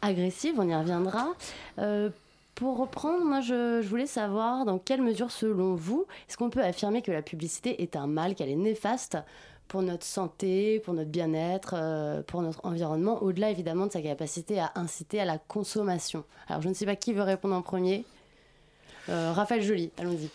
agressive. 0.00 0.54
On 0.56 0.66
y 0.66 0.74
reviendra. 0.74 1.34
Pour 2.58 2.76
reprendre, 2.76 3.24
moi 3.24 3.40
je, 3.40 3.80
voulais 3.86 4.08
savoir 4.08 4.64
dans 4.64 4.80
quelle 4.80 5.00
mesure, 5.00 5.30
selon 5.30 5.76
vous, 5.76 6.06
est-ce 6.28 6.36
qu'on 6.36 6.50
peut 6.50 6.64
affirmer 6.64 7.02
que 7.02 7.12
la 7.12 7.22
publicité 7.22 7.84
est 7.84 7.94
un 7.94 8.08
mal, 8.08 8.34
qu'elle 8.34 8.48
est 8.48 8.56
néfaste 8.56 9.16
pour 9.68 9.80
notre 9.80 10.04
santé, 10.04 10.80
pour 10.80 10.92
notre 10.92 11.08
bien-être, 11.08 11.76
euh, 11.76 12.20
pour 12.24 12.42
notre 12.42 12.66
environnement, 12.66 13.22
au-delà 13.22 13.50
évidemment 13.50 13.86
de 13.86 13.92
sa 13.92 14.02
capacité 14.02 14.58
à 14.58 14.72
inciter 14.74 15.20
à 15.20 15.24
la 15.24 15.38
consommation? 15.38 16.24
Alors 16.48 16.60
je 16.60 16.68
ne 16.68 16.74
sais 16.74 16.84
pas 16.84 16.96
qui 16.96 17.12
veut 17.12 17.22
répondre 17.22 17.54
en 17.54 17.62
premier. 17.62 18.04
Euh, 19.08 19.30
Raphaël 19.32 19.62
Joly, 19.62 19.92
allons-y. 19.96 20.28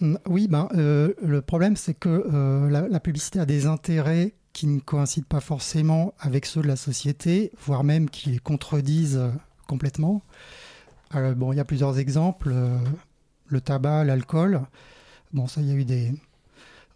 Mm, 0.00 0.16
oui, 0.28 0.48
ben, 0.48 0.68
euh, 0.74 1.12
le 1.20 1.42
problème 1.42 1.76
c'est 1.76 1.92
que 1.92 2.70
la, 2.70 3.00
publicité 3.00 3.38
a 3.40 3.44
des 3.44 3.66
intérêts 3.66 4.32
qui 4.54 4.66
ne 4.66 4.80
coïncident 4.80 5.26
pas 5.28 5.40
forcément 5.40 6.14
avec 6.18 6.46
ceux 6.46 6.62
de 6.62 6.68
la 6.68 6.76
société, 6.76 7.52
voire 7.58 7.84
même 7.84 8.08
qui 8.08 8.30
les 8.30 8.38
contredisent 8.38 9.20
complètement. 9.68 10.22
Alors, 11.12 11.34
bon, 11.34 11.52
il 11.52 11.56
y 11.56 11.60
a 11.60 11.64
plusieurs 11.64 11.98
exemples. 11.98 12.54
le 13.46 13.60
tabac, 13.60 14.04
l'alcool. 14.04 14.62
Bon, 15.32 15.46
ça, 15.46 15.60
il 15.60 15.68
y 15.68 15.70
a 15.70 15.74
eu 15.74 15.84
des, 15.84 16.12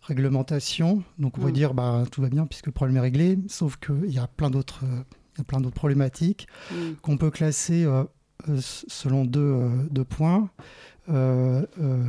réglementation. 0.07 1.03
Donc 1.19 1.39
on 1.39 1.43
va 1.43 1.49
mm. 1.49 1.53
dire 1.53 1.75
bah 1.75 2.05
tout 2.11 2.23
va 2.23 2.29
bien 2.29 2.47
puisque 2.47 2.67
le 2.67 2.73
problème 2.73 2.97
est 2.97 3.01
réglé. 3.01 3.39
Sauf 3.49 3.77
qu'il 3.77 4.11
y 4.11 4.19
a 4.19 4.27
plein 4.27 4.51
d'autres 4.51 4.85
euh, 4.85 5.43
plein 5.43 5.61
d'autres 5.61 5.77
problématiques 5.77 6.47
mm. 6.71 6.93
qu'on 7.03 7.17
peut 7.17 7.31
classer 7.31 7.85
euh, 7.85 8.05
euh, 8.49 8.59
selon 8.61 9.25
deux, 9.25 9.69
deux 9.91 10.05
points. 10.05 10.51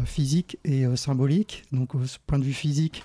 physique 0.06 0.58
et 0.64 0.84
symbolique. 0.96 1.64
Donc, 1.72 1.94
au 1.94 2.00
point 2.26 2.40
de 2.40 2.44
vue 2.44 2.54
physique, 2.54 3.04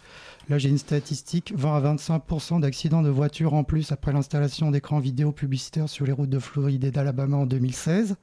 là 0.48 0.56
j'ai 0.56 0.70
une 0.70 0.78
statistique 0.78 1.52
20 1.54 1.76
à 1.76 1.94
25% 1.94 2.60
d'accidents 2.60 3.02
de 3.02 3.10
voitures 3.10 3.52
en 3.52 3.62
plus 3.62 3.92
après 3.92 4.10
l'installation 4.10 4.70
d'écrans 4.70 5.00
vidéo 5.00 5.32
publicitaires 5.32 5.90
sur 5.90 6.06
les 6.06 6.12
routes 6.12 6.30
de 6.30 6.38
Floride 6.38 6.84
et 6.84 6.90
d'Alabama 6.90 7.36
en 7.36 7.46
2016. 7.46 8.16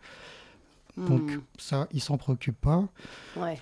Donc 1.08 1.22
mm. 1.22 1.42
ça, 1.58 1.88
ils 1.92 2.02
s'en 2.02 2.18
préoccupent 2.18 2.62
pas. 2.62 2.88
Ouais. 3.38 3.60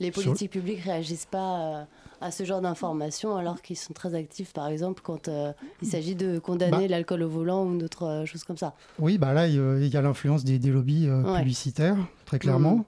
les 0.00 0.10
politiques 0.10 0.52
publiques 0.52 0.80
réagissent 0.80 1.26
pas 1.26 1.86
à 2.20 2.30
ce 2.30 2.44
genre 2.44 2.60
d'informations 2.60 3.36
alors 3.36 3.62
qu'ils 3.62 3.76
sont 3.76 3.92
très 3.92 4.14
actifs, 4.14 4.52
par 4.52 4.68
exemple, 4.68 5.02
quand 5.04 5.28
euh, 5.28 5.52
il 5.82 5.88
s'agit 5.88 6.14
de 6.14 6.38
condamner 6.38 6.70
bah. 6.70 6.88
l'alcool 6.88 7.22
au 7.22 7.28
volant 7.28 7.64
ou 7.64 7.78
d'autres 7.78 8.04
euh, 8.04 8.26
choses 8.26 8.44
comme 8.44 8.56
ça. 8.56 8.74
Oui, 8.98 9.18
bah 9.18 9.32
là, 9.32 9.46
il 9.46 9.86
y 9.86 9.96
a 9.96 10.02
l'influence 10.02 10.44
des, 10.44 10.58
lobbies 10.58 11.06
euh, 11.08 11.38
publicitaires, 11.38 11.96
très 12.26 12.38
clairement. 12.38 12.84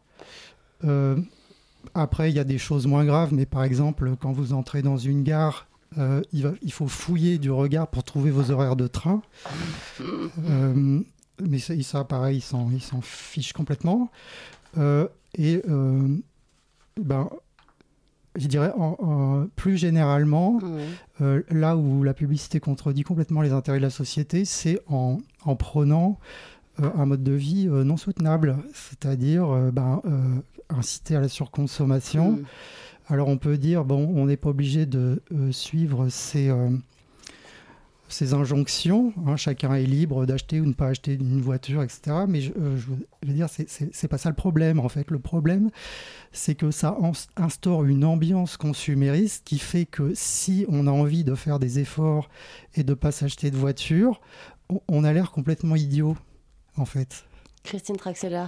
Mm. 0.83 1.23
après, 1.95 2.31
il 2.31 2.37
y 2.37 2.39
a 2.39 2.45
des 2.45 2.59
choses 2.59 2.87
moins 2.87 3.05
graves, 3.05 3.33
mais 3.33 3.47
par 3.47 3.65
exemple, 3.65 4.15
quand 4.21 4.33
vous 4.33 4.53
entrez 4.53 4.83
dans 4.83 4.97
une 4.97 5.23
gare, 5.23 5.67
il, 5.97 6.43
va, 6.43 6.53
il, 6.63 6.73
faut 6.73 6.87
fouiller 6.89 7.39
du 7.39 7.51
regard 7.51 7.89
pour 7.89 8.05
trouver 8.05 8.31
vos 8.31 8.51
horaires 8.51 8.77
de 8.77 8.87
train. 8.87 9.23
Mais 11.49 11.59
ça, 11.59 12.05
pareil, 12.05 12.38
ils 12.38 12.80
s'en 12.80 13.01
fichent 13.01 13.53
complètement. 13.53 14.11
et 14.76 15.62
ben, 16.97 17.30
je 18.36 18.47
dirais 18.47 18.72
en, 18.76 19.47
plus 19.57 19.76
généralement, 19.76 20.61
euh, 21.20 21.43
là 21.51 21.76
où 21.76 22.03
la 22.03 22.14
publicité 22.14 22.61
contredit 22.61 23.03
complètement 23.03 23.43
les 23.43 23.53
intérêts 23.53 23.78
de 23.78 23.82
la 23.82 23.91
société, 23.91 24.45
c'est 24.45 24.80
en, 24.88 25.18
en, 25.45 25.57
prenant 25.57 26.18
euh, 26.80 26.91
un 26.97 27.07
mode 27.07 27.22
de 27.22 27.32
vie 27.32 27.68
euh, 27.68 27.82
non 27.82 27.97
soutenable, 27.97 28.57
c'est-à-dire 28.72 29.49
ben, 29.72 30.03
inciter 30.68 31.16
à 31.16 31.20
la 31.20 31.28
surconsommation. 31.28 32.32
Mm. 32.32 32.45
Alors 33.09 33.28
on 33.28 33.38
peut 33.38 33.59
dire, 33.59 33.84
bon, 33.84 34.12
on 34.14 34.26
n'est 34.26 34.36
pas 34.36 34.51
obligé 34.51 34.86
de 34.86 35.20
suivre 35.51 36.09
ces 36.09 36.53
ces 38.13 38.35
injonctions. 38.35 39.13
Hein, 39.27 39.37
chacun 39.37 39.75
est 39.75 39.85
libre 39.85 40.27
d'acheter 40.27 40.61
ou 40.61 40.67
ne 40.67 40.73
pas 40.73 40.89
acheter 40.89 41.15
une 41.15 41.41
voiture, 41.41 41.83
etc. 41.83 42.25
Mais 42.29 42.41
je, 42.41 42.53
euh, 42.53 42.77
veux 43.23 43.33
dire, 43.33 43.49
c'est 43.49 44.09
pas 44.09 44.19
ça 44.19 44.29
le 44.29 44.35
problème. 44.35 44.81
En 44.81 44.89
fait, 44.89 45.11
le 45.11 45.19
problème, 45.19 45.71
c'est 46.33 46.55
que 46.55 46.71
ça 46.71 46.97
instaure 47.37 47.85
une 47.85 48.05
ambiance 48.05 48.57
consumériste 48.57 49.45
qui 49.45 49.59
fait 49.59 49.87
que 49.87 50.13
si 50.15 50.65
on 50.69 50.87
a 50.87 50.91
envie 50.91 51.25
de 51.25 51.35
faire 51.35 51.59
des 51.59 51.79
efforts 51.79 52.29
et 52.75 52.83
de 52.83 52.95
pas 52.95 53.13
s'acheter 53.13 53.51
de 53.51 53.57
voiture, 53.57 54.21
on, 54.89 55.05
a 55.05 55.13
l'air 55.13 55.33
complètement 55.33 55.77
idiot, 55.77 56.17
en 56.77 56.85
fait. 56.85 57.25
Christine 57.65 57.97
Traxeller. 57.97 58.47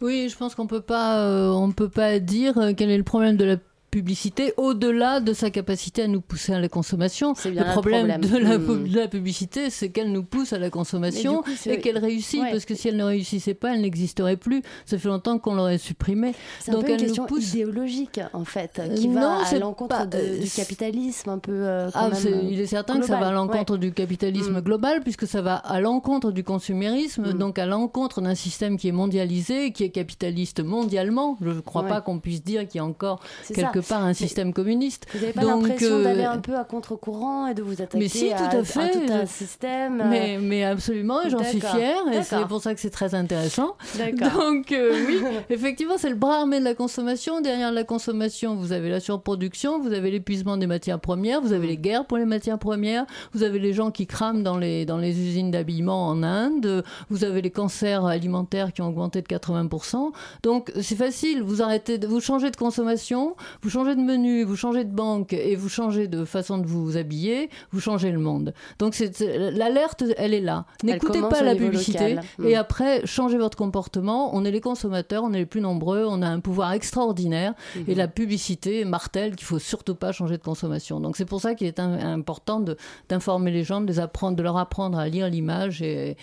Oui, 0.00 0.28
je 0.30 0.36
pense 0.36 0.54
qu'on 0.54 0.66
peut 0.66 0.82
pas, 0.82 1.20
euh, 1.26 1.50
on 1.50 1.72
peut 1.72 1.88
pas 1.88 2.18
dire 2.18 2.58
euh, 2.58 2.72
quel 2.76 2.90
est 2.90 2.98
le 2.98 3.04
problème 3.04 3.36
de 3.36 3.44
la 3.44 3.56
publicité 3.96 4.52
au-delà 4.58 5.20
de 5.20 5.32
sa 5.32 5.48
capacité 5.48 6.02
à 6.02 6.06
nous 6.06 6.20
pousser 6.20 6.52
à 6.52 6.60
la 6.60 6.68
consommation. 6.68 7.32
Le 7.46 7.72
problème, 7.72 8.18
hmm. 8.18 8.20
De, 8.20 8.94
la, 8.94 9.08
publicité, 9.08 9.70
c'est 9.70 9.88
qu'elle 9.88 10.12
nous 10.12 10.22
pousse 10.22 10.52
à 10.52 10.58
la 10.58 10.68
consommation 10.68 11.42
et 11.64 11.80
qu'elle 11.80 11.96
réussit, 11.96 12.42
parce 12.50 12.66
que 12.66 12.74
si 12.74 12.88
elle 12.88 12.98
ne 12.98 13.04
réussissait 13.04 13.54
pas, 13.54 13.74
elle 13.74 13.80
n'existerait 13.80 14.36
plus. 14.36 14.60
Ça 14.84 14.98
fait 14.98 15.08
longtemps 15.08 15.38
qu'on 15.38 15.54
l'aurait 15.54 15.78
supprimée. 15.78 16.34
C'est 16.60 16.74
un 16.74 16.82
peu 16.82 16.90
une 16.90 16.98
question 16.98 17.24
pousse... 17.24 17.54
idéologique, 17.54 18.20
en 18.34 18.44
fait, 18.44 18.82
qui 18.96 19.08
va 19.08 19.38
à 19.46 19.58
l'encontre 19.58 20.04
du 20.04 20.16
euh, 20.18 20.44
capitalisme 20.54 21.30
un 21.30 21.38
peu. 21.38 21.52
Euh, 21.54 21.88
ah, 21.94 22.10
il 22.50 22.60
est 22.60 22.66
certain 22.66 23.00
que 23.00 23.06
ça 23.06 23.18
va 23.18 23.28
à 23.28 23.32
l'encontre 23.32 23.78
du 23.78 23.92
capitalisme 23.92 24.58
hmm. 24.58 24.62
global, 24.62 25.00
puisque 25.00 25.26
ça 25.26 25.40
va 25.40 25.54
à 25.54 25.80
l'encontre 25.80 26.32
du 26.32 26.44
consumérisme, 26.44 27.30
hmm. 27.30 27.38
donc 27.38 27.58
à 27.58 27.64
l'encontre 27.64 28.20
d'un 28.20 28.34
système 28.34 28.76
qui 28.76 28.88
est 28.88 28.92
mondialisé, 28.92 29.72
qui 29.72 29.84
est 29.84 29.90
capitaliste 29.90 30.62
mondialement. 30.62 31.38
Je 31.40 31.48
ne 31.48 31.60
crois 31.60 31.84
pas 31.84 32.02
qu'on 32.02 32.18
puisse 32.18 32.44
dire 32.44 32.68
qu'il 32.68 32.78
y 32.78 32.82
a 32.82 32.84
encore 32.84 33.20
quelque 33.54 33.80
par 33.88 34.04
un 34.04 34.14
système 34.14 34.52
communiste. 34.52 35.06
Vous 35.12 35.20
n'avez 35.20 35.32
pas 35.32 35.44
l'impression 35.44 36.02
d'aller 36.02 36.24
un 36.24 36.38
peu 36.38 36.56
à 36.56 36.64
contre-courant 36.64 37.46
et 37.46 37.54
de 37.54 37.62
vous 37.62 37.80
attaquer 37.82 37.98
mais 37.98 38.08
si, 38.08 38.28
tout 38.28 38.56
à, 38.56 38.64
fait. 38.64 38.92
tout 38.92 39.12
un 39.12 39.26
système 39.26 40.02
mais, 40.08 40.38
mais 40.40 40.64
absolument, 40.64 41.20
j'en 41.28 41.42
suis 41.44 41.60
fière 41.60 42.02
et 42.12 42.22
c'est 42.22 42.46
pour 42.48 42.62
ça 42.62 42.74
que 42.74 42.80
c'est 42.80 42.90
très 42.90 43.14
intéressant. 43.14 43.76
Donc 43.96 44.72
euh, 44.72 45.06
oui, 45.06 45.18
effectivement, 45.50 45.94
c'est 45.98 46.10
le 46.10 46.16
bras 46.16 46.40
armé 46.40 46.58
de 46.58 46.64
la 46.64 46.74
consommation. 46.74 47.40
Derrière 47.40 47.72
la 47.72 47.84
consommation, 47.84 48.54
vous 48.54 48.72
avez 48.72 48.90
la 48.90 49.00
surproduction, 49.00 49.80
vous 49.80 49.92
avez 49.92 50.10
l'épuisement 50.10 50.56
des 50.56 50.66
matières 50.66 51.00
premières, 51.00 51.40
vous 51.40 51.52
avez 51.52 51.66
les 51.66 51.76
guerres 51.76 52.06
pour 52.06 52.18
les 52.18 52.24
matières 52.24 52.58
premières, 52.58 53.06
vous 53.32 53.42
avez 53.42 53.58
les 53.58 53.72
gens 53.72 53.90
qui 53.90 54.06
crament 54.06 54.42
dans 54.42 54.58
les, 54.58 54.84
dans 54.84 54.98
les 54.98 55.18
usines 55.18 55.50
d'habillement 55.50 56.08
en 56.08 56.22
Inde, 56.22 56.84
vous 57.10 57.24
avez 57.24 57.42
les 57.42 57.50
cancers 57.50 58.04
alimentaires 58.04 58.72
qui 58.72 58.82
ont 58.82 58.88
augmenté 58.88 59.22
de 59.22 59.26
80%. 59.26 60.12
Donc 60.42 60.72
c'est 60.80 60.96
facile, 60.96 61.42
vous 61.42 61.62
arrêtez, 61.62 61.98
vous 62.06 62.20
changez 62.20 62.50
de 62.50 62.56
consommation, 62.56 63.36
vous 63.62 63.70
changez 63.76 63.94
de 63.94 64.00
menu, 64.00 64.42
vous 64.42 64.56
changez 64.56 64.84
de 64.84 64.94
banque 64.94 65.34
et 65.34 65.54
vous 65.54 65.68
changez 65.68 66.08
de 66.08 66.24
façon 66.24 66.56
de 66.56 66.66
vous 66.66 66.96
habiller, 66.96 67.50
vous 67.72 67.80
changez 67.80 68.10
le 68.10 68.18
monde. 68.18 68.54
Donc 68.78 68.96
l'alerte, 69.20 70.02
elle 70.16 70.32
est 70.32 70.40
là. 70.40 70.64
N'écoutez 70.82 71.20
pas 71.20 71.42
la 71.42 71.54
publicité 71.54 72.16
et 72.42 72.54
hmm. 72.54 72.58
après 72.58 73.04
changez 73.06 73.36
votre 73.36 73.58
comportement. 73.58 74.34
On 74.34 74.46
est 74.46 74.50
les 74.50 74.62
consommateurs, 74.62 75.24
on 75.24 75.32
est 75.34 75.40
les 75.40 75.46
plus 75.46 75.60
nombreux, 75.60 76.06
on 76.08 76.22
a 76.22 76.26
un 76.26 76.40
pouvoir 76.40 76.72
extraordinaire 76.72 77.52
et 77.86 77.94
hmm. 77.94 77.98
la 77.98 78.08
publicité 78.08 78.86
martèle 78.86 79.36
qu'il 79.36 79.46
faut 79.46 79.58
surtout 79.58 79.94
pas 79.94 80.10
changer 80.10 80.38
de 80.38 80.42
consommation. 80.42 80.98
Donc 80.98 81.18
c'est 81.18 81.26
pour 81.26 81.42
ça 81.42 81.54
qu'il 81.54 81.66
est 81.66 81.78
important 81.78 82.64
d'informer 83.10 83.50
les 83.50 83.62
gens, 83.62 83.82
de 83.82 83.86
les 83.88 84.00
apprendre, 84.00 84.38
de 84.38 84.42
leur 84.42 84.56
apprendre 84.56 84.98
à 84.98 85.06
lire 85.06 85.28
l'image 85.28 85.82
et, 85.82 86.16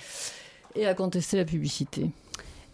et 0.75 0.87
à 0.87 0.95
contester 0.95 1.37
la 1.37 1.45
publicité. 1.45 2.09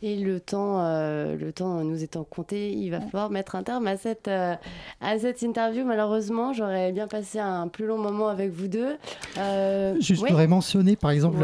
Et 0.01 0.15
le 0.15 0.39
temps, 0.39 0.79
euh, 0.79 1.35
le 1.35 1.51
temps 1.51 1.83
nous 1.83 2.03
étant 2.03 2.23
compté, 2.23 2.71
il 2.71 2.89
va 2.89 3.01
falloir 3.01 3.29
mettre 3.29 3.55
un 3.55 3.63
terme 3.63 3.85
à 3.87 3.97
cette, 3.97 4.29
euh, 4.29 4.55
à 5.01 5.19
cette 5.19 5.41
interview. 5.41 5.85
Malheureusement, 5.85 6.53
j'aurais 6.53 6.91
bien 6.91 7.07
passé 7.07 7.39
un 7.39 7.67
plus 7.67 7.85
long 7.85 7.97
moment 7.97 8.29
avec 8.29 8.51
vous 8.51 8.67
deux. 8.67 8.95
Euh, 9.37 9.99
Juste 9.99 10.25
voudrais 10.25 10.47
mentionner, 10.47 10.95
par 10.95 11.11
exemple, 11.11 11.37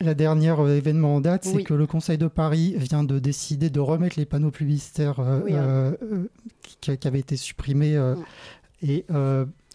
la, 0.00 0.14
dernière 0.14 0.66
événement 0.68 1.16
en 1.16 1.20
date, 1.20 1.44
c'est 1.44 1.62
que 1.62 1.74
le 1.74 1.86
Conseil 1.86 2.18
de 2.18 2.26
Paris 2.26 2.74
vient 2.76 3.04
de 3.04 3.18
décider 3.18 3.70
de 3.70 3.80
remettre 3.80 4.18
les 4.18 4.26
panneaux 4.26 4.50
publicitaires 4.50 5.20
hein. 5.20 5.42
qui, 6.80 6.96
qui, 6.96 7.08
avaient 7.08 7.20
été 7.20 7.36
supprimés. 7.36 7.96
Et 8.82 9.04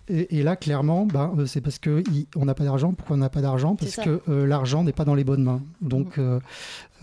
et, 0.07 0.43
là, 0.43 0.55
clairement, 0.55 1.07
bah, 1.07 1.31
euh, 1.37 1.47
c'est 1.47 1.61
parce 1.61 1.79
qu'on 1.79 2.45
n'a 2.45 2.53
pas 2.53 2.63
d'argent. 2.63 2.93
Pourquoi 2.93 3.15
on 3.15 3.19
n'a 3.19 3.29
pas 3.29 3.41
d'argent? 3.41 3.75
Parce 3.75 3.95
que 3.95 4.21
euh, 4.29 4.45
l'argent 4.45 4.83
n'est 4.83 4.91
pas 4.91 5.05
dans 5.05 5.15
les 5.15 5.23
bonnes 5.23 5.43
mains. 5.43 5.61
Donc, 5.81 6.17
mm. 6.17 6.39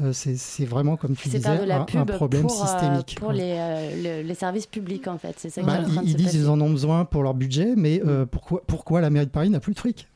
euh, 0.02 0.12
c'est 0.12 0.64
vraiment, 0.64 0.96
comme 0.96 1.16
tu 1.16 1.28
disais, 1.28 1.48
un, 1.48 2.04
problème 2.04 2.48
systémique. 2.48 3.16
Pour 3.18 3.32
les, 3.32 4.22
les, 4.22 4.34
services 4.34 4.66
publics, 4.66 5.08
en 5.08 5.18
fait. 5.18 5.34
C'est 5.36 5.50
ça 5.50 5.62
bah, 5.62 5.80
Ils, 6.04 6.14
disent 6.14 6.30
qu'ils 6.30 6.48
en 6.48 6.60
ont 6.60 6.70
besoin 6.70 7.04
pour 7.04 7.24
leur 7.24 7.34
budget, 7.34 7.74
mais 7.76 8.00
mm. 8.04 8.26
pourquoi, 8.26 8.62
pourquoi 8.66 9.00
la 9.00 9.10
mairie 9.10 9.26
de 9.26 9.32
Paris 9.32 9.50
n'a 9.50 9.60
plus 9.60 9.74
de 9.74 9.78
fric? 9.80 10.06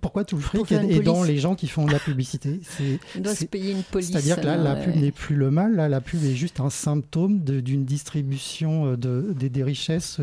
Pourquoi 0.00 0.24
tout 0.24 0.36
le 0.36 0.42
fric 0.42 0.70
est, 0.72 1.00
dans 1.00 1.22
les 1.22 1.38
gens 1.38 1.54
qui 1.54 1.68
font 1.68 1.86
de 1.86 1.92
la 1.92 2.00
publicité? 2.00 2.60
On 3.16 3.20
doit 3.20 3.34
se 3.34 3.44
payer 3.46 3.72
une 3.72 3.84
police. 3.84 4.10
C'est-à-dire 4.10 4.36
que 4.36 4.46
là, 4.46 4.56
la 4.56 4.74
pub 4.74 4.96
n'est 4.96 5.12
plus 5.12 5.36
le 5.36 5.50
mal, 5.50 5.76
là, 5.76 5.88
la 5.88 6.02
pub 6.02 6.22
est 6.24 6.34
juste 6.34 6.60
un 6.60 6.68
symptôme 6.68 7.38
d'une 7.38 7.86
distribution 7.86 8.96
de, 8.96 9.32
des 9.32 9.62
richesses 9.62 10.20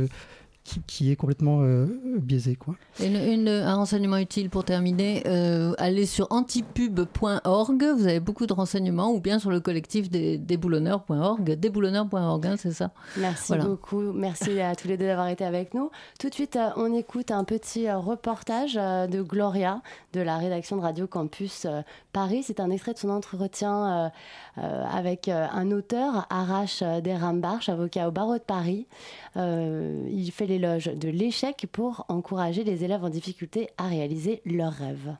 qui, 0.63 1.11
est 1.11 1.15
complètement 1.15 1.61
euh, 1.61 1.87
biaisé. 2.19 2.55
Quoi. 2.55 2.75
Une, 2.99 3.47
un 3.47 3.75
renseignement 3.75 4.17
utile 4.17 4.49
pour 4.49 4.63
terminer, 4.63 5.23
euh, 5.25 5.73
allez 5.77 6.05
sur 6.05 6.27
antipub.org, 6.29 7.83
vous 7.97 8.07
avez 8.07 8.19
beaucoup 8.19 8.45
de 8.45 8.53
renseignements, 8.53 9.11
ou 9.11 9.19
bien 9.19 9.39
sur 9.39 9.49
le 9.49 9.59
collectif 9.59 10.09
des 10.09 10.37
déboulonneurs.org, 10.37 11.55
déboulonneurs.org, 11.55 12.45
hein, 12.45 12.55
c'est 12.57 12.71
ça? 12.71 12.91
Merci 13.17 13.57
beaucoup, 13.57 14.13
merci 14.13 14.61
à 14.61 14.75
tous 14.75 14.87
les 14.87 14.97
deux 14.97 15.07
d'avoir 15.07 15.27
été 15.27 15.43
avec 15.43 15.73
nous. 15.73 15.89
Tout 16.19 16.29
de 16.29 16.33
suite, 16.33 16.55
euh, 16.55 16.69
on 16.75 16.93
écoute 16.95 17.31
un 17.31 17.43
petit 17.43 17.91
reportage 17.91 18.75
de 18.75 19.21
Gloria 19.21 19.81
de 20.13 20.21
la 20.21 20.37
rédaction 20.37 20.77
de 20.77 20.81
Radio 20.81 21.07
Campus 21.07 21.65
Paris. 22.13 22.43
C'est 22.43 22.59
un 22.59 22.69
extrait 22.69 22.93
de 22.93 22.99
son 22.99 23.09
entretien 23.09 24.11
avec 24.57 25.27
un 25.27 25.71
auteur, 25.71 26.27
Arash 26.29 26.83
Derambarch, 26.83 27.69
avocat 27.69 28.07
au 28.07 28.11
barreau 28.11 28.37
de 28.37 28.43
Paris. 28.43 28.87
il 29.35 30.31
fait 30.31 30.45
l'éloge 30.45 30.85
de 30.85 31.09
l'échec 31.09 31.67
pour 31.71 32.05
encourager 32.09 32.63
les 32.63 32.83
élèves 32.83 33.03
en 33.03 33.09
difficulté 33.09 33.69
à 33.77 33.87
réaliser 33.87 34.41
leurs 34.45 34.73
rêves. 34.73 35.15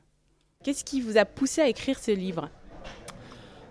Qu'est-ce 0.62 0.84
qui 0.84 1.00
vous 1.00 1.16
a 1.16 1.24
poussé 1.24 1.60
à 1.60 1.68
écrire 1.68 1.98
ce 1.98 2.12
livre? 2.12 2.48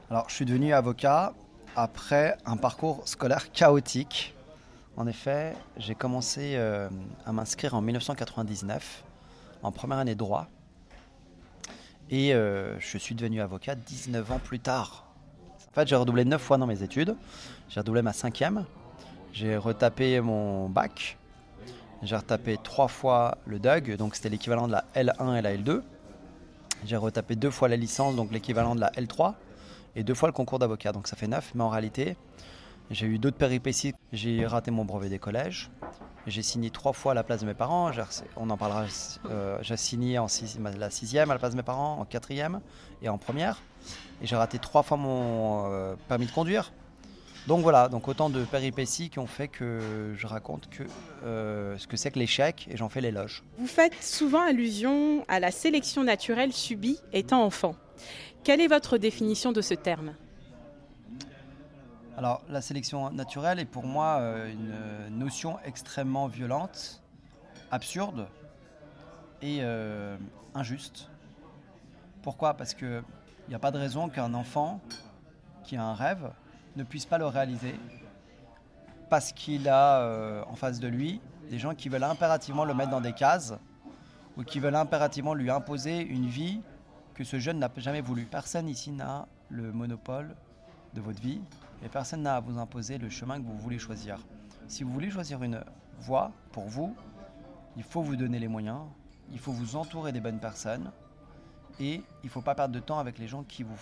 Alors, 0.10 0.28
je 0.28 0.36
suis 0.36 0.46
devenu 0.46 0.74
avocat 0.74 1.34
après 1.76 2.36
un 2.46 2.58
parcours 2.58 3.08
scolaire 3.08 3.52
chaotique. 3.54 4.36
En 4.98 5.08
effet, 5.08 5.54
j'ai 5.78 5.96
commencé 5.96 6.56
euh, 6.56 6.90
à 7.26 7.32
m'inscrire 7.32 7.76
en 7.76 7.82
1999, 7.82 9.06
en 9.64 9.72
première 9.72 10.00
année 10.00 10.16
de 10.16 10.20
droit. 10.20 10.48
Et 12.10 12.34
euh, 12.34 12.78
je 12.80 12.98
suis 12.98 13.16
devenu 13.16 13.40
avocat 13.40 13.76
19 13.76 14.32
ans 14.34 14.40
plus 14.40 14.60
tard. 14.60 15.11
En 15.72 15.74
fait, 15.74 15.88
j'ai 15.88 15.96
redoublé 15.96 16.26
9 16.26 16.42
fois 16.42 16.58
dans 16.58 16.68
mes 16.68 16.84
études. 16.84 17.16
J'ai 17.70 17.80
redoublé 17.80 18.02
ma 18.02 18.12
cinquième. 18.12 18.66
J'ai 19.32 19.56
retapé 19.56 20.20
mon 20.20 20.68
bac. 20.68 21.18
J'ai 22.04 22.18
retapé 22.18 22.58
trois 22.62 22.90
fois 22.90 23.38
le 23.46 23.58
DUG, 23.58 23.96
donc 23.96 24.16
c'était 24.16 24.28
l'équivalent 24.28 24.68
de 24.68 24.74
la 24.74 24.84
L1 24.96 25.38
et 25.38 25.42
la 25.42 25.56
L2. 25.56 25.82
J'ai 26.84 26.98
retapé 26.98 27.36
deux 27.38 27.52
fois 27.52 27.70
la 27.70 27.78
licence, 27.78 28.16
donc 28.16 28.32
l'équivalent 28.32 28.76
de 28.76 28.82
la 28.82 28.90
L3, 28.92 29.36
et 29.96 30.04
deux 30.04 30.16
fois 30.16 30.28
le 30.28 30.34
concours 30.34 30.60
d'avocat, 30.60 30.92
donc 30.92 31.08
ça 31.08 31.16
fait 31.16 31.28
neuf. 31.28 31.52
Mais 31.56 31.64
en 31.64 31.70
réalité, 31.70 32.18
j'ai 32.90 33.06
eu 33.06 33.18
d'autres 33.18 33.38
péripéties. 33.38 33.94
J'ai 34.12 34.46
raté 34.46 34.72
mon 34.72 34.84
brevet 34.84 35.08
des 35.08 35.20
collèges. 35.20 35.70
J'ai 36.28 36.44
signé 36.44 36.70
trois 36.70 36.94
fois 36.94 37.14
à 37.14 37.16
la 37.16 37.24
place 37.24 37.42
de 37.42 37.46
mes 37.46 37.54
parents. 37.54 37.92
On 38.36 38.50
en 38.50 38.58
parlera. 38.58 38.86
Euh, 39.30 39.58
j'ai 39.62 39.78
signé 39.78 40.20
en 40.20 40.28
la 40.78 40.90
sixième 40.90 41.32
à 41.32 41.34
la 41.34 41.40
place 41.40 41.52
de 41.52 41.58
mes 41.58 41.64
parents, 41.64 41.98
en 42.00 42.06
quatrième 42.06 42.62
et 43.02 43.10
en 43.10 43.18
première. 43.18 43.62
Et 44.22 44.28
j'ai 44.28 44.36
raté 44.36 44.60
trois 44.60 44.84
fois 44.84 44.98
mon 44.98 45.72
euh, 45.72 45.96
permis 46.08 46.28
de 46.28 46.32
conduire. 46.32 46.72
Donc 47.48 47.62
voilà, 47.62 47.90
donc 47.90 48.08
autant 48.08 48.30
de 48.30 48.44
péripéties 48.44 49.10
qui 49.10 49.18
ont 49.18 49.26
fait 49.26 49.48
que 49.48 50.14
je 50.16 50.28
raconte 50.28 50.70
que, 50.70 50.84
euh, 51.26 51.76
ce 51.80 51.88
que 51.88 51.98
c'est 51.98 52.12
que 52.12 52.20
l'échec 52.20 52.68
et 52.70 52.78
j'en 52.78 52.88
fais 52.88 53.02
l'éloge. 53.02 53.44
Vous 53.58 53.66
faites 53.66 54.04
souvent 54.04 54.42
allusion 54.42 55.26
à 55.28 55.40
la 55.40 55.50
sélection 55.50 56.04
naturelle 56.04 56.54
subie 56.54 57.00
étant 57.14 57.44
enfant. 57.44 57.76
Quelle 58.44 58.62
est 58.62 58.68
votre 58.68 59.00
définition 59.00 59.52
de 59.52 59.62
ce 59.62 59.74
terme? 59.74 60.14
Alors 62.22 62.44
la 62.50 62.62
sélection 62.62 63.10
naturelle 63.10 63.58
est 63.58 63.66
pour 63.66 63.84
moi 63.84 64.20
euh, 64.20 64.52
une 64.52 65.18
notion 65.18 65.58
extrêmement 65.66 66.28
violente, 66.28 67.02
absurde 67.72 68.28
et 69.42 69.62
euh, 69.62 70.16
injuste. 70.54 71.10
Pourquoi? 72.22 72.54
Parce 72.54 72.76
qu'il 72.76 73.02
n'y 73.50 73.56
a 73.56 73.58
pas 73.58 73.72
de 73.72 73.80
raison 73.80 74.08
qu'un 74.08 74.36
enfant 74.36 74.82
qui 75.64 75.78
a 75.78 75.84
un 75.84 75.96
rêve 75.96 76.32
ne 76.76 76.84
puisse 76.84 77.08
pas 77.08 77.18
le 77.18 77.26
réaliser 77.26 77.74
parce 79.10 79.32
qu'il 79.32 79.68
a 79.68 80.02
euh, 80.02 80.44
en 80.48 80.56
face 80.56 80.80
de 80.80 80.88
lui 80.88 81.22
des 81.50 81.58
gens 81.58 81.74
qui 81.74 81.90
veulent 81.90 82.04
impérativement 82.04 82.66
le 82.66 82.76
mettre 82.76 82.92
dans 82.92 83.02
des 83.02 83.14
cases 83.14 83.56
ou 84.38 84.44
qui 84.44 84.60
veulent 84.60 84.76
impérativement 84.76 85.34
lui 85.34 85.50
imposer 85.50 86.00
une 86.02 86.28
vie 86.28 86.62
que 87.16 87.24
ce 87.24 87.40
jeune 87.40 87.58
n'a 87.58 87.72
jamais 87.78 88.02
voulu. 88.02 88.26
Personne 88.26 88.70
ici 88.70 88.92
n'a 88.92 89.28
le 89.50 89.72
monopole 89.72 90.36
de 90.94 91.02
votre 91.02 91.20
vie 91.20 91.42
et 91.84 91.90
personne 91.90 92.24
n'a 92.24 92.36
à 92.36 92.40
vous 92.40 92.58
imposer 92.60 92.98
le 92.98 93.10
chemin 93.10 93.40
que 93.40 93.46
vous 93.46 93.58
voulez 93.58 93.80
choisir. 93.80 94.18
Si 94.68 94.84
vous 94.84 94.92
voulez 94.92 95.10
choisir 95.10 95.44
une 95.44 95.64
voie 96.00 96.32
pour 96.52 96.66
vous, 96.66 96.96
il 97.78 97.84
faut 97.84 98.02
vous 98.02 98.16
donner 98.16 98.40
les 98.40 98.48
moyens, 98.48 98.80
il 99.32 99.40
faut 99.40 99.52
vous 99.52 99.76
entourer 99.76 100.12
des 100.12 100.20
bonnes 100.20 100.40
personnes 100.40 100.92
et 101.80 101.96
il 102.24 102.26
ne 102.26 102.30
faut 102.30 102.42
pas 102.42 102.56
perdre 102.56 102.74
de 102.74 102.80
temps 102.80 103.00
avec 103.00 103.18
les 103.18 103.28
gens 103.28 103.44
qui 103.44 103.64
vous, 103.64 103.80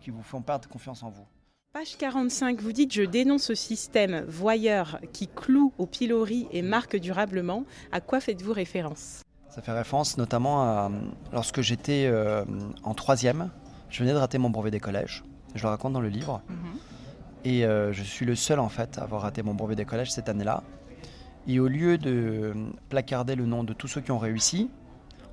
qui 0.00 0.10
vous 0.10 0.22
font 0.22 0.42
perdre 0.42 0.68
confiance 0.68 1.02
en 1.02 1.10
vous. 1.10 1.26
Page 1.72 1.96
45, 1.96 2.60
vous 2.60 2.72
dites 2.72 2.92
Je 2.92 3.02
dénonce 3.02 3.44
ce 3.44 3.54
système 3.54 4.24
voyeur 4.28 5.00
qui 5.12 5.26
cloue 5.26 5.72
au 5.78 5.86
pilori 5.86 6.46
et 6.50 6.60
marque 6.60 6.96
durablement. 6.96 7.64
À 7.92 8.02
quoi 8.02 8.20
faites-vous 8.20 8.52
référence? 8.52 9.22
Ça 9.48 9.62
fait 9.62 9.72
référence 9.72 10.18
notamment 10.18 10.62
à 10.62 10.90
lorsque 11.32 11.62
j'étais 11.62 12.06
euh, 12.06 12.44
en 12.82 12.92
troisième, 12.92 13.50
je 13.88 14.00
venais 14.00 14.12
de 14.12 14.18
rater 14.18 14.36
mon 14.36 14.50
brevet 14.50 14.70
des 14.70 14.80
collèges. 14.80 15.24
Je 15.54 15.62
le 15.62 15.68
raconte 15.68 15.94
dans 15.94 16.00
le 16.00 16.08
livre. 16.10 16.42
Mhm. 16.48 16.56
Et 17.44 17.64
euh, 17.64 17.92
je 17.92 18.02
suis 18.02 18.24
le 18.24 18.34
seul 18.34 18.60
en 18.60 18.68
fait 18.68 18.98
à 18.98 19.02
avoir 19.02 19.22
raté 19.22 19.42
mon 19.42 19.54
brevet 19.54 19.74
des 19.74 19.84
collèges 19.84 20.12
cette 20.12 20.28
année-là. 20.28 20.62
Et 21.48 21.58
au 21.58 21.66
lieu 21.66 21.98
de 21.98 22.54
placarder 22.88 23.34
le 23.34 23.46
nom 23.46 23.64
de 23.64 23.72
tous 23.72 23.88
ceux 23.88 24.00
qui 24.00 24.12
ont 24.12 24.18
réussi, 24.18 24.70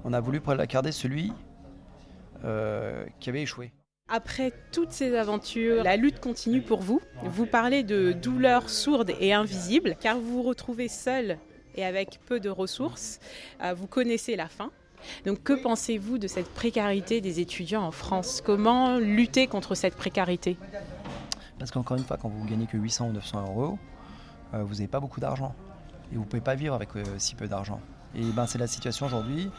on 0.03 0.13
a 0.13 0.19
voulu 0.19 0.41
placarder 0.41 0.91
celui 0.91 1.31
euh, 2.43 3.05
qui 3.19 3.29
avait 3.29 3.43
échoué. 3.43 3.71
Après 4.07 4.51
toutes 4.71 4.91
ces 4.91 5.15
aventures, 5.15 5.83
la 5.83 5.95
lutte 5.95 6.19
continue 6.19 6.61
pour 6.63 6.81
vous. 6.81 6.99
Vous 7.23 7.45
parlez 7.45 7.83
de 7.83 8.11
douleurs 8.11 8.71
sourdes 8.71 9.11
et 9.19 9.33
invisibles, 9.33 9.95
car 9.99 10.17
vous 10.17 10.37
vous 10.37 10.43
retrouvez 10.43 10.87
seul 10.87 11.37
et 11.75 11.85
avec 11.85 12.19
peu 12.25 12.39
de 12.39 12.49
ressources. 12.49 13.19
Euh, 13.61 13.75
vous 13.75 13.85
connaissez 13.85 14.35
la 14.35 14.47
fin. 14.47 14.71
Donc 15.25 15.43
que 15.43 15.53
pensez-vous 15.53 16.17
de 16.17 16.27
cette 16.27 16.49
précarité 16.49 17.21
des 17.21 17.39
étudiants 17.39 17.83
en 17.83 17.91
France? 17.91 18.41
Comment 18.43 18.97
lutter 18.97 19.45
contre 19.45 19.75
cette 19.75 19.95
précarité? 19.95 20.57
Parce 21.59 21.71
qu'encore 21.71 21.97
une 21.97 22.05
fois, 22.05 22.17
quand 22.17 22.29
vous 22.29 22.45
gagnez 22.45 22.65
que 22.65 22.77
800 22.77 23.09
ou 23.09 23.11
900 23.11 23.41
euros, 23.41 23.77
euh, 24.53 24.63
vous 24.63 24.75
n'avez 24.75 24.87
pas 24.87 24.99
beaucoup 24.99 25.19
d'argent. 25.19 25.53
Et 26.11 26.15
vous 26.15 26.21
ne 26.21 26.25
pouvez 26.25 26.41
pas 26.41 26.55
vivre 26.55 26.73
avec 26.73 26.95
euh, 26.95 27.03
si 27.17 27.35
peu 27.35 27.47
d'argent. 27.47 27.79
Et 28.15 28.23
ben, 28.23 28.47
c'est 28.47 28.57
la 28.57 28.67
situation 28.67 29.05
aujourd'hui. 29.05 29.51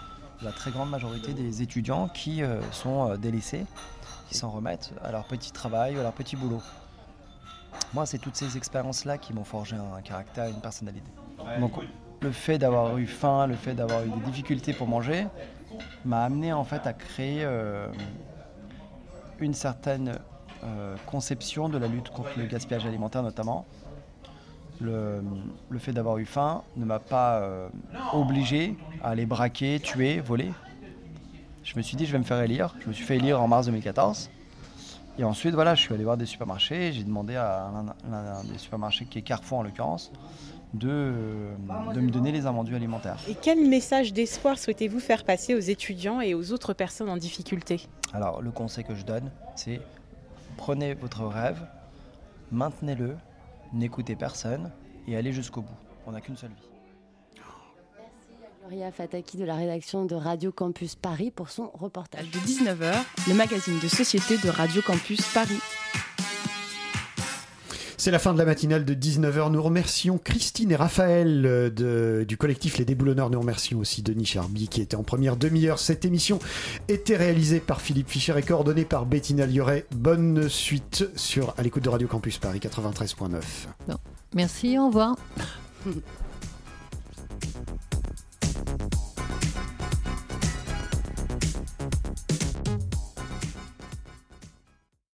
La 0.43 0.53
très 0.53 0.71
grande 0.71 0.91
majorité 0.91 1.35
des 1.35 1.63
étudiants 1.63 2.09
qui 2.09 2.43
sont 2.73 3.15
délaissés 3.19 3.67
qui 4.31 4.39
s'en 4.39 4.51
remettent 4.51 4.93
à 5.03 5.11
leur 5.11 5.25
petit 5.25 5.51
travail 5.53 5.97
ou 5.97 6.01
à 6.01 6.03
leur 6.03 6.13
petit 6.13 6.37
boulot. 6.37 6.63
Moi, 7.93 8.07
c'est 8.07 8.19
toutes 8.19 8.37
ces 8.37 8.57
expériences-là 8.57 9.19
qui 9.19 9.35
m'ont 9.35 9.45
forgé 9.45 9.77
un 9.77 10.01
caractère 10.03 10.49
une 10.49 10.61
personnalité. 10.61 11.11
Donc, 11.59 11.73
le 12.21 12.31
fait 12.31 12.59
d'avoir 12.59 12.97
eu 12.99 13.07
faim, 13.07 13.49
le 13.49 13.57
fait 13.57 13.75
d'avoir 13.75 14.05
eu 14.05 14.09
des 14.09 14.21
difficultés 14.21 14.73
pour 14.73 14.87
manger, 14.87 15.27
m'a 16.05 16.25
amené 16.25 16.53
en 16.53 16.65
fait 16.65 16.87
à 16.87 16.93
créer 16.93 17.43
euh, 17.45 17.89
une 19.41 19.55
certaine 19.55 20.09
euh, 20.09 20.19
conception 21.07 21.69
de 21.69 21.79
la 21.79 21.87
lutte 21.87 22.11
contre 22.11 22.31
le 22.37 22.47
gaspillage 22.47 22.87
alimentaire 22.87 23.23
notamment. 23.23 23.67
Le, 24.81 25.23
fait 25.79 25.93
d'avoir 25.93 26.19
eu 26.19 26.25
faim 26.25 26.63
ne 26.77 26.85
m'a 26.87 26.99
pas 26.99 27.41
euh, 27.41 27.69
obligé 28.15 28.77
à 29.03 29.11
aller 29.11 29.27
braquer, 29.27 29.79
tuer, 29.79 30.21
voler. 30.21 30.51
Je 31.63 31.77
me 31.77 31.83
suis 31.83 31.97
dit, 31.97 32.07
je 32.07 32.13
vais 32.13 32.19
me 32.19 32.25
faire 32.25 32.41
élire. 32.41 32.75
Je 32.81 32.89
me 32.89 32.93
suis 32.93 33.05
fait 33.05 33.17
élire 33.17 33.43
en 33.43 33.49
mars 33.49 33.67
2014. 33.67 34.31
Et 35.19 35.25
ensuite, 35.25 35.55
voilà, 35.55 35.75
je 35.75 35.83
suis 35.83 35.93
allé 35.93 36.05
voir 36.05 36.17
des 36.17 36.25
supermarchés. 36.25 36.93
J'ai 36.93 37.05
demandé 37.05 37.37
à 37.37 37.71
l'un 38.11 38.43
des 38.45 38.57
supermarchés, 38.57 39.05
qui 39.05 39.19
est 39.19 39.23
Carrefour 39.23 39.59
en 39.59 39.63
l'occurrence, 39.65 40.13
de, 40.73 41.13
de 41.95 42.01
me 42.01 42.11
donner 42.11 42.33
les 42.33 42.47
invendus 42.47 42.75
alimentaires. 42.75 43.19
Et 43.29 43.35
quel 43.35 43.69
message 43.69 44.15
d'espoir 44.15 44.59
souhaitez-vous 44.59 45.01
faire 45.01 45.25
passer 45.25 45.55
aux 45.55 45.61
étudiants 45.61 46.23
et 46.23 46.33
aux 46.33 46.53
autres 46.53 46.73
personnes 46.73 47.11
en 47.11 47.19
difficulté? 47.19 47.83
Alors, 48.15 48.41
le 48.41 48.51
conseil 48.51 48.85
que 48.85 48.95
je 48.95 49.05
donne, 49.05 49.31
c'est 49.57 49.81
prenez 50.61 50.93
votre 50.93 51.25
rêve, 51.25 51.67
maintenez-le, 52.53 53.17
n'écoutez 53.73 54.15
personne 54.15 54.71
et 55.09 55.17
allez 55.17 55.33
jusqu'au 55.33 55.63
bout. 55.63 55.79
On 56.07 56.13
n'a 56.13 56.21
qu'une 56.21 56.37
seule 56.37 56.51
vie. 56.51 57.41
Gloria 58.61 58.93
Fataki 58.93 59.39
de 59.39 59.45
la 59.45 59.55
rédaction 59.55 60.05
de 60.05 60.15
Radio 60.15 60.53
Campus 60.53 60.97
Paris 60.97 61.31
pour 61.31 61.49
son 61.49 61.71
reportage. 61.73 62.31
De 62.31 62.39
19h, 62.39 62.95
le 63.27 63.35
magazine 63.35 63.79
de 63.79 63.89
société 63.89 64.37
de 64.37 64.51
Radio 64.51 64.83
Campus 64.83 65.23
Paris. 65.33 65.60
C'est 68.01 68.11
la 68.11 68.19
fin 68.19 68.33
de 68.33 68.39
la 68.39 68.47
matinale 68.47 68.87
de 68.87 68.95
19h. 68.95 69.53
Nous 69.53 69.63
remercions 69.63 70.17
Christine 70.17 70.71
et 70.71 70.77
Raphaël 70.77 71.45
euh, 71.45 72.25
du 72.25 72.39
collectif 72.39 72.79
Les 72.79 72.87
Déboulonneurs. 72.87 73.29
Nous 73.29 73.39
remercions 73.39 73.79
aussi 73.79 74.01
Denis 74.01 74.25
Charby 74.25 74.69
qui 74.69 74.81
était 74.81 74.97
en 74.97 75.03
première 75.03 75.37
demi-heure. 75.37 75.79
Cette 75.79 76.07
émission 76.07 76.39
était 76.89 77.19
réalisée 77.19 77.61
par 77.61 77.83
Philippe 77.83 78.09
Fischer 78.09 78.33
et 78.39 78.43
coordonnée 78.43 78.87
par 78.87 79.05
Bettina 79.05 79.45
Lioret. 79.45 79.85
Bonne 79.95 80.49
suite 80.49 81.11
sur 81.15 81.53
à 81.59 81.63
l'écoute 81.63 81.85
de 81.85 81.91
Radio 81.91 82.09
Campus 82.09 82.39
Paris 82.39 82.61
93.9. 82.61 83.43
Merci, 84.35 84.79
au 84.79 84.87
revoir. 84.87 85.17